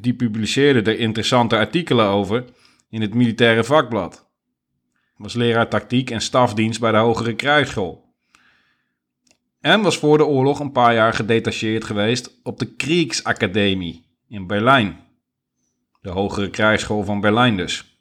Die 0.00 0.14
publiceerde 0.14 0.90
er 0.90 0.98
interessante 0.98 1.56
artikelen 1.56 2.06
over 2.06 2.44
in 2.90 3.00
het 3.00 3.14
militaire 3.14 3.64
vakblad. 3.64 4.26
Was 5.16 5.34
leraar 5.34 5.68
tactiek 5.68 6.10
en 6.10 6.20
stafdienst 6.20 6.80
bij 6.80 6.92
de 6.92 6.96
Hogere 6.96 7.34
Krijgsschool. 7.34 8.04
En 9.60 9.82
was 9.82 9.98
voor 9.98 10.18
de 10.18 10.26
oorlog 10.26 10.60
een 10.60 10.72
paar 10.72 10.94
jaar 10.94 11.12
gedetacheerd 11.12 11.84
geweest 11.84 12.40
op 12.42 12.58
de 12.58 12.74
Kriegsacademie 12.74 14.04
in 14.28 14.46
Berlijn. 14.46 15.07
De 16.00 16.10
Hogere 16.10 16.50
Krijgsschool 16.50 17.04
van 17.04 17.20
Berlijn 17.20 17.56
dus. 17.56 17.98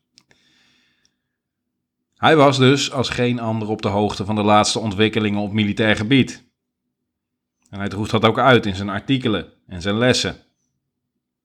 Hij 2.15 2.35
was 2.35 2.57
dus 2.57 2.91
als 2.91 3.09
geen 3.09 3.39
ander 3.39 3.67
op 3.67 3.81
de 3.81 3.87
hoogte 3.87 4.25
van 4.25 4.35
de 4.35 4.43
laatste 4.43 4.79
ontwikkelingen 4.79 5.39
op 5.39 5.53
militair 5.53 5.95
gebied. 5.95 6.43
En 7.69 7.79
hij 7.79 7.89
droeg 7.89 8.09
dat 8.09 8.25
ook 8.25 8.39
uit 8.39 8.65
in 8.65 8.75
zijn 8.75 8.89
artikelen 8.89 9.53
en 9.67 9.81
zijn 9.81 9.97
lessen. 9.97 10.37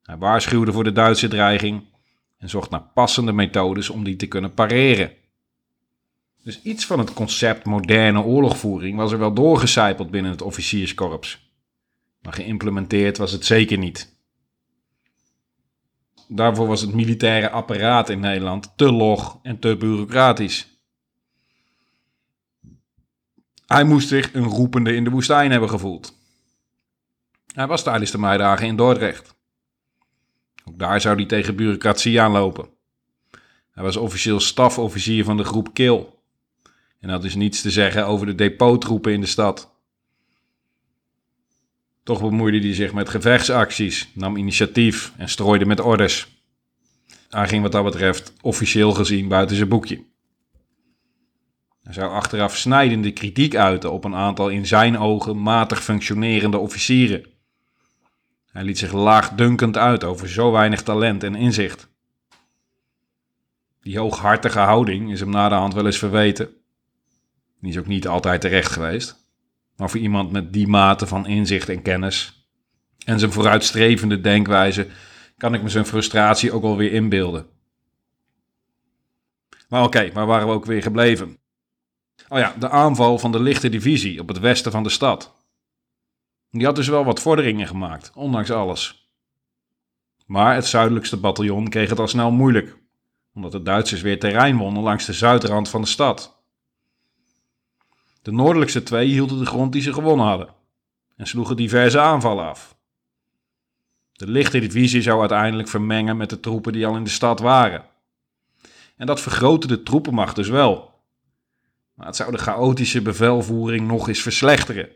Hij 0.03 0.16
waarschuwde 0.16 0.72
voor 0.72 0.84
de 0.84 0.92
Duitse 0.92 1.28
dreiging 1.28 1.84
en 2.38 2.48
zocht 2.48 2.70
naar 2.70 2.90
passende 2.94 3.32
methodes 3.32 3.90
om 3.90 4.05
die 4.05 4.16
te 4.16 4.26
kunnen 4.26 4.55
pareren. 4.55 5.12
Dus 6.42 6.62
iets 6.62 6.86
van 6.86 6.98
het 6.98 7.12
concept 7.12 7.64
moderne 7.64 8.22
oorlogvoering 8.22 8.96
was 8.96 9.12
er 9.12 9.18
wel 9.18 9.34
doorgecijpeld 9.34 10.11
binnen 10.11 10.30
het 10.30 10.42
officierskorps. 10.42 11.50
Maar 12.22 12.32
geïmplementeerd 12.32 13.18
was 13.18 13.32
het 13.32 13.44
zeker 13.44 13.78
niet. 13.78 14.22
Daarvoor 16.35 16.66
was 16.66 16.80
het 16.80 16.95
militaire 16.95 17.51
apparaat 17.51 18.09
in 18.09 18.20
Nederland 18.20 18.72
te 18.76 18.93
log 18.93 19.39
en 19.43 19.59
te 19.59 19.76
bureaucratisch. 19.76 20.80
Hij 23.66 23.85
moest 23.85 24.09
zich 24.09 24.35
een 24.35 24.45
roepende 24.45 24.95
in 24.95 25.05
de 25.05 25.11
woestijn 25.11 25.51
hebben 25.51 25.68
gevoeld. 25.68 26.18
Hij 27.55 27.66
was 27.66 27.83
tijdens 27.83 28.11
de 28.11 28.18
meidagen 28.18 28.66
in 28.66 28.76
Dordrecht. 28.76 29.35
Ook 30.64 30.78
daar 30.78 31.01
zou 31.01 31.16
hij 31.16 31.26
tegen 31.26 31.57
bureaucratie 31.57 32.20
aanlopen. 32.20 32.68
Hij 33.70 33.85
was 33.85 33.97
officieel 33.97 34.41
stafofficier 34.41 35.24
van 35.24 35.37
de 35.37 35.45
groep 35.45 35.74
Kil. 35.74 36.22
En 37.01 37.09
had 37.09 37.22
dus 37.22 37.35
niets 37.35 37.61
te 37.61 37.70
zeggen 37.70 38.07
over 38.07 38.26
de 38.26 38.35
depottroepen 38.35 39.12
in 39.12 39.20
de 39.20 39.26
stad. 39.26 39.72
Toch 42.03 42.20
bemoeide 42.20 42.59
hij 42.59 42.74
zich 42.74 42.92
met 42.92 43.09
gevechtsacties, 43.09 44.11
nam 44.14 44.36
initiatief 44.36 45.12
en 45.16 45.28
strooide 45.28 45.66
met 45.66 45.80
orders. 45.80 46.40
Hij 47.28 47.48
ging 47.48 47.62
wat 47.62 47.72
dat 47.72 47.84
betreft 47.84 48.32
officieel 48.40 48.92
gezien 48.92 49.28
buiten 49.28 49.57
zijn 49.57 49.68
boekje. 49.68 50.05
Hij 51.82 51.92
zou 51.92 52.11
achteraf 52.11 52.57
snijdende 52.57 53.12
kritiek 53.12 53.57
uiten 53.57 53.92
op 53.92 54.05
een 54.05 54.14
aantal 54.14 54.48
in 54.48 54.66
zijn 54.66 54.98
ogen 54.98 55.42
matig 55.42 55.82
functionerende 55.82 56.59
officieren. 56.59 57.26
Hij 58.53 58.64
liet 58.64 58.78
zich 58.78 58.92
laagdunkend 58.92 59.76
uit 59.76 60.05
over 60.05 60.28
zo 60.28 60.53
weinig 60.53 60.82
talent 60.82 61.22
en 61.22 61.34
inzicht. 61.34 61.88
Die 63.80 63.98
hooghartige 63.98 64.59
houding 64.59 65.12
is 65.12 65.20
hem 65.20 65.30
na 65.30 65.48
de 65.48 65.55
hand 65.55 65.74
wel 65.74 65.86
eens 65.86 65.98
verweten. 65.98 66.48
Die 67.61 67.70
is 67.70 67.78
ook 67.78 67.86
niet 67.86 68.09
altijd 68.09 68.40
terecht 68.40 68.72
geweest. 68.72 69.22
Maar 69.77 69.91
voor 69.91 70.01
iemand 70.01 70.33
met 70.33 70.53
die 70.53 70.68
mate 70.68 71.07
van 71.07 71.27
inzicht 71.27 71.68
en 71.68 71.83
kennis 71.83 72.47
en 73.05 73.18
zijn 73.18 73.33
vooruitstrevende 73.33 74.20
denkwijze 74.20 74.89
kan 75.37 75.55
ik 75.55 75.62
me 75.62 75.68
zijn 75.68 75.87
frustratie 75.87 76.53
ook 76.53 76.62
wel 76.62 76.77
weer 76.77 76.93
inbeelden. 76.93 77.47
Maar 79.68 79.83
oké, 79.83 80.12
waar 80.12 80.27
waren 80.27 80.47
we 80.47 80.53
ook 80.53 80.64
weer 80.64 80.83
gebleven? 80.83 81.39
Oh 82.29 82.39
ja, 82.39 82.55
de 82.59 82.68
aanval 82.68 83.18
van 83.18 83.33
de 83.33 83.41
lichte 83.41 83.68
divisie 83.68 84.20
op 84.20 84.29
het 84.29 84.39
westen 84.39 84.73
van 84.73 84.83
de 84.83 84.89
stad. 84.89 85.35
Die 86.51 86.64
had 86.64 86.77
dus 86.77 86.89
wel 86.89 87.05
wat 87.05 87.20
vorderingen 87.20 87.66
gemaakt, 87.66 88.11
ondanks 88.14 88.51
alles. 88.51 89.11
Maar 90.27 90.55
het 90.55 90.66
zuidelijkste 90.66 91.16
bataljon 91.16 91.68
kreeg 91.68 91.91
het 91.91 91.99
al 91.99 92.09
snel 92.09 92.31
moeilijk, 92.31 92.77
omdat 93.35 93.53
de 93.53 93.62
Duitsers 93.62 94.01
weer 94.01 94.18
terrein 94.18 94.57
wonnen 94.57 94.83
langs 94.83 95.07
de 95.07 95.12
zuidrand 95.12 95.68
van 95.68 95.81
de 95.81 95.87
stad. 95.87 96.41
De 98.23 98.33
noordelijkste 98.33 98.83
twee 98.83 99.09
hielden 99.09 99.39
de 99.39 99.47
grond 99.47 99.73
die 99.73 99.83
ze 99.83 99.93
gewonnen 99.93 100.27
hadden 100.27 100.49
en 101.16 101.27
sloegen 101.27 101.57
diverse 101.57 102.01
aanvallen 102.01 102.45
af. 102.45 102.77
De 104.12 104.27
lichte 104.27 104.59
divisie 104.59 105.03
zou 105.03 105.20
uiteindelijk 105.20 105.68
vermengen 105.68 106.16
met 106.16 106.31
de 106.31 106.41
troepen 106.41 106.73
die 106.73 106.87
al 106.87 106.97
in 106.97 107.05
de 107.05 107.11
stad 107.11 107.41
waren. 107.41 107.85
En 108.97 109.07
dat 109.07 109.20
vergrootte 109.20 109.66
de 109.66 109.83
troepenmacht 109.83 110.37
dus 110.37 110.49
wel. 110.49 111.01
Maar 111.95 112.07
het 112.07 112.16
zou 112.16 112.31
de 112.31 112.39
chaotische 112.39 113.03
bevelvoering 113.03 113.87
nog 113.87 114.09
eens 114.09 114.23
verslechteren. 114.23 114.89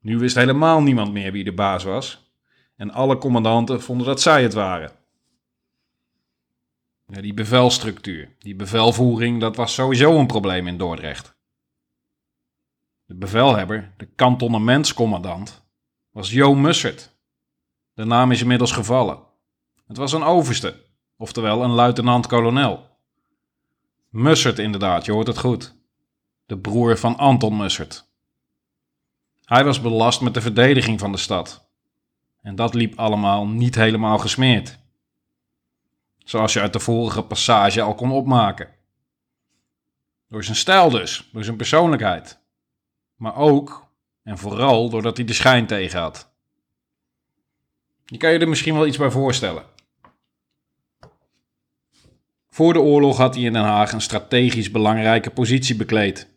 Nu 0.00 0.18
wist 0.18 0.36
helemaal 0.36 0.82
niemand 0.82 1.12
meer 1.12 1.32
wie 1.32 1.44
de 1.44 1.52
baas 1.52 1.84
was. 1.84 2.30
En 2.76 2.90
alle 2.90 3.18
commandanten 3.18 3.82
vonden 3.82 4.06
dat 4.06 4.20
zij 4.20 4.42
het 4.42 4.54
waren. 4.54 4.92
Ja, 7.06 7.20
die 7.20 7.34
bevelstructuur, 7.34 8.28
die 8.38 8.54
bevelvoering, 8.54 9.40
dat 9.40 9.56
was 9.56 9.74
sowieso 9.74 10.18
een 10.18 10.26
probleem 10.26 10.66
in 10.66 10.78
Dordrecht. 10.78 11.35
De 13.06 13.14
bevelhebber, 13.14 13.92
de 13.96 14.06
kantonnementscommandant, 14.06 15.64
was 16.10 16.30
Jo 16.30 16.54
Mussert. 16.54 17.14
De 17.94 18.04
naam 18.04 18.30
is 18.30 18.40
inmiddels 18.40 18.72
gevallen. 18.72 19.18
Het 19.86 19.96
was 19.96 20.12
een 20.12 20.22
overste, 20.22 20.84
oftewel 21.16 21.62
een 21.62 21.70
luitenant-kolonel. 21.70 22.88
Mussert 24.08 24.58
inderdaad, 24.58 25.04
je 25.04 25.12
hoort 25.12 25.26
het 25.26 25.38
goed. 25.38 25.74
De 26.46 26.58
broer 26.58 26.96
van 26.96 27.16
Anton 27.16 27.56
Mussert. 27.56 28.08
Hij 29.44 29.64
was 29.64 29.80
belast 29.80 30.20
met 30.20 30.34
de 30.34 30.40
verdediging 30.40 31.00
van 31.00 31.12
de 31.12 31.18
stad. 31.18 31.70
En 32.40 32.54
dat 32.54 32.74
liep 32.74 32.98
allemaal 32.98 33.46
niet 33.46 33.74
helemaal 33.74 34.18
gesmeerd. 34.18 34.78
Zoals 36.18 36.52
je 36.52 36.60
uit 36.60 36.72
de 36.72 36.80
vorige 36.80 37.22
passage 37.22 37.82
al 37.82 37.94
kon 37.94 38.10
opmaken. 38.10 38.68
Door 40.28 40.44
zijn 40.44 40.56
stijl 40.56 40.90
dus, 40.90 41.28
door 41.32 41.44
zijn 41.44 41.56
persoonlijkheid. 41.56 42.44
Maar 43.16 43.36
ook 43.36 43.86
en 44.22 44.38
vooral 44.38 44.88
doordat 44.88 45.16
hij 45.16 45.26
de 45.26 45.32
schijn 45.32 45.66
tegen 45.66 46.00
had. 46.00 46.30
Je 48.04 48.16
kan 48.16 48.32
je 48.32 48.38
er 48.38 48.48
misschien 48.48 48.74
wel 48.74 48.86
iets 48.86 48.98
bij 48.98 49.10
voorstellen. 49.10 49.64
Voor 52.48 52.72
de 52.72 52.80
oorlog 52.80 53.16
had 53.16 53.34
hij 53.34 53.44
in 53.44 53.52
Den 53.52 53.62
Haag 53.62 53.92
een 53.92 54.00
strategisch 54.00 54.70
belangrijke 54.70 55.30
positie 55.30 55.76
bekleed. 55.76 56.28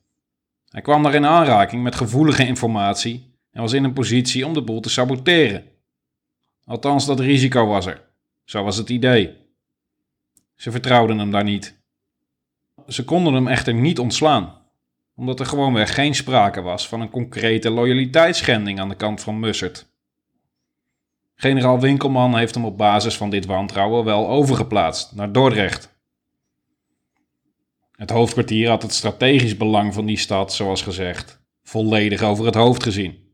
Hij 0.69 0.81
kwam 0.81 1.03
daar 1.03 1.15
in 1.15 1.25
aanraking 1.25 1.83
met 1.83 1.95
gevoelige 1.95 2.45
informatie 2.45 3.33
en 3.51 3.61
was 3.61 3.73
in 3.73 3.83
een 3.83 3.93
positie 3.93 4.45
om 4.45 4.53
de 4.53 4.61
boel 4.61 4.79
te 4.79 4.89
saboteren. 4.89 5.63
Althans, 6.65 7.05
dat 7.05 7.19
risico 7.19 7.65
was 7.65 7.85
er. 7.85 8.07
Zo 8.43 8.63
was 8.63 8.77
het 8.77 8.89
idee. 8.89 9.37
Ze 10.55 10.71
vertrouwden 10.71 11.17
hem 11.17 11.31
daar 11.31 11.43
niet. 11.43 11.77
Ze 12.87 13.05
konden 13.05 13.33
hem 13.33 13.47
echter 13.47 13.73
niet 13.73 13.99
ontslaan, 13.99 14.58
omdat 15.19 15.39
er 15.39 15.45
gewoonweg 15.45 15.93
geen 15.93 16.15
sprake 16.15 16.61
was 16.61 16.87
van 16.87 17.01
een 17.01 17.09
concrete 17.09 17.69
loyaliteitsschending 17.69 18.79
aan 18.79 18.89
de 18.89 18.95
kant 18.95 19.21
van 19.21 19.39
Mussert. 19.39 19.87
Generaal 21.35 21.79
Winkelman 21.79 22.37
heeft 22.37 22.55
hem 22.55 22.65
op 22.65 22.77
basis 22.77 23.17
van 23.17 23.29
dit 23.29 23.45
wantrouwen 23.45 24.03
wel 24.03 24.27
overgeplaatst 24.27 25.15
naar 25.15 25.31
Dordrecht. 25.31 25.97
Het 27.91 28.09
hoofdkwartier 28.09 28.69
had 28.69 28.81
het 28.81 28.93
strategisch 28.93 29.57
belang 29.57 29.93
van 29.93 30.05
die 30.05 30.17
stad, 30.17 30.53
zoals 30.53 30.81
gezegd, 30.81 31.41
volledig 31.63 32.21
over 32.21 32.45
het 32.45 32.55
hoofd 32.55 32.83
gezien. 32.83 33.27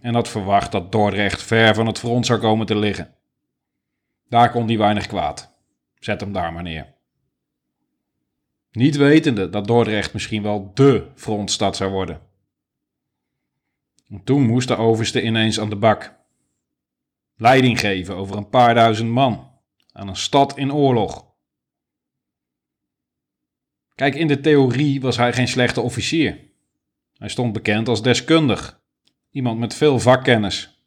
En 0.00 0.14
had 0.14 0.28
verwacht 0.28 0.72
dat 0.72 0.92
Dordrecht 0.92 1.42
ver 1.42 1.74
van 1.74 1.86
het 1.86 1.98
front 1.98 2.26
zou 2.26 2.40
komen 2.40 2.66
te 2.66 2.76
liggen. 2.76 3.14
Daar 4.28 4.50
kon 4.50 4.66
hij 4.66 4.78
weinig 4.78 5.06
kwaad. 5.06 5.54
Zet 5.98 6.20
hem 6.20 6.32
daar 6.32 6.52
maar 6.52 6.62
neer. 6.62 6.94
Niet 8.72 8.96
wetende 8.96 9.50
dat 9.50 9.66
Dordrecht 9.66 10.12
misschien 10.12 10.42
wel 10.42 10.70
dé 10.74 11.06
frontstad 11.14 11.76
zou 11.76 11.90
worden. 11.90 12.20
En 14.08 14.24
toen 14.24 14.46
moest 14.46 14.68
de 14.68 14.76
overste 14.76 15.22
ineens 15.22 15.60
aan 15.60 15.70
de 15.70 15.76
bak. 15.76 16.14
Leiding 17.36 17.80
geven 17.80 18.16
over 18.16 18.36
een 18.36 18.48
paar 18.48 18.74
duizend 18.74 19.10
man 19.10 19.50
aan 19.92 20.08
een 20.08 20.16
stad 20.16 20.56
in 20.56 20.72
oorlog. 20.72 21.26
Kijk, 23.94 24.14
in 24.14 24.26
de 24.26 24.40
theorie 24.40 25.00
was 25.00 25.16
hij 25.16 25.32
geen 25.32 25.48
slechte 25.48 25.80
officier. 25.80 26.38
Hij 27.18 27.28
stond 27.28 27.52
bekend 27.52 27.88
als 27.88 28.02
deskundig, 28.02 28.80
iemand 29.30 29.58
met 29.58 29.74
veel 29.74 29.98
vakkennis. 29.98 30.84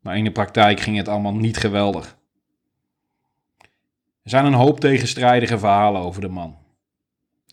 Maar 0.00 0.16
in 0.16 0.24
de 0.24 0.32
praktijk 0.32 0.80
ging 0.80 0.96
het 0.96 1.08
allemaal 1.08 1.34
niet 1.34 1.56
geweldig. 1.56 2.18
Er 4.22 4.30
zijn 4.30 4.44
een 4.44 4.52
hoop 4.52 4.80
tegenstrijdige 4.80 5.58
verhalen 5.58 6.02
over 6.02 6.20
de 6.20 6.28
man. 6.28 6.61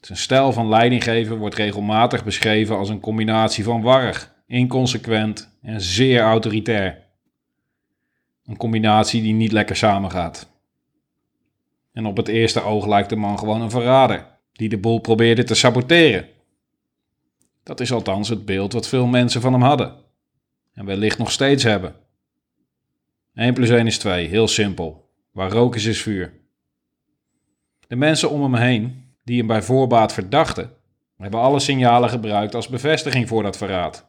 Zijn 0.01 0.17
stijl 0.17 0.51
van 0.51 0.69
leidinggeven 0.69 1.37
wordt 1.37 1.55
regelmatig 1.55 2.23
beschreven 2.23 2.77
als 2.77 2.89
een 2.89 2.99
combinatie 2.99 3.63
van 3.63 3.81
warrig, 3.81 4.33
inconsequent 4.47 5.57
en 5.61 5.81
zeer 5.81 6.21
autoritair. 6.21 7.07
Een 8.45 8.57
combinatie 8.57 9.21
die 9.21 9.33
niet 9.33 9.51
lekker 9.51 9.75
samengaat. 9.75 10.49
En 11.91 12.05
op 12.05 12.17
het 12.17 12.27
eerste 12.27 12.61
oog 12.61 12.87
lijkt 12.87 13.09
de 13.09 13.15
man 13.15 13.39
gewoon 13.39 13.61
een 13.61 13.69
verrader, 13.69 14.25
die 14.51 14.69
de 14.69 14.77
boel 14.77 14.99
probeerde 14.99 15.43
te 15.43 15.55
saboteren. 15.55 16.27
Dat 17.63 17.79
is 17.79 17.91
althans 17.91 18.29
het 18.29 18.45
beeld 18.45 18.73
wat 18.73 18.87
veel 18.87 19.05
mensen 19.05 19.41
van 19.41 19.53
hem 19.53 19.61
hadden. 19.61 19.95
En 20.73 20.85
wellicht 20.85 21.17
nog 21.17 21.31
steeds 21.31 21.63
hebben. 21.63 21.95
1 23.33 23.53
plus 23.53 23.69
1 23.69 23.87
is 23.87 23.97
2, 23.97 24.27
heel 24.27 24.47
simpel. 24.47 25.09
Waar 25.31 25.51
rook 25.51 25.75
is, 25.75 25.85
is 25.85 26.01
vuur. 26.01 26.33
De 27.87 27.95
mensen 27.95 28.29
om 28.29 28.41
hem 28.41 28.55
heen, 28.55 29.08
die 29.29 29.37
hem 29.37 29.47
bij 29.47 29.61
voorbaat 29.61 30.13
verdachten, 30.13 30.71
hebben 31.17 31.39
alle 31.39 31.59
signalen 31.59 32.09
gebruikt 32.09 32.55
als 32.55 32.67
bevestiging 32.67 33.27
voor 33.27 33.43
dat 33.43 33.57
verraad. 33.57 34.07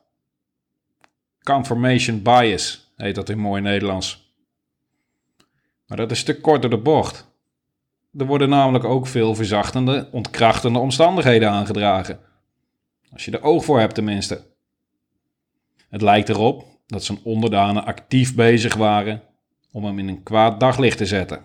Confirmation 1.43 2.23
bias 2.23 2.93
heet 2.97 3.15
dat 3.15 3.29
in 3.29 3.39
mooi 3.39 3.63
Nederlands. 3.63 4.35
Maar 5.87 5.97
dat 5.97 6.11
is 6.11 6.23
te 6.23 6.41
kort 6.41 6.61
door 6.61 6.71
de 6.71 6.79
bocht. 6.79 7.29
Er 8.19 8.27
worden 8.27 8.49
namelijk 8.49 8.85
ook 8.85 9.07
veel 9.07 9.35
verzachtende, 9.35 10.09
ontkrachtende 10.13 10.79
omstandigheden 10.79 11.51
aangedragen. 11.51 12.21
Als 13.13 13.25
je 13.25 13.31
er 13.31 13.43
oog 13.43 13.65
voor 13.65 13.81
hebt 13.81 13.95
tenminste. 13.95 14.47
Het 15.89 16.03
lijkt 16.03 16.29
erop 16.29 16.65
dat 16.87 17.05
zijn 17.05 17.19
onderdanen 17.23 17.85
actief 17.85 18.35
bezig 18.35 18.75
waren 18.75 19.23
om 19.73 19.85
hem 19.85 19.99
in 19.99 20.09
een 20.09 20.23
kwaad 20.23 20.61
daglicht 20.61 20.99
te 20.99 21.07
zetten. 21.07 21.45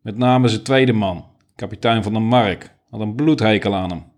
Met 0.00 0.16
name 0.16 0.48
zijn 0.48 0.62
tweede 0.62 0.92
man, 0.92 1.32
kapitein 1.54 2.02
van 2.02 2.12
de 2.12 2.18
Mark, 2.18 2.74
had 2.90 3.00
een 3.00 3.14
bloedhekel 3.14 3.74
aan 3.74 3.90
hem. 3.90 4.12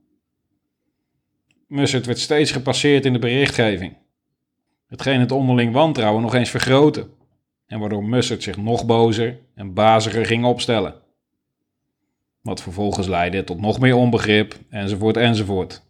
Mussert 1.66 2.06
werd 2.06 2.18
steeds 2.18 2.50
gepasseerd 2.50 3.04
in 3.04 3.12
de 3.12 3.18
berichtgeving. 3.18 3.96
Hetgeen 4.86 5.20
het 5.20 5.32
onderling 5.32 5.72
wantrouwen 5.72 6.22
nog 6.22 6.34
eens 6.34 6.50
vergrootte. 6.50 7.08
En 7.66 7.80
waardoor 7.80 8.04
Mussert 8.04 8.42
zich 8.42 8.56
nog 8.56 8.86
bozer 8.86 9.38
en 9.54 9.74
baziger 9.74 10.26
ging 10.26 10.44
opstellen. 10.44 10.94
Wat 12.40 12.62
vervolgens 12.62 13.06
leidde 13.06 13.44
tot 13.44 13.60
nog 13.60 13.78
meer 13.78 13.96
onbegrip, 13.96 14.58
enzovoort, 14.70 15.16
enzovoort. 15.16 15.82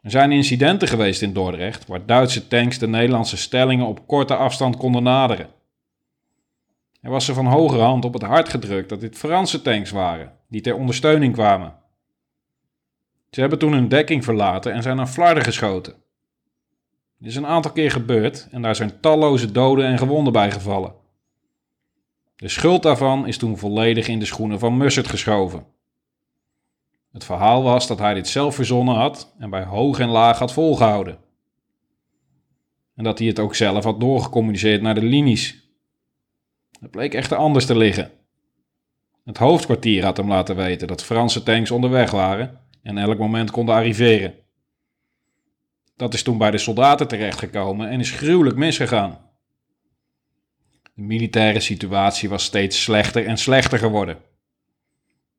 Er 0.00 0.10
zijn 0.10 0.32
incidenten 0.32 0.88
geweest 0.88 1.22
in 1.22 1.32
Dordrecht 1.32 1.86
waar 1.86 2.06
Duitse 2.06 2.46
tanks 2.46 2.78
de 2.78 2.88
Nederlandse 2.88 3.36
stellingen 3.36 3.86
op 3.86 4.06
korte 4.06 4.36
afstand 4.36 4.76
konden 4.76 5.02
naderen. 5.02 5.48
Er 7.04 7.10
was 7.10 7.24
ze 7.24 7.34
van 7.34 7.46
hogere 7.46 7.82
hand 7.82 8.04
op 8.04 8.12
het 8.12 8.22
hart 8.22 8.48
gedrukt 8.48 8.88
dat 8.88 9.00
dit 9.00 9.16
Franse 9.16 9.62
tanks 9.62 9.90
waren, 9.90 10.32
die 10.48 10.60
ter 10.60 10.74
ondersteuning 10.74 11.32
kwamen. 11.32 11.74
Ze 13.30 13.40
hebben 13.40 13.58
toen 13.58 13.72
hun 13.72 13.88
dekking 13.88 14.24
verlaten 14.24 14.72
en 14.72 14.82
zijn 14.82 14.96
naar 14.96 15.06
Flarden 15.06 15.44
geschoten. 15.44 15.94
Dit 17.18 17.28
is 17.28 17.36
een 17.36 17.46
aantal 17.46 17.72
keer 17.72 17.90
gebeurd 17.90 18.48
en 18.50 18.62
daar 18.62 18.76
zijn 18.76 19.00
talloze 19.00 19.52
doden 19.52 19.86
en 19.86 19.98
gewonden 19.98 20.32
bij 20.32 20.50
gevallen. 20.50 20.94
De 22.36 22.48
schuld 22.48 22.82
daarvan 22.82 23.26
is 23.26 23.38
toen 23.38 23.58
volledig 23.58 24.08
in 24.08 24.18
de 24.18 24.24
schoenen 24.24 24.58
van 24.58 24.76
Mussert 24.76 25.08
geschoven. 25.08 25.66
Het 27.12 27.24
verhaal 27.24 27.62
was 27.62 27.86
dat 27.86 27.98
hij 27.98 28.14
dit 28.14 28.28
zelf 28.28 28.54
verzonnen 28.54 28.94
had 28.94 29.34
en 29.38 29.50
bij 29.50 29.64
hoog 29.64 29.98
en 29.98 30.08
laag 30.08 30.38
had 30.38 30.52
volgehouden. 30.52 31.18
En 32.94 33.04
dat 33.04 33.18
hij 33.18 33.28
het 33.28 33.38
ook 33.38 33.54
zelf 33.54 33.84
had 33.84 34.00
doorgecommuniceerd 34.00 34.82
naar 34.82 34.94
de 34.94 35.02
linies. 35.02 35.63
Het 36.84 36.92
bleek 36.92 37.14
echter 37.14 37.36
anders 37.36 37.66
te 37.66 37.76
liggen. 37.76 38.10
Het 39.24 39.38
hoofdkwartier 39.38 40.04
had 40.04 40.16
hem 40.16 40.28
laten 40.28 40.56
weten 40.56 40.88
dat 40.88 41.04
Franse 41.04 41.42
tanks 41.42 41.70
onderweg 41.70 42.10
waren 42.10 42.60
en 42.82 42.98
elk 42.98 43.18
moment 43.18 43.50
konden 43.50 43.74
arriveren. 43.74 44.34
Dat 45.96 46.14
is 46.14 46.22
toen 46.22 46.38
bij 46.38 46.50
de 46.50 46.58
soldaten 46.58 47.08
terechtgekomen 47.08 47.88
en 47.88 48.00
is 48.00 48.10
gruwelijk 48.10 48.56
misgegaan. 48.56 49.18
De 50.94 51.02
militaire 51.02 51.60
situatie 51.60 52.28
was 52.28 52.44
steeds 52.44 52.82
slechter 52.82 53.26
en 53.26 53.38
slechter 53.38 53.78
geworden. 53.78 54.18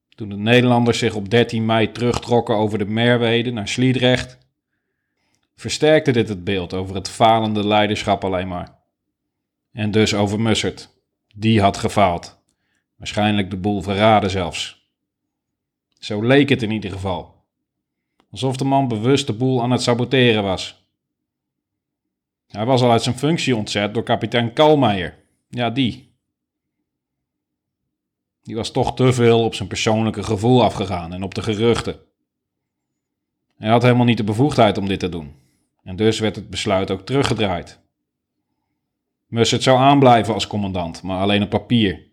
Toen 0.10 0.30
de 0.30 0.38
Nederlanders 0.38 1.00
zich 1.00 1.16
op 1.16 1.30
13 1.30 1.66
mei 1.66 1.92
terugtrokken 1.92 2.56
over 2.56 2.78
de 2.78 2.86
Merwede 2.86 3.52
naar 3.52 3.68
Sliedrecht, 3.68 4.38
versterkte 5.56 6.12
dit 6.12 6.30
het 6.30 6.44
beeld 6.44 6.74
over 6.74 6.96
het 6.96 7.10
falende 7.10 7.68
leiderschap 7.68 8.24
alleen 8.24 8.48
maar. 8.48 8.76
En 9.72 9.92
dus 9.92 10.14
over 10.14 10.40
Mussert. 10.40 10.94
Die 11.38 11.62
had 11.62 11.78
gefaald. 11.78 12.40
Waarschijnlijk 12.96 13.50
de 13.50 13.58
boel 13.58 13.82
verraden 13.82 14.30
zelfs. 14.30 14.90
Zo 16.00 16.22
leek 16.22 16.50
het 16.50 16.62
in 16.62 16.72
ieder 16.72 16.92
geval. 16.92 17.44
Alsof 18.32 18.58
de 18.58 18.64
man 18.64 18.88
bewust 18.88 19.28
de 19.28 19.34
boel 19.34 19.62
aan 19.62 19.72
het 19.72 19.82
saboteren 19.82 20.44
was. 20.44 20.90
Hij 22.48 22.66
was 22.66 22.82
al 22.82 22.92
uit 22.92 23.04
zijn 23.04 23.18
functie 23.18 23.56
ontzet 23.56 23.94
door 23.94 24.04
kapitein 24.04 24.54
Kalmeijer. 24.54 25.18
Ja, 25.50 25.70
die. 25.70 26.14
Die 28.42 28.56
was 28.56 28.72
toch 28.72 28.96
te 28.96 29.14
veel 29.14 29.44
op 29.44 29.56
zijn 29.56 29.68
persoonlijke 29.68 30.24
gevoel 30.24 30.64
afgegaan 30.64 31.14
en 31.14 31.24
op 31.24 31.34
de 31.34 31.42
geruchten. 31.42 32.00
Hij 33.58 33.70
had 33.70 33.82
helemaal 33.82 34.06
niet 34.06 34.18
de 34.18 34.24
bevoegdheid 34.24 34.78
om 34.78 34.88
dit 34.88 35.00
te 35.00 35.10
doen. 35.10 35.36
En 35.84 35.96
dus 35.96 36.20
werd 36.20 36.36
het 36.36 36.50
besluit 36.50 36.92
ook 36.92 37.06
teruggedraaid. 37.06 37.84
Mussert 39.36 39.64
zou 39.64 39.78
aanblijven 39.78 40.34
als 40.34 40.48
commandant, 40.48 41.04
maar 41.04 41.20
alleen 41.20 41.44
op 41.44 41.50
papier. 41.50 42.12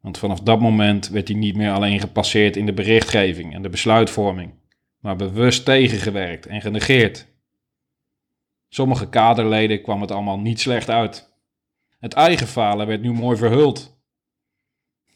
Want 0.00 0.18
vanaf 0.18 0.40
dat 0.40 0.60
moment 0.60 1.08
werd 1.08 1.28
hij 1.28 1.36
niet 1.36 1.56
meer 1.56 1.72
alleen 1.72 2.00
gepasseerd 2.00 2.56
in 2.56 2.66
de 2.66 2.72
berichtgeving 2.72 3.54
en 3.54 3.62
de 3.62 3.68
besluitvorming, 3.68 4.54
maar 5.00 5.16
bewust 5.16 5.64
tegengewerkt 5.64 6.46
en 6.46 6.60
genegeerd. 6.60 7.26
Sommige 8.68 9.08
kaderleden 9.08 9.82
kwam 9.82 10.00
het 10.00 10.10
allemaal 10.10 10.38
niet 10.38 10.60
slecht 10.60 10.90
uit. 10.90 11.36
Het 11.98 12.12
eigen 12.12 12.46
falen 12.46 12.86
werd 12.86 13.02
nu 13.02 13.12
mooi 13.12 13.36
verhuld. 13.36 14.00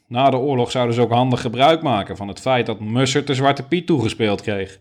Na 0.06 0.30
de 0.30 0.36
oorlog 0.36 0.70
zouden 0.70 0.94
ze 0.94 1.00
ook 1.00 1.12
handig 1.12 1.40
gebruik 1.40 1.82
maken 1.82 2.16
van 2.16 2.28
het 2.28 2.40
feit 2.40 2.66
dat 2.66 2.80
Mussert 2.80 3.26
de 3.26 3.34
Zwarte 3.34 3.62
Piet 3.62 3.86
toegespeeld 3.86 4.40
kreeg. 4.40 4.80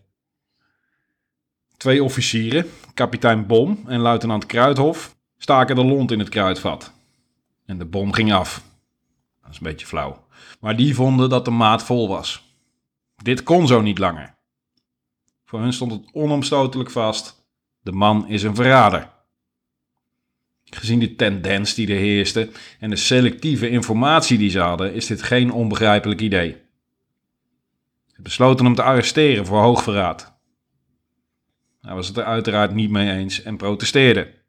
Twee 1.76 2.04
officieren, 2.04 2.66
kapitein 2.94 3.46
Bom 3.46 3.78
en 3.86 4.00
luitenant 4.00 4.46
Kruidhof, 4.46 5.20
staken 5.42 5.76
de 5.76 5.84
lont 5.84 6.10
in 6.10 6.18
het 6.18 6.28
kruidvat. 6.28 6.92
En 7.66 7.78
de 7.78 7.84
bom 7.84 8.12
ging 8.12 8.32
af. 8.32 8.64
Dat 9.42 9.50
is 9.50 9.56
een 9.56 9.62
beetje 9.62 9.86
flauw. 9.86 10.26
Maar 10.60 10.76
die 10.76 10.94
vonden 10.94 11.30
dat 11.30 11.44
de 11.44 11.50
maat 11.50 11.82
vol 11.82 12.08
was. 12.08 12.54
Dit 13.16 13.42
kon 13.42 13.66
zo 13.66 13.80
niet 13.80 13.98
langer. 13.98 14.34
Voor 15.44 15.60
hun 15.60 15.72
stond 15.72 15.92
het 15.92 16.12
onomstotelijk 16.12 16.90
vast: 16.90 17.46
de 17.80 17.92
man 17.92 18.28
is 18.28 18.42
een 18.42 18.54
verrader. 18.54 19.10
Gezien 20.64 20.98
de 20.98 21.14
tendens 21.14 21.74
die 21.74 21.88
er 21.88 21.98
heerste 21.98 22.50
en 22.78 22.90
de 22.90 22.96
selectieve 22.96 23.68
informatie 23.68 24.38
die 24.38 24.50
ze 24.50 24.60
hadden, 24.60 24.94
is 24.94 25.06
dit 25.06 25.22
geen 25.22 25.52
onbegrijpelijk 25.52 26.20
idee. 26.20 26.56
Ze 28.06 28.22
besloten 28.22 28.64
hem 28.64 28.74
te 28.74 28.82
arresteren 28.82 29.46
voor 29.46 29.60
hoogverraad. 29.60 30.32
Hij 31.80 31.94
was 31.94 32.08
het 32.08 32.16
er 32.16 32.24
uiteraard 32.24 32.74
niet 32.74 32.90
mee 32.90 33.10
eens 33.10 33.42
en 33.42 33.56
protesteerde. 33.56 34.41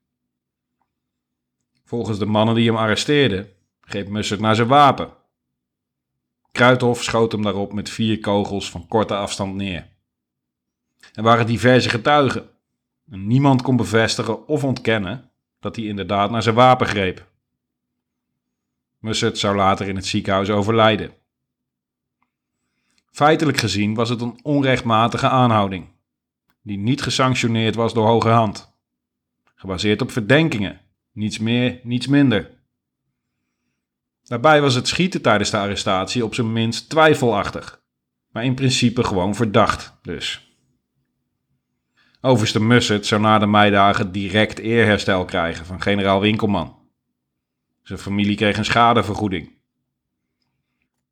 Volgens 1.93 2.19
de 2.19 2.25
mannen 2.25 2.55
die 2.55 2.67
hem 2.67 2.77
arresteerden, 2.77 3.49
greep 3.81 4.07
Mussert 4.07 4.39
naar 4.39 4.55
zijn 4.55 4.67
wapen. 4.67 5.09
Kruithof 6.51 7.03
schoot 7.03 7.31
hem 7.31 7.41
daarop 7.41 7.73
met 7.73 7.89
vier 7.89 8.19
kogels 8.19 8.69
van 8.69 8.87
korte 8.87 9.15
afstand 9.15 9.55
neer. 9.55 9.87
Er 11.13 11.23
waren 11.23 11.45
diverse 11.45 11.89
getuigen. 11.89 12.49
En 13.11 13.27
niemand 13.27 13.61
kon 13.61 13.75
bevestigen 13.75 14.47
of 14.47 14.63
ontkennen 14.63 15.31
dat 15.59 15.75
hij 15.75 15.85
inderdaad 15.85 16.31
naar 16.31 16.43
zijn 16.43 16.55
wapen 16.55 16.87
greep. 16.87 17.27
Mussert 18.99 19.37
zou 19.37 19.55
later 19.55 19.87
in 19.87 19.95
het 19.95 20.05
ziekenhuis 20.05 20.49
overlijden. 20.49 21.13
Feitelijk 23.11 23.57
gezien 23.57 23.93
was 23.93 24.09
het 24.09 24.21
een 24.21 24.39
onrechtmatige 24.43 25.27
aanhouding, 25.27 25.87
die 26.61 26.77
niet 26.77 27.01
gesanctioneerd 27.01 27.75
was 27.75 27.93
door 27.93 28.07
hoge 28.07 28.29
hand. 28.29 28.73
Gebaseerd 29.55 30.01
op 30.01 30.11
verdenkingen, 30.11 30.81
niets 31.14 31.39
meer, 31.39 31.80
niets 31.84 32.07
minder. 32.07 32.49
Daarbij 34.24 34.61
was 34.61 34.76
het 34.76 34.88
schieten 34.88 35.22
tijdens 35.22 35.49
de 35.49 35.57
arrestatie 35.57 36.26
op 36.26 36.34
zijn 36.34 36.53
minst 36.53 36.89
twijfelachtig, 36.89 37.82
maar 38.32 38.43
in 38.43 38.55
principe 38.55 39.03
gewoon 39.03 39.36
verdacht 39.36 39.97
dus. 40.01 40.53
Overste 42.22 42.59
Mussert 42.59 43.05
zou 43.05 43.22
na 43.22 43.39
de 43.39 43.47
meidagen 43.47 44.11
direct 44.11 44.59
eerherstel 44.59 45.26
krijgen 45.26 45.66
van 45.66 45.82
generaal 45.82 46.20
Winkelman. 46.22 46.78
Zijn 47.82 47.99
familie 47.99 48.36
kreeg 48.36 48.57
een 48.57 48.66
schadevergoeding. 48.66 49.51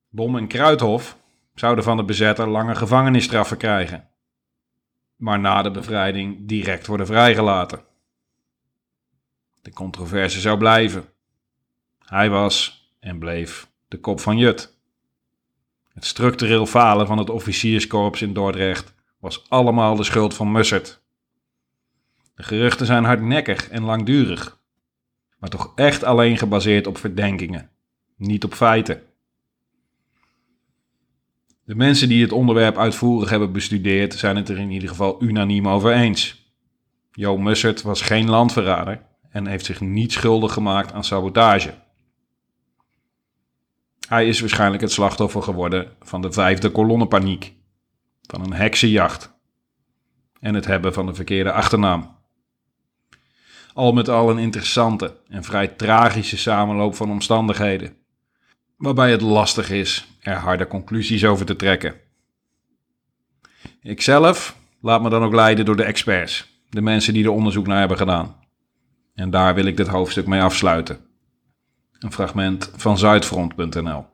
Bom 0.09 0.37
en 0.37 0.47
Kruithof 0.47 1.17
zouden 1.55 1.83
van 1.83 1.97
de 1.97 2.03
bezetter 2.03 2.47
lange 2.47 2.75
gevangenisstraffen 2.75 3.57
krijgen, 3.57 4.09
maar 5.15 5.39
na 5.39 5.61
de 5.61 5.71
bevrijding 5.71 6.47
direct 6.47 6.87
worden 6.87 7.05
vrijgelaten. 7.05 7.89
De 9.61 9.73
controverse 9.73 10.39
zou 10.39 10.57
blijven. 10.57 11.05
Hij 11.99 12.29
was 12.29 12.85
en 12.99 13.19
bleef 13.19 13.69
de 13.87 13.99
kop 13.99 14.19
van 14.19 14.37
Jut. 14.37 14.79
Het 15.93 16.05
structureel 16.05 16.65
falen 16.65 17.07
van 17.07 17.17
het 17.17 17.29
officierskorps 17.29 18.21
in 18.21 18.33
Dordrecht 18.33 18.93
was 19.19 19.49
allemaal 19.49 19.95
de 19.95 20.03
schuld 20.03 20.33
van 20.33 20.51
Mussert. 20.51 21.01
De 22.35 22.43
geruchten 22.43 22.85
zijn 22.85 23.03
hardnekkig 23.03 23.69
en 23.69 23.83
langdurig, 23.83 24.59
maar 25.39 25.49
toch 25.49 25.71
echt 25.75 26.03
alleen 26.03 26.37
gebaseerd 26.37 26.87
op 26.87 26.97
verdenkingen, 26.97 27.69
niet 28.15 28.43
op 28.43 28.53
feiten. 28.53 29.01
De 31.63 31.75
mensen 31.75 32.09
die 32.09 32.21
het 32.21 32.31
onderwerp 32.31 32.77
uitvoerig 32.77 33.29
hebben 33.29 33.51
bestudeerd 33.51 34.13
zijn 34.13 34.35
het 34.35 34.49
er 34.49 34.57
in 34.57 34.71
ieder 34.71 34.89
geval 34.89 35.23
unaniem 35.23 35.67
over 35.67 35.91
eens. 35.91 36.53
Jo 37.11 37.37
Mussert 37.37 37.81
was 37.81 38.01
geen 38.01 38.29
landverrader 38.29 39.09
en 39.31 39.47
heeft 39.47 39.65
zich 39.65 39.81
niet 39.81 40.11
schuldig 40.11 40.53
gemaakt 40.53 40.93
aan 40.93 41.03
sabotage. 41.03 41.73
Hij 44.07 44.27
is 44.27 44.39
waarschijnlijk 44.39 44.81
het 44.81 44.91
slachtoffer 44.91 45.43
geworden 45.43 45.91
van 46.01 46.21
de 46.21 46.31
vijfde 46.31 46.69
kolonnenpaniek, 46.69 47.53
van 48.21 48.41
een 48.43 48.53
heksenjacht 48.53 49.33
en 50.39 50.53
het 50.53 50.65
hebben 50.65 50.93
van 50.93 51.05
de 51.05 51.13
verkeerde 51.13 51.51
achternaam. 51.51 52.19
Al 53.73 53.93
met 53.93 54.09
al 54.09 54.29
een 54.29 54.37
interessante 54.37 55.17
en 55.27 55.43
vrij 55.43 55.67
tragische 55.67 56.37
samenloop 56.37 56.95
van 56.95 57.11
omstandigheden, 57.11 57.95
waarbij 58.77 59.11
het 59.11 59.21
lastig 59.21 59.69
is 59.69 60.07
er 60.19 60.35
harde 60.35 60.67
conclusies 60.67 61.25
over 61.25 61.45
te 61.45 61.55
trekken. 61.55 61.95
Ikzelf 63.81 64.55
laat 64.81 65.01
me 65.01 65.09
dan 65.09 65.23
ook 65.23 65.33
leiden 65.33 65.65
door 65.65 65.75
de 65.75 65.83
experts, 65.83 66.63
de 66.69 66.81
mensen 66.81 67.13
die 67.13 67.23
er 67.23 67.31
onderzoek 67.31 67.67
naar 67.67 67.79
hebben 67.79 67.97
gedaan. 67.97 68.40
En 69.13 69.29
daar 69.29 69.55
wil 69.55 69.65
ik 69.65 69.77
dit 69.77 69.87
hoofdstuk 69.87 70.27
mee 70.27 70.41
afsluiten. 70.41 70.99
Een 71.99 72.11
fragment 72.11 72.71
van 72.75 72.97
Zuidfront.nl. 72.97 74.05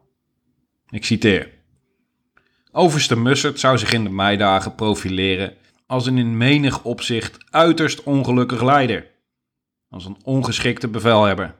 Ik 0.89 1.06
citeer. 1.06 1.50
Overste 2.72 3.18
Mussert 3.18 3.60
zou 3.60 3.78
zich 3.78 3.91
in 3.91 4.04
de 4.04 4.10
meidagen 4.10 4.76
profileren 4.76 5.54
als 5.86 6.06
een 6.06 6.18
in 6.18 6.38
menig 6.38 6.84
opzicht 6.84 7.38
uiterst 7.50 8.04
ongelukkig 8.04 8.64
leider. 8.64 9.12
Als 9.89 10.06
een 10.06 10.18
ongeschikte 10.24 10.88
bevelhebber. 10.88 11.56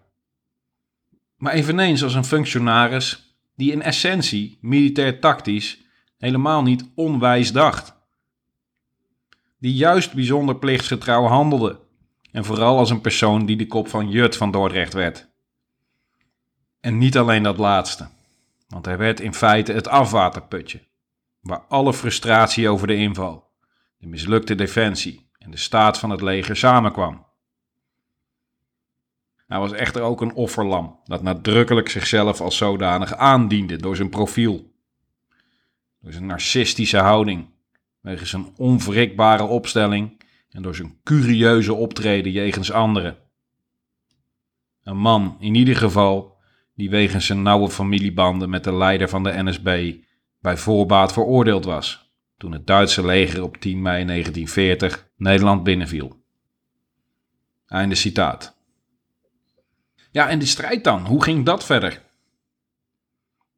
Maar 1.38 1.54
eveneens 1.54 2.04
als 2.04 2.14
een 2.14 2.26
functionaris 2.26 3.38
die 3.56 3.72
in 3.72 3.82
essentie 3.82 4.58
militair 4.62 5.20
tactisch 5.20 5.86
helemaal 6.18 6.64
niet 6.64 6.90
onwijs 6.96 7.52
dacht. 7.52 7.96
Die 9.60 9.74
juist 9.74 10.14
bijzonder 10.14 10.56
plichtsgetrouw 10.56 11.24
handelde 11.24 11.80
en 12.38 12.46
vooral 12.46 12.78
als 12.78 12.90
een 12.90 13.02
persoon 13.02 13.46
die 13.46 13.56
de 13.56 13.68
kop 13.68 13.88
van 13.88 14.10
Jut 14.10 14.38
van 14.38 14.52
Dordrecht 14.52 14.94
werd. 14.94 15.30
En 16.80 16.98
niet 16.98 17.18
alleen 17.18 17.44
dat 17.44 17.58
laatste, 17.58 18.08
want 18.68 18.86
hij 18.86 18.98
werd 18.98 19.20
in 19.20 19.34
feite 19.34 19.74
het 19.74 19.88
afwaterputje, 19.88 20.88
waar 21.40 21.60
alle 21.60 21.94
frustratie 21.94 22.70
over 22.70 22.88
de 22.88 22.96
inval, 22.96 23.50
de 23.98 24.08
mislukte 24.08 24.56
defensie 24.56 25.30
en 25.38 25.52
de 25.52 25.58
staat 25.58 26.00
van 26.00 26.10
het 26.10 26.22
leger 26.22 26.56
samenkwam. 26.56 27.26
Hij 29.48 29.60
was 29.60 29.72
echter 29.72 30.02
ook 30.02 30.22
een 30.22 30.34
offerlam 30.34 31.00
dat 31.04 31.22
nadrukkelijk 31.22 31.90
zichzelf 31.90 32.42
als 32.42 32.58
zodanig 32.58 33.14
aandiende 33.14 33.76
door 33.76 33.96
zijn 33.96 34.10
profiel, 34.10 34.74
door 36.02 36.12
zijn 36.12 36.26
narcistische 36.26 36.98
houding, 36.98 37.50
wegens 38.02 38.30
zijn 38.30 38.54
onwrikbare 38.58 39.44
opstelling 39.44 40.26
en 40.58 40.64
door 40.64 40.76
zijn 40.76 41.00
curieuze 41.04 41.74
optreden 41.74 42.32
jegens 42.32 42.72
anderen. 42.72 43.18
Een 44.84 44.98
man, 44.98 45.38
in 45.40 45.56
ieder 45.56 45.76
geval, 45.76 46.38
die 46.76 46.90
wegens 46.90 47.26
zijn 47.26 47.42
nauwe 47.42 47.70
familiebanden 47.70 48.50
met 48.50 48.64
de 48.64 48.74
leider 48.74 49.10
van 49.10 49.24
de 49.24 49.44
NSB 49.44 49.94
bij 50.40 50.58
voorbaat 50.58 51.14
veroordeeld 51.14 51.66
was, 51.66 52.12
toen 52.38 52.52
het 52.52 52.68
Duitse 52.68 53.06
leger 53.06 53.44
op 53.44 53.58
10 53.58 53.82
mei 53.82 54.06
1940 54.06 55.10
Nederland 55.18 55.64
binnenviel. 55.64 56.24
Einde 57.68 57.96
citaat. 57.96 58.58
Ja, 60.12 60.30
en 60.30 60.40
die 60.40 60.48
strijd 60.48 60.84
dan, 60.84 61.06
hoe 61.06 61.24
ging 61.24 61.46
dat 61.46 61.66
verder? 61.66 62.04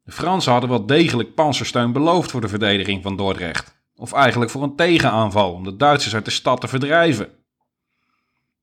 De 0.02 0.12
Fransen 0.12 0.52
hadden 0.52 0.70
wel 0.70 0.86
degelijk 0.86 1.34
panzersteun 1.34 1.92
beloofd 1.92 2.30
voor 2.30 2.40
de 2.40 2.48
verdediging 2.48 3.02
van 3.02 3.16
Dordrecht. 3.16 3.79
Of 4.00 4.12
eigenlijk 4.12 4.50
voor 4.50 4.62
een 4.62 4.76
tegenaanval 4.76 5.52
om 5.52 5.64
de 5.64 5.76
Duitsers 5.76 6.14
uit 6.14 6.24
de 6.24 6.30
stad 6.30 6.60
te 6.60 6.68
verdrijven. 6.68 7.28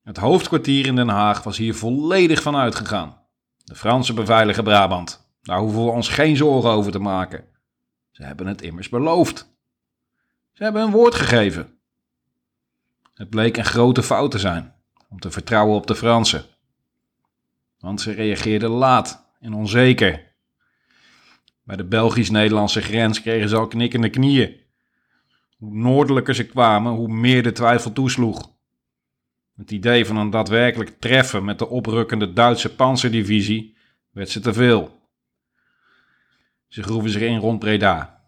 Het 0.02 0.16
hoofdkwartier 0.16 0.86
in 0.86 0.96
Den 0.96 1.08
Haag 1.08 1.42
was 1.42 1.56
hier 1.56 1.74
volledig 1.74 2.42
van 2.42 2.56
uitgegaan. 2.56 3.20
De 3.64 3.74
Fransen 3.74 4.14
beveiligen 4.14 4.64
Brabant. 4.64 5.30
Daar 5.42 5.58
hoeven 5.58 5.84
we 5.84 5.90
ons 5.90 6.08
geen 6.08 6.36
zorgen 6.36 6.70
over 6.70 6.92
te 6.92 6.98
maken. 6.98 7.44
Ze 8.10 8.22
hebben 8.22 8.46
het 8.46 8.62
immers 8.62 8.88
beloofd. 8.88 9.56
Ze 10.52 10.62
hebben 10.62 10.82
een 10.82 10.90
woord 10.90 11.14
gegeven. 11.14 11.78
Het 13.14 13.30
bleek 13.30 13.56
een 13.56 13.64
grote 13.64 14.02
fout 14.02 14.30
te 14.30 14.38
zijn 14.38 14.74
om 15.08 15.20
te 15.20 15.30
vertrouwen 15.30 15.76
op 15.76 15.86
de 15.86 15.94
Fransen. 15.94 16.44
Want 17.78 18.00
ze 18.00 18.12
reageerden 18.12 18.70
laat 18.70 19.26
en 19.40 19.52
onzeker. 19.52 20.34
Bij 21.62 21.76
de 21.76 21.84
Belgisch-Nederlandse 21.84 22.80
grens 22.80 23.22
kregen 23.22 23.48
ze 23.48 23.56
al 23.56 23.66
knikkende 23.66 24.10
knieën. 24.10 24.66
Hoe 25.58 25.74
noordelijker 25.74 26.34
ze 26.34 26.46
kwamen, 26.46 26.92
hoe 26.92 27.08
meer 27.08 27.42
de 27.42 27.52
twijfel 27.52 27.92
toesloeg. 27.92 28.56
Het 29.56 29.70
idee 29.70 30.06
van 30.06 30.16
een 30.16 30.30
daadwerkelijk 30.30 31.00
treffen 31.00 31.44
met 31.44 31.58
de 31.58 31.68
oprukkende 31.68 32.32
Duitse 32.32 32.74
panzerdivisie 32.74 33.76
werd 34.10 34.28
ze 34.28 34.40
te 34.40 34.52
veel. 34.52 34.98
Ze 36.66 36.82
groeven 36.82 37.10
zich 37.10 37.22
in 37.22 37.38
rond 37.38 37.58
Breda. 37.58 38.22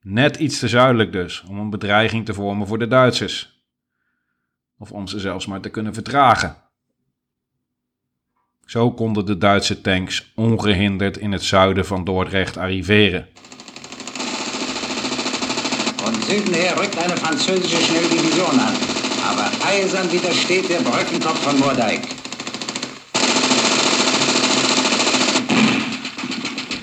Net 0.00 0.36
iets 0.36 0.58
te 0.58 0.68
zuidelijk 0.68 1.12
dus, 1.12 1.42
om 1.48 1.58
een 1.58 1.70
bedreiging 1.70 2.24
te 2.24 2.34
vormen 2.34 2.66
voor 2.66 2.78
de 2.78 2.86
Duitsers. 2.86 3.64
Of 4.78 4.92
om 4.92 5.06
ze 5.06 5.18
zelfs 5.18 5.46
maar 5.46 5.60
te 5.60 5.70
kunnen 5.70 5.94
vertragen. 5.94 6.56
Zo 8.64 8.92
konden 8.92 9.26
de 9.26 9.38
Duitse 9.38 9.80
tanks 9.80 10.32
ongehinderd 10.34 11.16
in 11.16 11.32
het 11.32 11.42
zuiden 11.42 11.86
van 11.86 12.04
Dordrecht 12.04 12.56
arriveren. 12.56 13.28
Süden 16.26 16.54
her 16.54 16.76
rückt 16.76 16.98
eine 16.98 17.16
französische 17.16 17.80
Schnelldivision 17.82 18.58
an. 18.58 18.74
Aber 19.28 19.48
eisern 19.64 20.10
widersteht 20.10 20.68
der 20.68 20.80
Brückenkopf 20.80 21.38
von 21.38 21.58
Moerdijk. 21.58 22.02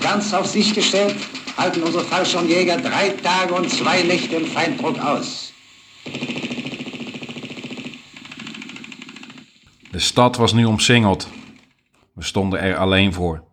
Ganz 0.00 0.32
auf 0.32 0.46
sich 0.46 0.72
gestellt 0.72 1.16
halten 1.58 1.82
unsere 1.82 2.04
Fallschirmjäger 2.04 2.78
drei 2.78 3.10
Tage 3.10 3.54
und 3.54 3.70
zwei 3.70 4.02
Nächte 4.02 4.36
im 4.36 4.46
Feinddruck 4.46 4.98
aus. 4.98 5.52
De 9.92 10.00
stad 10.00 10.38
was 10.38 10.52
nu 10.52 10.64
omsingeld. 10.64 11.28
We 12.14 12.22
stonden 12.22 12.60
er 12.60 12.76
alleen 12.76 13.12
voor. 13.12 13.44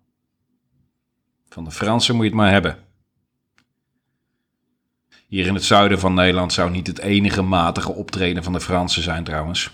Van 1.50 1.64
de 1.64 1.72
Fransen 1.72 2.16
moet 2.16 2.24
je 2.24 2.30
het 2.30 2.38
maar 2.38 2.52
hebben. 2.52 2.91
Hier 5.32 5.46
in 5.46 5.54
het 5.54 5.64
zuiden 5.64 6.00
van 6.00 6.14
Nederland 6.14 6.54
zou 6.54 6.72
niet 6.72 6.88
het 6.88 7.00
enige 7.00 7.42
matige 7.42 7.92
optreden 7.92 8.44
van 8.44 8.54
de 8.54 8.62
Fransen 8.62 9.04
zijn 9.04 9.24
trouwens. 9.24 9.72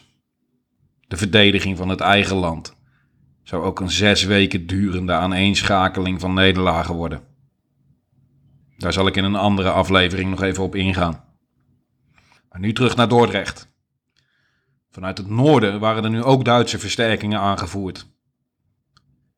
De 1.07 1.17
verdediging 1.17 1.77
van 1.77 1.89
het 1.89 1.99
eigen 1.99 2.35
land 2.35 2.75
zou 3.43 3.63
ook 3.63 3.79
een 3.79 3.91
zes 3.91 4.23
weken 4.23 4.67
durende 4.67 5.13
aaneenschakeling 5.13 6.19
van 6.19 6.33
nederlagen 6.33 6.95
worden. 6.95 7.21
Daar 8.77 8.93
zal 8.93 9.07
ik 9.07 9.15
in 9.15 9.23
een 9.23 9.35
andere 9.35 9.71
aflevering 9.71 10.29
nog 10.29 10.41
even 10.41 10.63
op 10.63 10.75
ingaan. 10.75 11.23
Maar 12.49 12.59
nu 12.59 12.73
terug 12.73 12.95
naar 12.95 13.07
Dordrecht. 13.07 13.67
Vanuit 14.91 15.17
het 15.17 15.29
noorden 15.29 15.79
waren 15.79 16.03
er 16.03 16.09
nu 16.09 16.23
ook 16.23 16.45
Duitse 16.45 16.79
versterkingen 16.79 17.39
aangevoerd. 17.39 18.07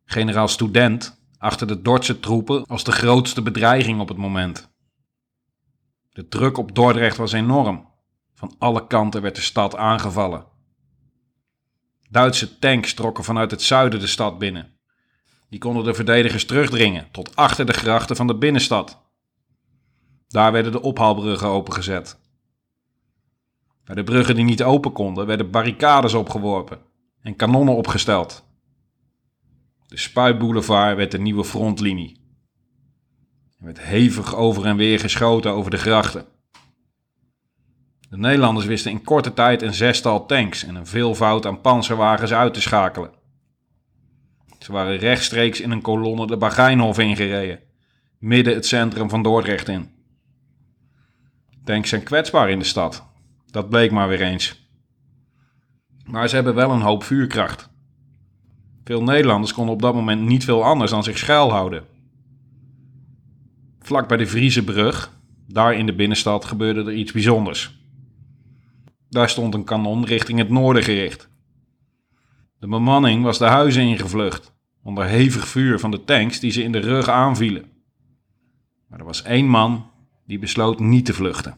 Generaal 0.05 0.47
Student 0.47 1.22
achter 1.38 1.67
de 1.67 1.82
Dordtse 1.82 2.20
troepen 2.20 2.65
als 2.65 2.84
de 2.84 2.91
grootste 2.91 3.41
bedreiging 3.41 3.99
op 3.99 4.07
het 4.07 4.17
moment. 4.17 4.68
De 6.20 6.28
druk 6.28 6.57
op 6.57 6.76
Dordrecht 6.76 7.17
was 7.17 7.32
enorm. 7.32 7.88
Van 8.34 8.55
alle 8.57 8.88
kanten 8.88 9.22
werd 9.22 9.36
de 9.36 9.41
stad 9.41 9.76
aangevallen. 9.76 10.45
Duitse 12.09 12.59
tanks 12.59 12.93
trokken 12.93 13.24
vanuit 13.24 13.51
het 13.51 13.61
zuiden 13.61 13.99
de 13.99 14.07
stad 14.07 14.38
binnen. 14.38 14.78
Die 15.49 15.59
konden 15.59 15.84
de 15.84 15.93
verdedigers 15.93 16.45
terugdringen 16.45 17.07
tot 17.11 17.36
achter 17.36 17.65
de 17.65 17.74
grachten 17.74 18.15
van 18.15 18.28
de 18.28 18.36
binnenstad. 18.36 19.01
Daar 20.28 20.51
werden 20.51 20.72
de 20.72 20.82
ophaalbruggen 20.82 21.47
opengezet. 21.47 22.20
Bij 23.86 23.95
de 23.95 24.03
bruggen 24.03 24.36
die 24.36 24.45
niet 24.45 24.63
open 24.63 24.91
konden, 24.91 25.26
werden 25.26 25.51
barricades 25.51 26.13
opgeworpen 26.13 26.80
en 27.22 27.36
kanonnen 27.36 27.76
opgesteld. 27.76 28.43
De 29.88 29.97
Spuitboulevard 29.97 30.95
werd 30.95 31.11
de 31.11 31.20
nieuwe 31.20 31.43
frontlinie. 31.43 32.18
Er 33.60 33.66
werd 33.66 33.80
hevig 33.80 34.36
over 34.36 34.66
en 34.66 34.78
weer 34.78 34.99
geschoten 34.99 35.51
over 35.51 35.72
de 35.72 35.78
grachten. 35.78 36.26
De 38.10 38.18
Nederlanders 38.18 38.66
wisten 38.66 38.91
in 38.91 39.03
korte 39.03 39.34
tijd 39.34 39.62
een 39.62 39.74
zestal 39.74 40.26
tanks 40.26 40.64
en 40.64 40.76
een 40.76 40.88
veelvoud 40.88 41.45
aan 41.45 41.62
panzerwagens 41.62 42.34
uit 42.34 42.53
te 42.53 42.62
schakelen. 42.62 43.12
Ze 44.60 44.72
waren 44.72 44.97
rechtstreeks 44.97 45.62
in 45.62 45.72
een 45.72 45.82
kolonne 45.82 46.28
de 46.28 46.38
Bagijnhof 46.38 46.99
ingereden, 46.99 47.60
midden 48.18 48.53
het 48.53 48.66
centrum 48.66 49.10
van 49.10 49.24
Dordrecht 49.24 49.68
in. 49.68 49.89
Tanks 51.64 51.89
zijn 51.89 52.03
kwetsbaar 52.03 52.49
in 52.49 52.60
de 52.60 52.66
stad, 52.66 53.05
dat 53.45 53.70
bleek 53.70 53.91
maar 53.91 54.07
weer 54.07 54.22
eens. 54.22 54.70
Maar 56.03 56.28
ze 56.28 56.36
hebben 56.36 56.55
wel 56.55 56.72
een 56.72 56.82
hoop 56.82 57.03
vuurkracht. 57.03 57.70
Veel 58.84 59.03
Nederlanders 59.03 59.53
konden 59.53 59.74
op 59.74 59.82
dat 59.82 59.93
moment 59.93 60.22
niet 60.22 60.43
veel 60.43 60.64
anders 60.64 60.91
dan 60.91 61.03
zich 61.03 61.18
schuilhouden. 61.18 61.98
Vlak 63.89 64.07
bij 64.07 64.17
de 64.17 64.27
Vriezenbrug, 64.27 65.19
daar 65.47 65.73
in 65.73 65.85
de 65.85 65.93
binnenstad, 65.93 66.45
gebeurde 66.45 66.79
er 66.79 66.93
iets 66.93 67.11
bijzonders. 67.11 67.79
Daar 69.09 69.29
stond 69.29 69.53
een 69.53 69.63
kanon 69.63 70.05
richting 70.05 70.39
het 70.39 70.49
noorden 70.49 70.83
gericht. 70.83 71.29
De 72.59 72.67
bemanning 72.67 73.23
was 73.23 73.37
de 73.37 73.45
huizen 73.45 73.83
ingevlucht, 73.83 74.53
onder 74.83 75.05
hevig 75.05 75.47
vuur 75.47 75.79
van 75.79 75.91
de 75.91 76.03
tanks 76.03 76.39
die 76.39 76.51
ze 76.51 76.63
in 76.63 76.71
de 76.71 76.79
rug 76.79 77.07
aanvielen. 77.07 77.71
Maar 78.87 78.99
er 78.99 79.05
was 79.05 79.23
één 79.23 79.47
man 79.47 79.91
die 80.25 80.39
besloot 80.39 80.79
niet 80.79 81.05
te 81.05 81.13
vluchten. 81.13 81.57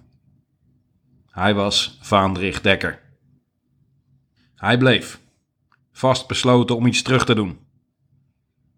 Hij 1.25 1.53
was 1.53 1.97
Vaandrig 2.01 2.61
Dekker. 2.61 3.01
Hij 4.55 4.77
bleef, 4.77 5.19
vast 5.91 6.27
besloten 6.27 6.75
om 6.75 6.85
iets 6.85 7.01
terug 7.01 7.25
te 7.25 7.35
doen. 7.35 7.57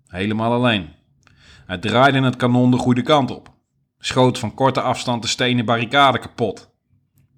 Helemaal 0.07 0.51
alleen. 0.51 0.89
Hij 1.65 1.77
draaide 1.77 2.21
het 2.21 2.35
kanon 2.35 2.71
de 2.71 2.77
goede 2.77 3.01
kant 3.01 3.31
op, 3.31 3.53
schoot 3.97 4.39
van 4.39 4.53
korte 4.53 4.81
afstand 4.81 5.21
de 5.21 5.27
stenen 5.27 5.65
barricade 5.65 6.19
kapot. 6.19 6.71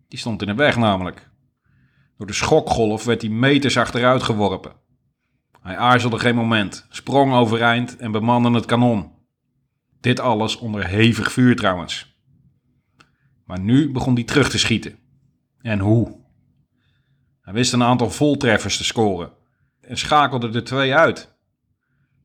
Die 0.08 0.20
stond 0.20 0.42
in 0.42 0.48
de 0.48 0.54
weg 0.54 0.78
namelijk. 0.78 1.30
Door 2.18 2.28
de 2.28 2.34
schokgolf 2.34 3.04
werd 3.06 3.22
hij 3.22 3.32
meters 3.32 3.78
achteruit 3.78 4.24
geworpen. 4.24 4.74
Hij 5.62 5.78
aarzelde 5.78 6.20
geen 6.20 6.36
moment, 6.36 6.86
sprong 6.90 7.34
overeind 7.34 7.98
en 7.98 8.12
bemande 8.12 8.52
het 8.52 8.66
kanon. 8.66 9.12
Dit 10.00 10.20
alles 10.20 10.58
onder 10.58 10.88
hevig 10.88 11.32
vuur 11.32 11.56
trouwens. 11.56 12.20
Maar 13.46 13.60
nu 13.60 13.92
begon 13.92 14.14
hij 14.14 14.24
terug 14.24 14.50
te 14.50 14.58
schieten. 14.58 14.98
En 15.62 15.80
hoe? 15.80 16.24
Hij 17.42 17.54
wist 17.54 17.74
een 17.74 17.84
aantal 17.84 18.10
voltreffers 18.10 18.78
te 18.78 18.84
scoren 18.84 19.32
en 19.82 19.98
schakelde 19.98 20.52
er 20.52 20.64
twee 20.64 20.96
uit. 20.96 21.36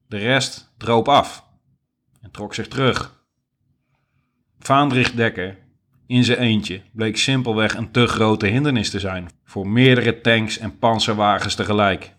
De 0.06 0.16
rest 0.16 0.74
droop 0.76 1.08
af 1.08 1.49
en 2.20 2.30
trok 2.30 2.54
zich 2.54 2.68
terug. 2.68 3.24
Vaandrig 4.58 5.12
Dekker 5.12 5.58
in 6.06 6.24
zijn 6.24 6.38
eentje 6.38 6.82
bleek 6.92 7.16
simpelweg 7.16 7.74
een 7.74 7.90
te 7.90 8.06
grote 8.06 8.46
hindernis 8.46 8.90
te 8.90 9.00
zijn 9.00 9.28
voor 9.44 9.68
meerdere 9.68 10.20
tanks 10.20 10.58
en 10.58 10.78
panzerwagens 10.78 11.54
tegelijk. 11.54 12.14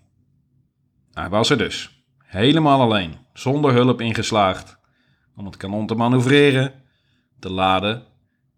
Hij 1.14 1.30
was 1.30 1.50
er 1.50 1.58
dus, 1.58 2.04
helemaal 2.18 2.82
alleen, 2.82 3.16
zonder 3.34 3.74
hulp 3.74 4.02
ingeslaagd, 4.02 4.78
om 5.36 5.46
het 5.46 5.58
kanon 5.58 5.88
te 5.88 5.96
manoeuvreren, 5.96 6.74
te 7.40 7.50
laden, 7.50 8.04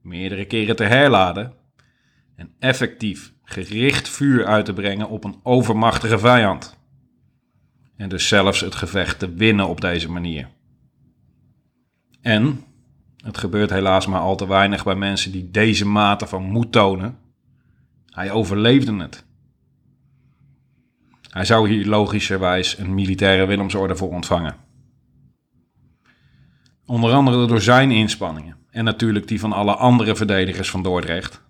meerdere 0.02 0.46
keren 0.46 0.76
te 0.76 0.84
herladen 0.84 1.54
en 2.36 2.56
effectief 2.60 3.34
gericht 3.44 4.10
vuur 4.10 4.46
uit 4.46 4.66
te 4.66 4.74
brengen 4.74 5.10
op 5.10 5.24
een 5.24 5.40
overmachtige 5.44 6.20
vijand. 6.20 6.78
En 7.98 8.10
dus 8.10 8.28
zelfs 8.28 8.60
het 8.60 8.76
gevecht 8.76 9.20
te 9.20 9.34
winnen 9.34 9.68
op 9.68 9.82
deze 9.82 10.12
manier. 10.12 10.50
En 12.24 12.64
het 13.24 13.38
gebeurt 13.38 13.70
helaas 13.70 14.08
maar 14.08 14.20
al 14.20 14.36
te 14.36 14.48
weinig 14.48 14.84
bij 14.84 14.96
mensen 14.96 15.32
die 15.32 15.52
deze 15.52 15.86
mate 15.86 16.28
van 16.28 16.44
moed 16.44 16.72
tonen. 16.72 17.18
Hij 18.10 18.32
overleefde 18.32 18.96
het. 18.96 19.26
Hij 21.30 21.46
zou 21.46 21.70
hier 21.70 21.86
logischerwijs 21.86 22.78
een 22.78 22.94
militaire 22.94 23.46
Willemsorde 23.46 23.96
voor 23.96 24.10
ontvangen. 24.10 24.56
Onder 26.86 27.14
andere 27.14 27.48
door 27.48 27.62
zijn 27.62 27.92
inspanningen 27.92 28.58
en 28.70 28.84
natuurlijk 28.84 29.28
die 29.28 29.40
van 29.40 29.54
alle 29.54 29.76
andere 29.76 30.16
verdedigers 30.16 30.70
van 30.70 30.84
Dordrecht 30.84 31.42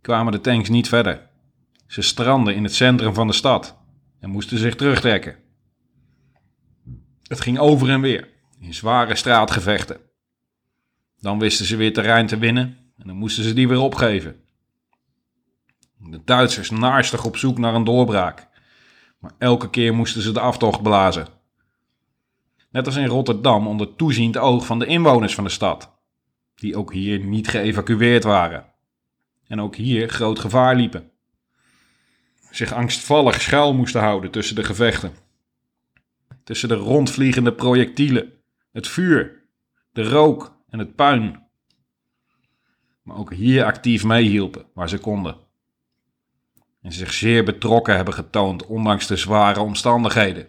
kwamen 0.00 0.32
de 0.32 0.40
tanks 0.40 0.68
niet 0.68 0.88
verder. 0.88 1.28
Ze 1.86 2.02
strandden 2.02 2.54
in 2.54 2.62
het 2.62 2.74
centrum 2.74 3.14
van 3.14 3.26
de 3.26 3.32
stad 3.32 3.78
en 4.20 4.30
moesten 4.30 4.58
zich 4.58 4.74
terugtrekken. 4.74 5.36
Het 7.22 7.40
ging 7.40 7.58
over 7.58 7.90
en 7.90 8.00
weer 8.00 8.28
in 8.60 8.74
zware 8.74 9.14
straatgevechten. 9.14 10.10
Dan 11.22 11.38
wisten 11.38 11.66
ze 11.66 11.76
weer 11.76 11.92
terrein 11.92 12.26
te 12.26 12.38
winnen 12.38 12.78
en 12.98 13.06
dan 13.06 13.16
moesten 13.16 13.44
ze 13.44 13.52
die 13.52 13.68
weer 13.68 13.80
opgeven. 13.80 14.36
De 15.98 16.20
Duitsers 16.24 16.70
naarstig 16.70 17.24
op 17.24 17.36
zoek 17.36 17.58
naar 17.58 17.74
een 17.74 17.84
doorbraak, 17.84 18.48
maar 19.18 19.32
elke 19.38 19.70
keer 19.70 19.94
moesten 19.94 20.22
ze 20.22 20.32
de 20.32 20.40
aftocht 20.40 20.82
blazen. 20.82 21.26
Net 22.70 22.86
als 22.86 22.96
in 22.96 23.06
Rotterdam 23.06 23.66
onder 23.66 23.96
toeziend 23.96 24.36
oog 24.36 24.66
van 24.66 24.78
de 24.78 24.86
inwoners 24.86 25.34
van 25.34 25.44
de 25.44 25.50
stad, 25.50 25.92
die 26.54 26.76
ook 26.76 26.92
hier 26.92 27.18
niet 27.18 27.48
geëvacueerd 27.48 28.24
waren 28.24 28.66
en 29.46 29.60
ook 29.60 29.76
hier 29.76 30.08
groot 30.08 30.38
gevaar 30.38 30.76
liepen. 30.76 31.10
Zich 32.50 32.72
angstvallig 32.72 33.40
schuil 33.40 33.74
moesten 33.74 34.00
houden 34.00 34.30
tussen 34.30 34.56
de 34.56 34.64
gevechten. 34.64 35.12
Tussen 36.44 36.68
de 36.68 36.74
rondvliegende 36.74 37.52
projectielen, 37.52 38.32
het 38.72 38.88
vuur, 38.88 39.42
de 39.92 40.08
rook 40.08 40.61
en 40.72 40.78
het 40.78 40.94
puin. 40.94 41.42
Maar 43.02 43.16
ook 43.16 43.32
hier 43.32 43.64
actief 43.64 44.04
meehielpen 44.04 44.66
waar 44.74 44.88
ze 44.88 44.98
konden. 44.98 45.36
En 46.80 46.92
zich 46.92 47.12
zeer 47.12 47.44
betrokken 47.44 47.96
hebben 47.96 48.14
getoond, 48.14 48.66
ondanks 48.66 49.06
de 49.06 49.16
zware 49.16 49.60
omstandigheden. 49.60 50.48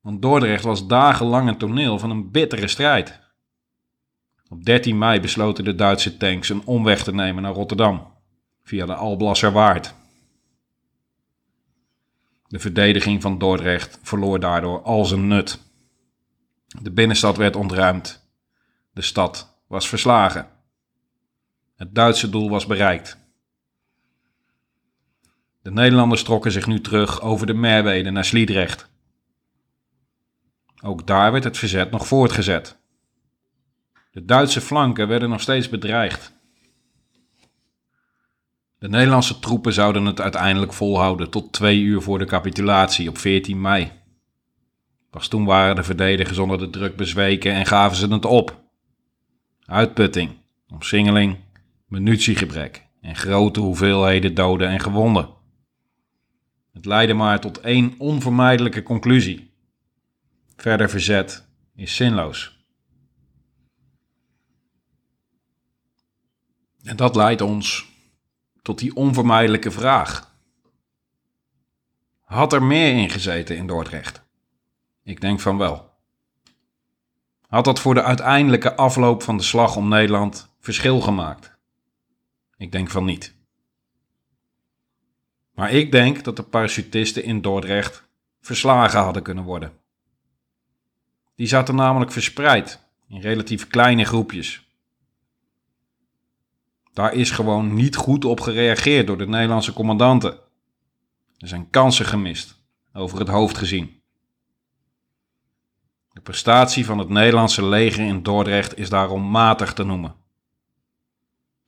Want 0.00 0.22
Dordrecht 0.22 0.64
was 0.64 0.86
dagenlang 0.86 1.48
een 1.48 1.58
toneel 1.58 1.98
van 1.98 2.10
een 2.10 2.30
bittere 2.30 2.68
strijd. 2.68 3.20
Op 4.48 4.64
13 4.64 4.98
mei 4.98 5.20
besloten 5.20 5.64
de 5.64 5.74
Duitse 5.74 6.16
tanks 6.16 6.48
een 6.48 6.66
omweg 6.66 7.02
te 7.02 7.14
nemen 7.14 7.42
naar 7.42 7.52
Rotterdam, 7.52 8.12
via 8.62 8.86
de 8.86 8.94
Alblasserwaard. 8.94 9.94
De 12.48 12.58
verdediging 12.58 13.22
van 13.22 13.38
Dordrecht 13.38 13.98
verloor 14.02 14.40
daardoor 14.40 14.82
al 14.82 15.04
zijn 15.04 15.28
nut. 15.28 15.69
De 16.78 16.90
binnenstad 16.90 17.36
werd 17.36 17.56
ontruimd. 17.56 18.30
De 18.92 19.02
stad 19.02 19.60
was 19.66 19.88
verslagen. 19.88 20.48
Het 21.76 21.94
Duitse 21.94 22.30
doel 22.30 22.50
was 22.50 22.66
bereikt. 22.66 23.18
De 25.62 25.70
Nederlanders 25.70 26.22
trokken 26.22 26.52
zich 26.52 26.66
nu 26.66 26.80
terug 26.80 27.20
over 27.20 27.46
de 27.46 27.54
Merwede 27.54 28.10
naar 28.10 28.24
Sliedrecht. 28.24 28.88
Ook 30.82 31.06
daar 31.06 31.32
werd 31.32 31.44
het 31.44 31.58
verzet 31.58 31.90
nog 31.90 32.06
voortgezet. 32.06 32.78
De 34.10 34.24
Duitse 34.24 34.60
flanken 34.60 35.08
werden 35.08 35.28
nog 35.28 35.40
steeds 35.40 35.68
bedreigd. 35.68 36.32
De 38.78 38.88
Nederlandse 38.88 39.38
troepen 39.38 39.72
zouden 39.72 40.04
het 40.04 40.20
uiteindelijk 40.20 40.72
volhouden 40.72 41.30
tot 41.30 41.52
twee 41.52 41.80
uur 41.80 42.00
voor 42.00 42.18
de 42.18 42.24
capitulatie 42.24 43.08
op 43.08 43.18
14 43.18 43.60
mei. 43.60 43.99
Pas 45.10 45.28
toen 45.28 45.44
waren 45.44 45.76
de 45.76 45.82
verdedigers 45.82 46.38
onder 46.38 46.58
de 46.58 46.70
druk 46.70 46.96
bezweken 46.96 47.52
en 47.52 47.66
gaven 47.66 47.96
ze 47.96 48.08
het 48.08 48.24
op. 48.24 48.60
Uitputting, 49.64 50.30
omsingeling, 50.68 51.36
munitiegebrek 51.86 52.86
en 53.00 53.16
grote 53.16 53.60
hoeveelheden 53.60 54.34
doden 54.34 54.68
en 54.68 54.80
gewonden. 54.80 55.28
Het 56.72 56.84
leidde 56.84 57.14
maar 57.14 57.40
tot 57.40 57.60
één 57.60 57.94
onvermijdelijke 57.98 58.82
conclusie. 58.82 59.54
Verder 60.56 60.90
verzet 60.90 61.48
is 61.74 61.96
zinloos. 61.96 62.58
En 66.82 66.96
dat 66.96 67.16
leidt 67.16 67.40
ons 67.40 67.88
tot 68.62 68.78
die 68.78 68.96
onvermijdelijke 68.96 69.70
vraag. 69.70 70.34
Had 72.20 72.52
er 72.52 72.62
meer 72.62 73.02
in 73.02 73.10
gezeten 73.10 73.56
in 73.56 73.66
Dordrecht? 73.66 74.28
Ik 75.02 75.20
denk 75.20 75.40
van 75.40 75.58
wel. 75.58 75.90
Had 77.46 77.64
dat 77.64 77.80
voor 77.80 77.94
de 77.94 78.02
uiteindelijke 78.02 78.76
afloop 78.76 79.22
van 79.22 79.36
de 79.36 79.42
slag 79.42 79.76
om 79.76 79.88
Nederland 79.88 80.50
verschil 80.58 81.00
gemaakt? 81.00 81.58
Ik 82.56 82.72
denk 82.72 82.90
van 82.90 83.04
niet. 83.04 83.34
Maar 85.54 85.72
ik 85.72 85.92
denk 85.92 86.24
dat 86.24 86.36
de 86.36 86.42
parachutisten 86.42 87.24
in 87.24 87.40
Dordrecht 87.40 88.08
verslagen 88.40 89.00
hadden 89.00 89.22
kunnen 89.22 89.44
worden. 89.44 89.72
Die 91.34 91.46
zaten 91.46 91.74
namelijk 91.74 92.12
verspreid 92.12 92.80
in 93.08 93.20
relatief 93.20 93.66
kleine 93.66 94.04
groepjes. 94.04 94.68
Daar 96.92 97.14
is 97.14 97.30
gewoon 97.30 97.74
niet 97.74 97.96
goed 97.96 98.24
op 98.24 98.40
gereageerd 98.40 99.06
door 99.06 99.18
de 99.18 99.26
Nederlandse 99.26 99.72
commandanten. 99.72 100.38
Er 101.38 101.48
zijn 101.48 101.70
kansen 101.70 102.06
gemist, 102.06 102.60
over 102.92 103.18
het 103.18 103.28
hoofd 103.28 103.58
gezien. 103.58 103.99
De 106.20 106.26
prestatie 106.26 106.84
van 106.84 106.98
het 106.98 107.08
Nederlandse 107.08 107.64
leger 107.64 108.06
in 108.06 108.22
Dordrecht 108.22 108.78
is 108.78 108.88
daarom 108.88 109.30
matig 109.30 109.72
te 109.72 109.84
noemen. 109.84 110.14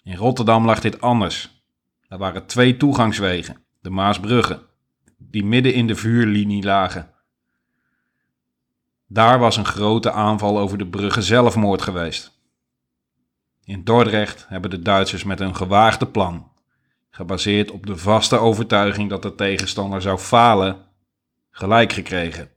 In 0.02 0.16
Rotterdam 0.16 0.64
lag 0.64 0.80
dit 0.80 1.00
anders. 1.00 1.64
Er 2.08 2.18
waren 2.18 2.46
twee 2.46 2.76
toegangswegen, 2.76 3.64
de 3.80 3.90
Maasbruggen, 3.90 4.62
die 5.18 5.44
midden 5.44 5.74
in 5.74 5.86
de 5.86 5.94
vuurlinie 5.94 6.62
lagen. 6.62 7.10
Daar 9.06 9.38
was 9.38 9.56
een 9.56 9.64
grote 9.64 10.10
aanval 10.12 10.58
over 10.58 10.78
de 10.78 10.86
bruggen 10.86 11.22
zelfmoord 11.22 11.82
geweest. 11.82 12.40
In 13.64 13.84
Dordrecht 13.84 14.46
hebben 14.48 14.70
de 14.70 14.82
Duitsers 14.82 15.24
met 15.24 15.40
een 15.40 15.56
gewaagde 15.56 16.06
plan, 16.06 16.50
gebaseerd 17.10 17.70
op 17.70 17.86
de 17.86 17.96
vaste 17.96 18.36
overtuiging 18.36 19.10
dat 19.10 19.22
de 19.22 19.34
tegenstander 19.34 20.02
zou 20.02 20.18
falen, 20.18 20.76
gelijk 21.50 21.92
gekregen. 21.92 22.50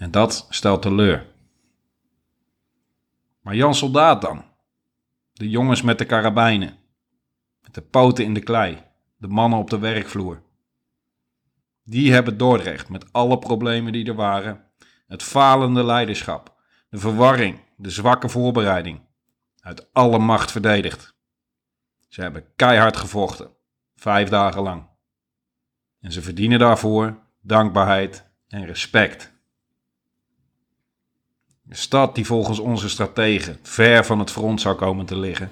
En 0.00 0.10
dat 0.10 0.46
stelt 0.48 0.82
teleur. 0.82 1.26
Maar 3.40 3.54
Jan 3.54 3.74
Soldaat 3.74 4.20
dan? 4.20 4.44
De 5.32 5.48
jongens 5.48 5.82
met 5.82 5.98
de 5.98 6.04
karabijnen, 6.04 6.78
met 7.60 7.74
de 7.74 7.80
poten 7.80 8.24
in 8.24 8.34
de 8.34 8.40
klei, 8.40 8.82
de 9.16 9.28
mannen 9.28 9.58
op 9.58 9.70
de 9.70 9.78
werkvloer. 9.78 10.42
Die 11.84 12.12
hebben 12.12 12.36
Dordrecht 12.36 12.88
met 12.88 13.12
alle 13.12 13.38
problemen 13.38 13.92
die 13.92 14.06
er 14.06 14.14
waren, 14.14 14.64
het 15.06 15.22
falende 15.22 15.84
leiderschap, 15.84 16.56
de 16.88 16.98
verwarring, 16.98 17.60
de 17.76 17.90
zwakke 17.90 18.28
voorbereiding, 18.28 19.00
uit 19.60 19.92
alle 19.92 20.18
macht 20.18 20.50
verdedigd. 20.50 21.14
Ze 22.08 22.20
hebben 22.20 22.54
keihard 22.56 22.96
gevochten, 22.96 23.50
vijf 23.94 24.28
dagen 24.28 24.62
lang. 24.62 24.88
En 26.00 26.12
ze 26.12 26.22
verdienen 26.22 26.58
daarvoor 26.58 27.22
dankbaarheid 27.40 28.30
en 28.48 28.66
respect. 28.66 29.38
De 31.70 31.76
stad 31.76 32.14
die 32.14 32.26
volgens 32.26 32.58
onze 32.58 32.88
strategen 32.88 33.58
ver 33.62 34.04
van 34.04 34.18
het 34.18 34.30
front 34.30 34.60
zou 34.60 34.74
komen 34.74 35.06
te 35.06 35.18
liggen, 35.18 35.50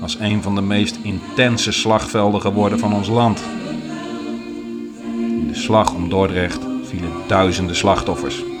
was 0.00 0.16
een 0.18 0.42
van 0.42 0.54
de 0.54 0.60
meest 0.60 0.98
intense 1.02 1.72
slagvelden 1.72 2.40
geworden 2.40 2.78
van 2.78 2.94
ons 2.94 3.08
land. 3.08 3.42
In 5.04 5.48
de 5.48 5.54
slag 5.54 5.94
om 5.94 6.08
Dordrecht 6.08 6.60
vielen 6.82 7.12
duizenden 7.26 7.76
slachtoffers. 7.76 8.55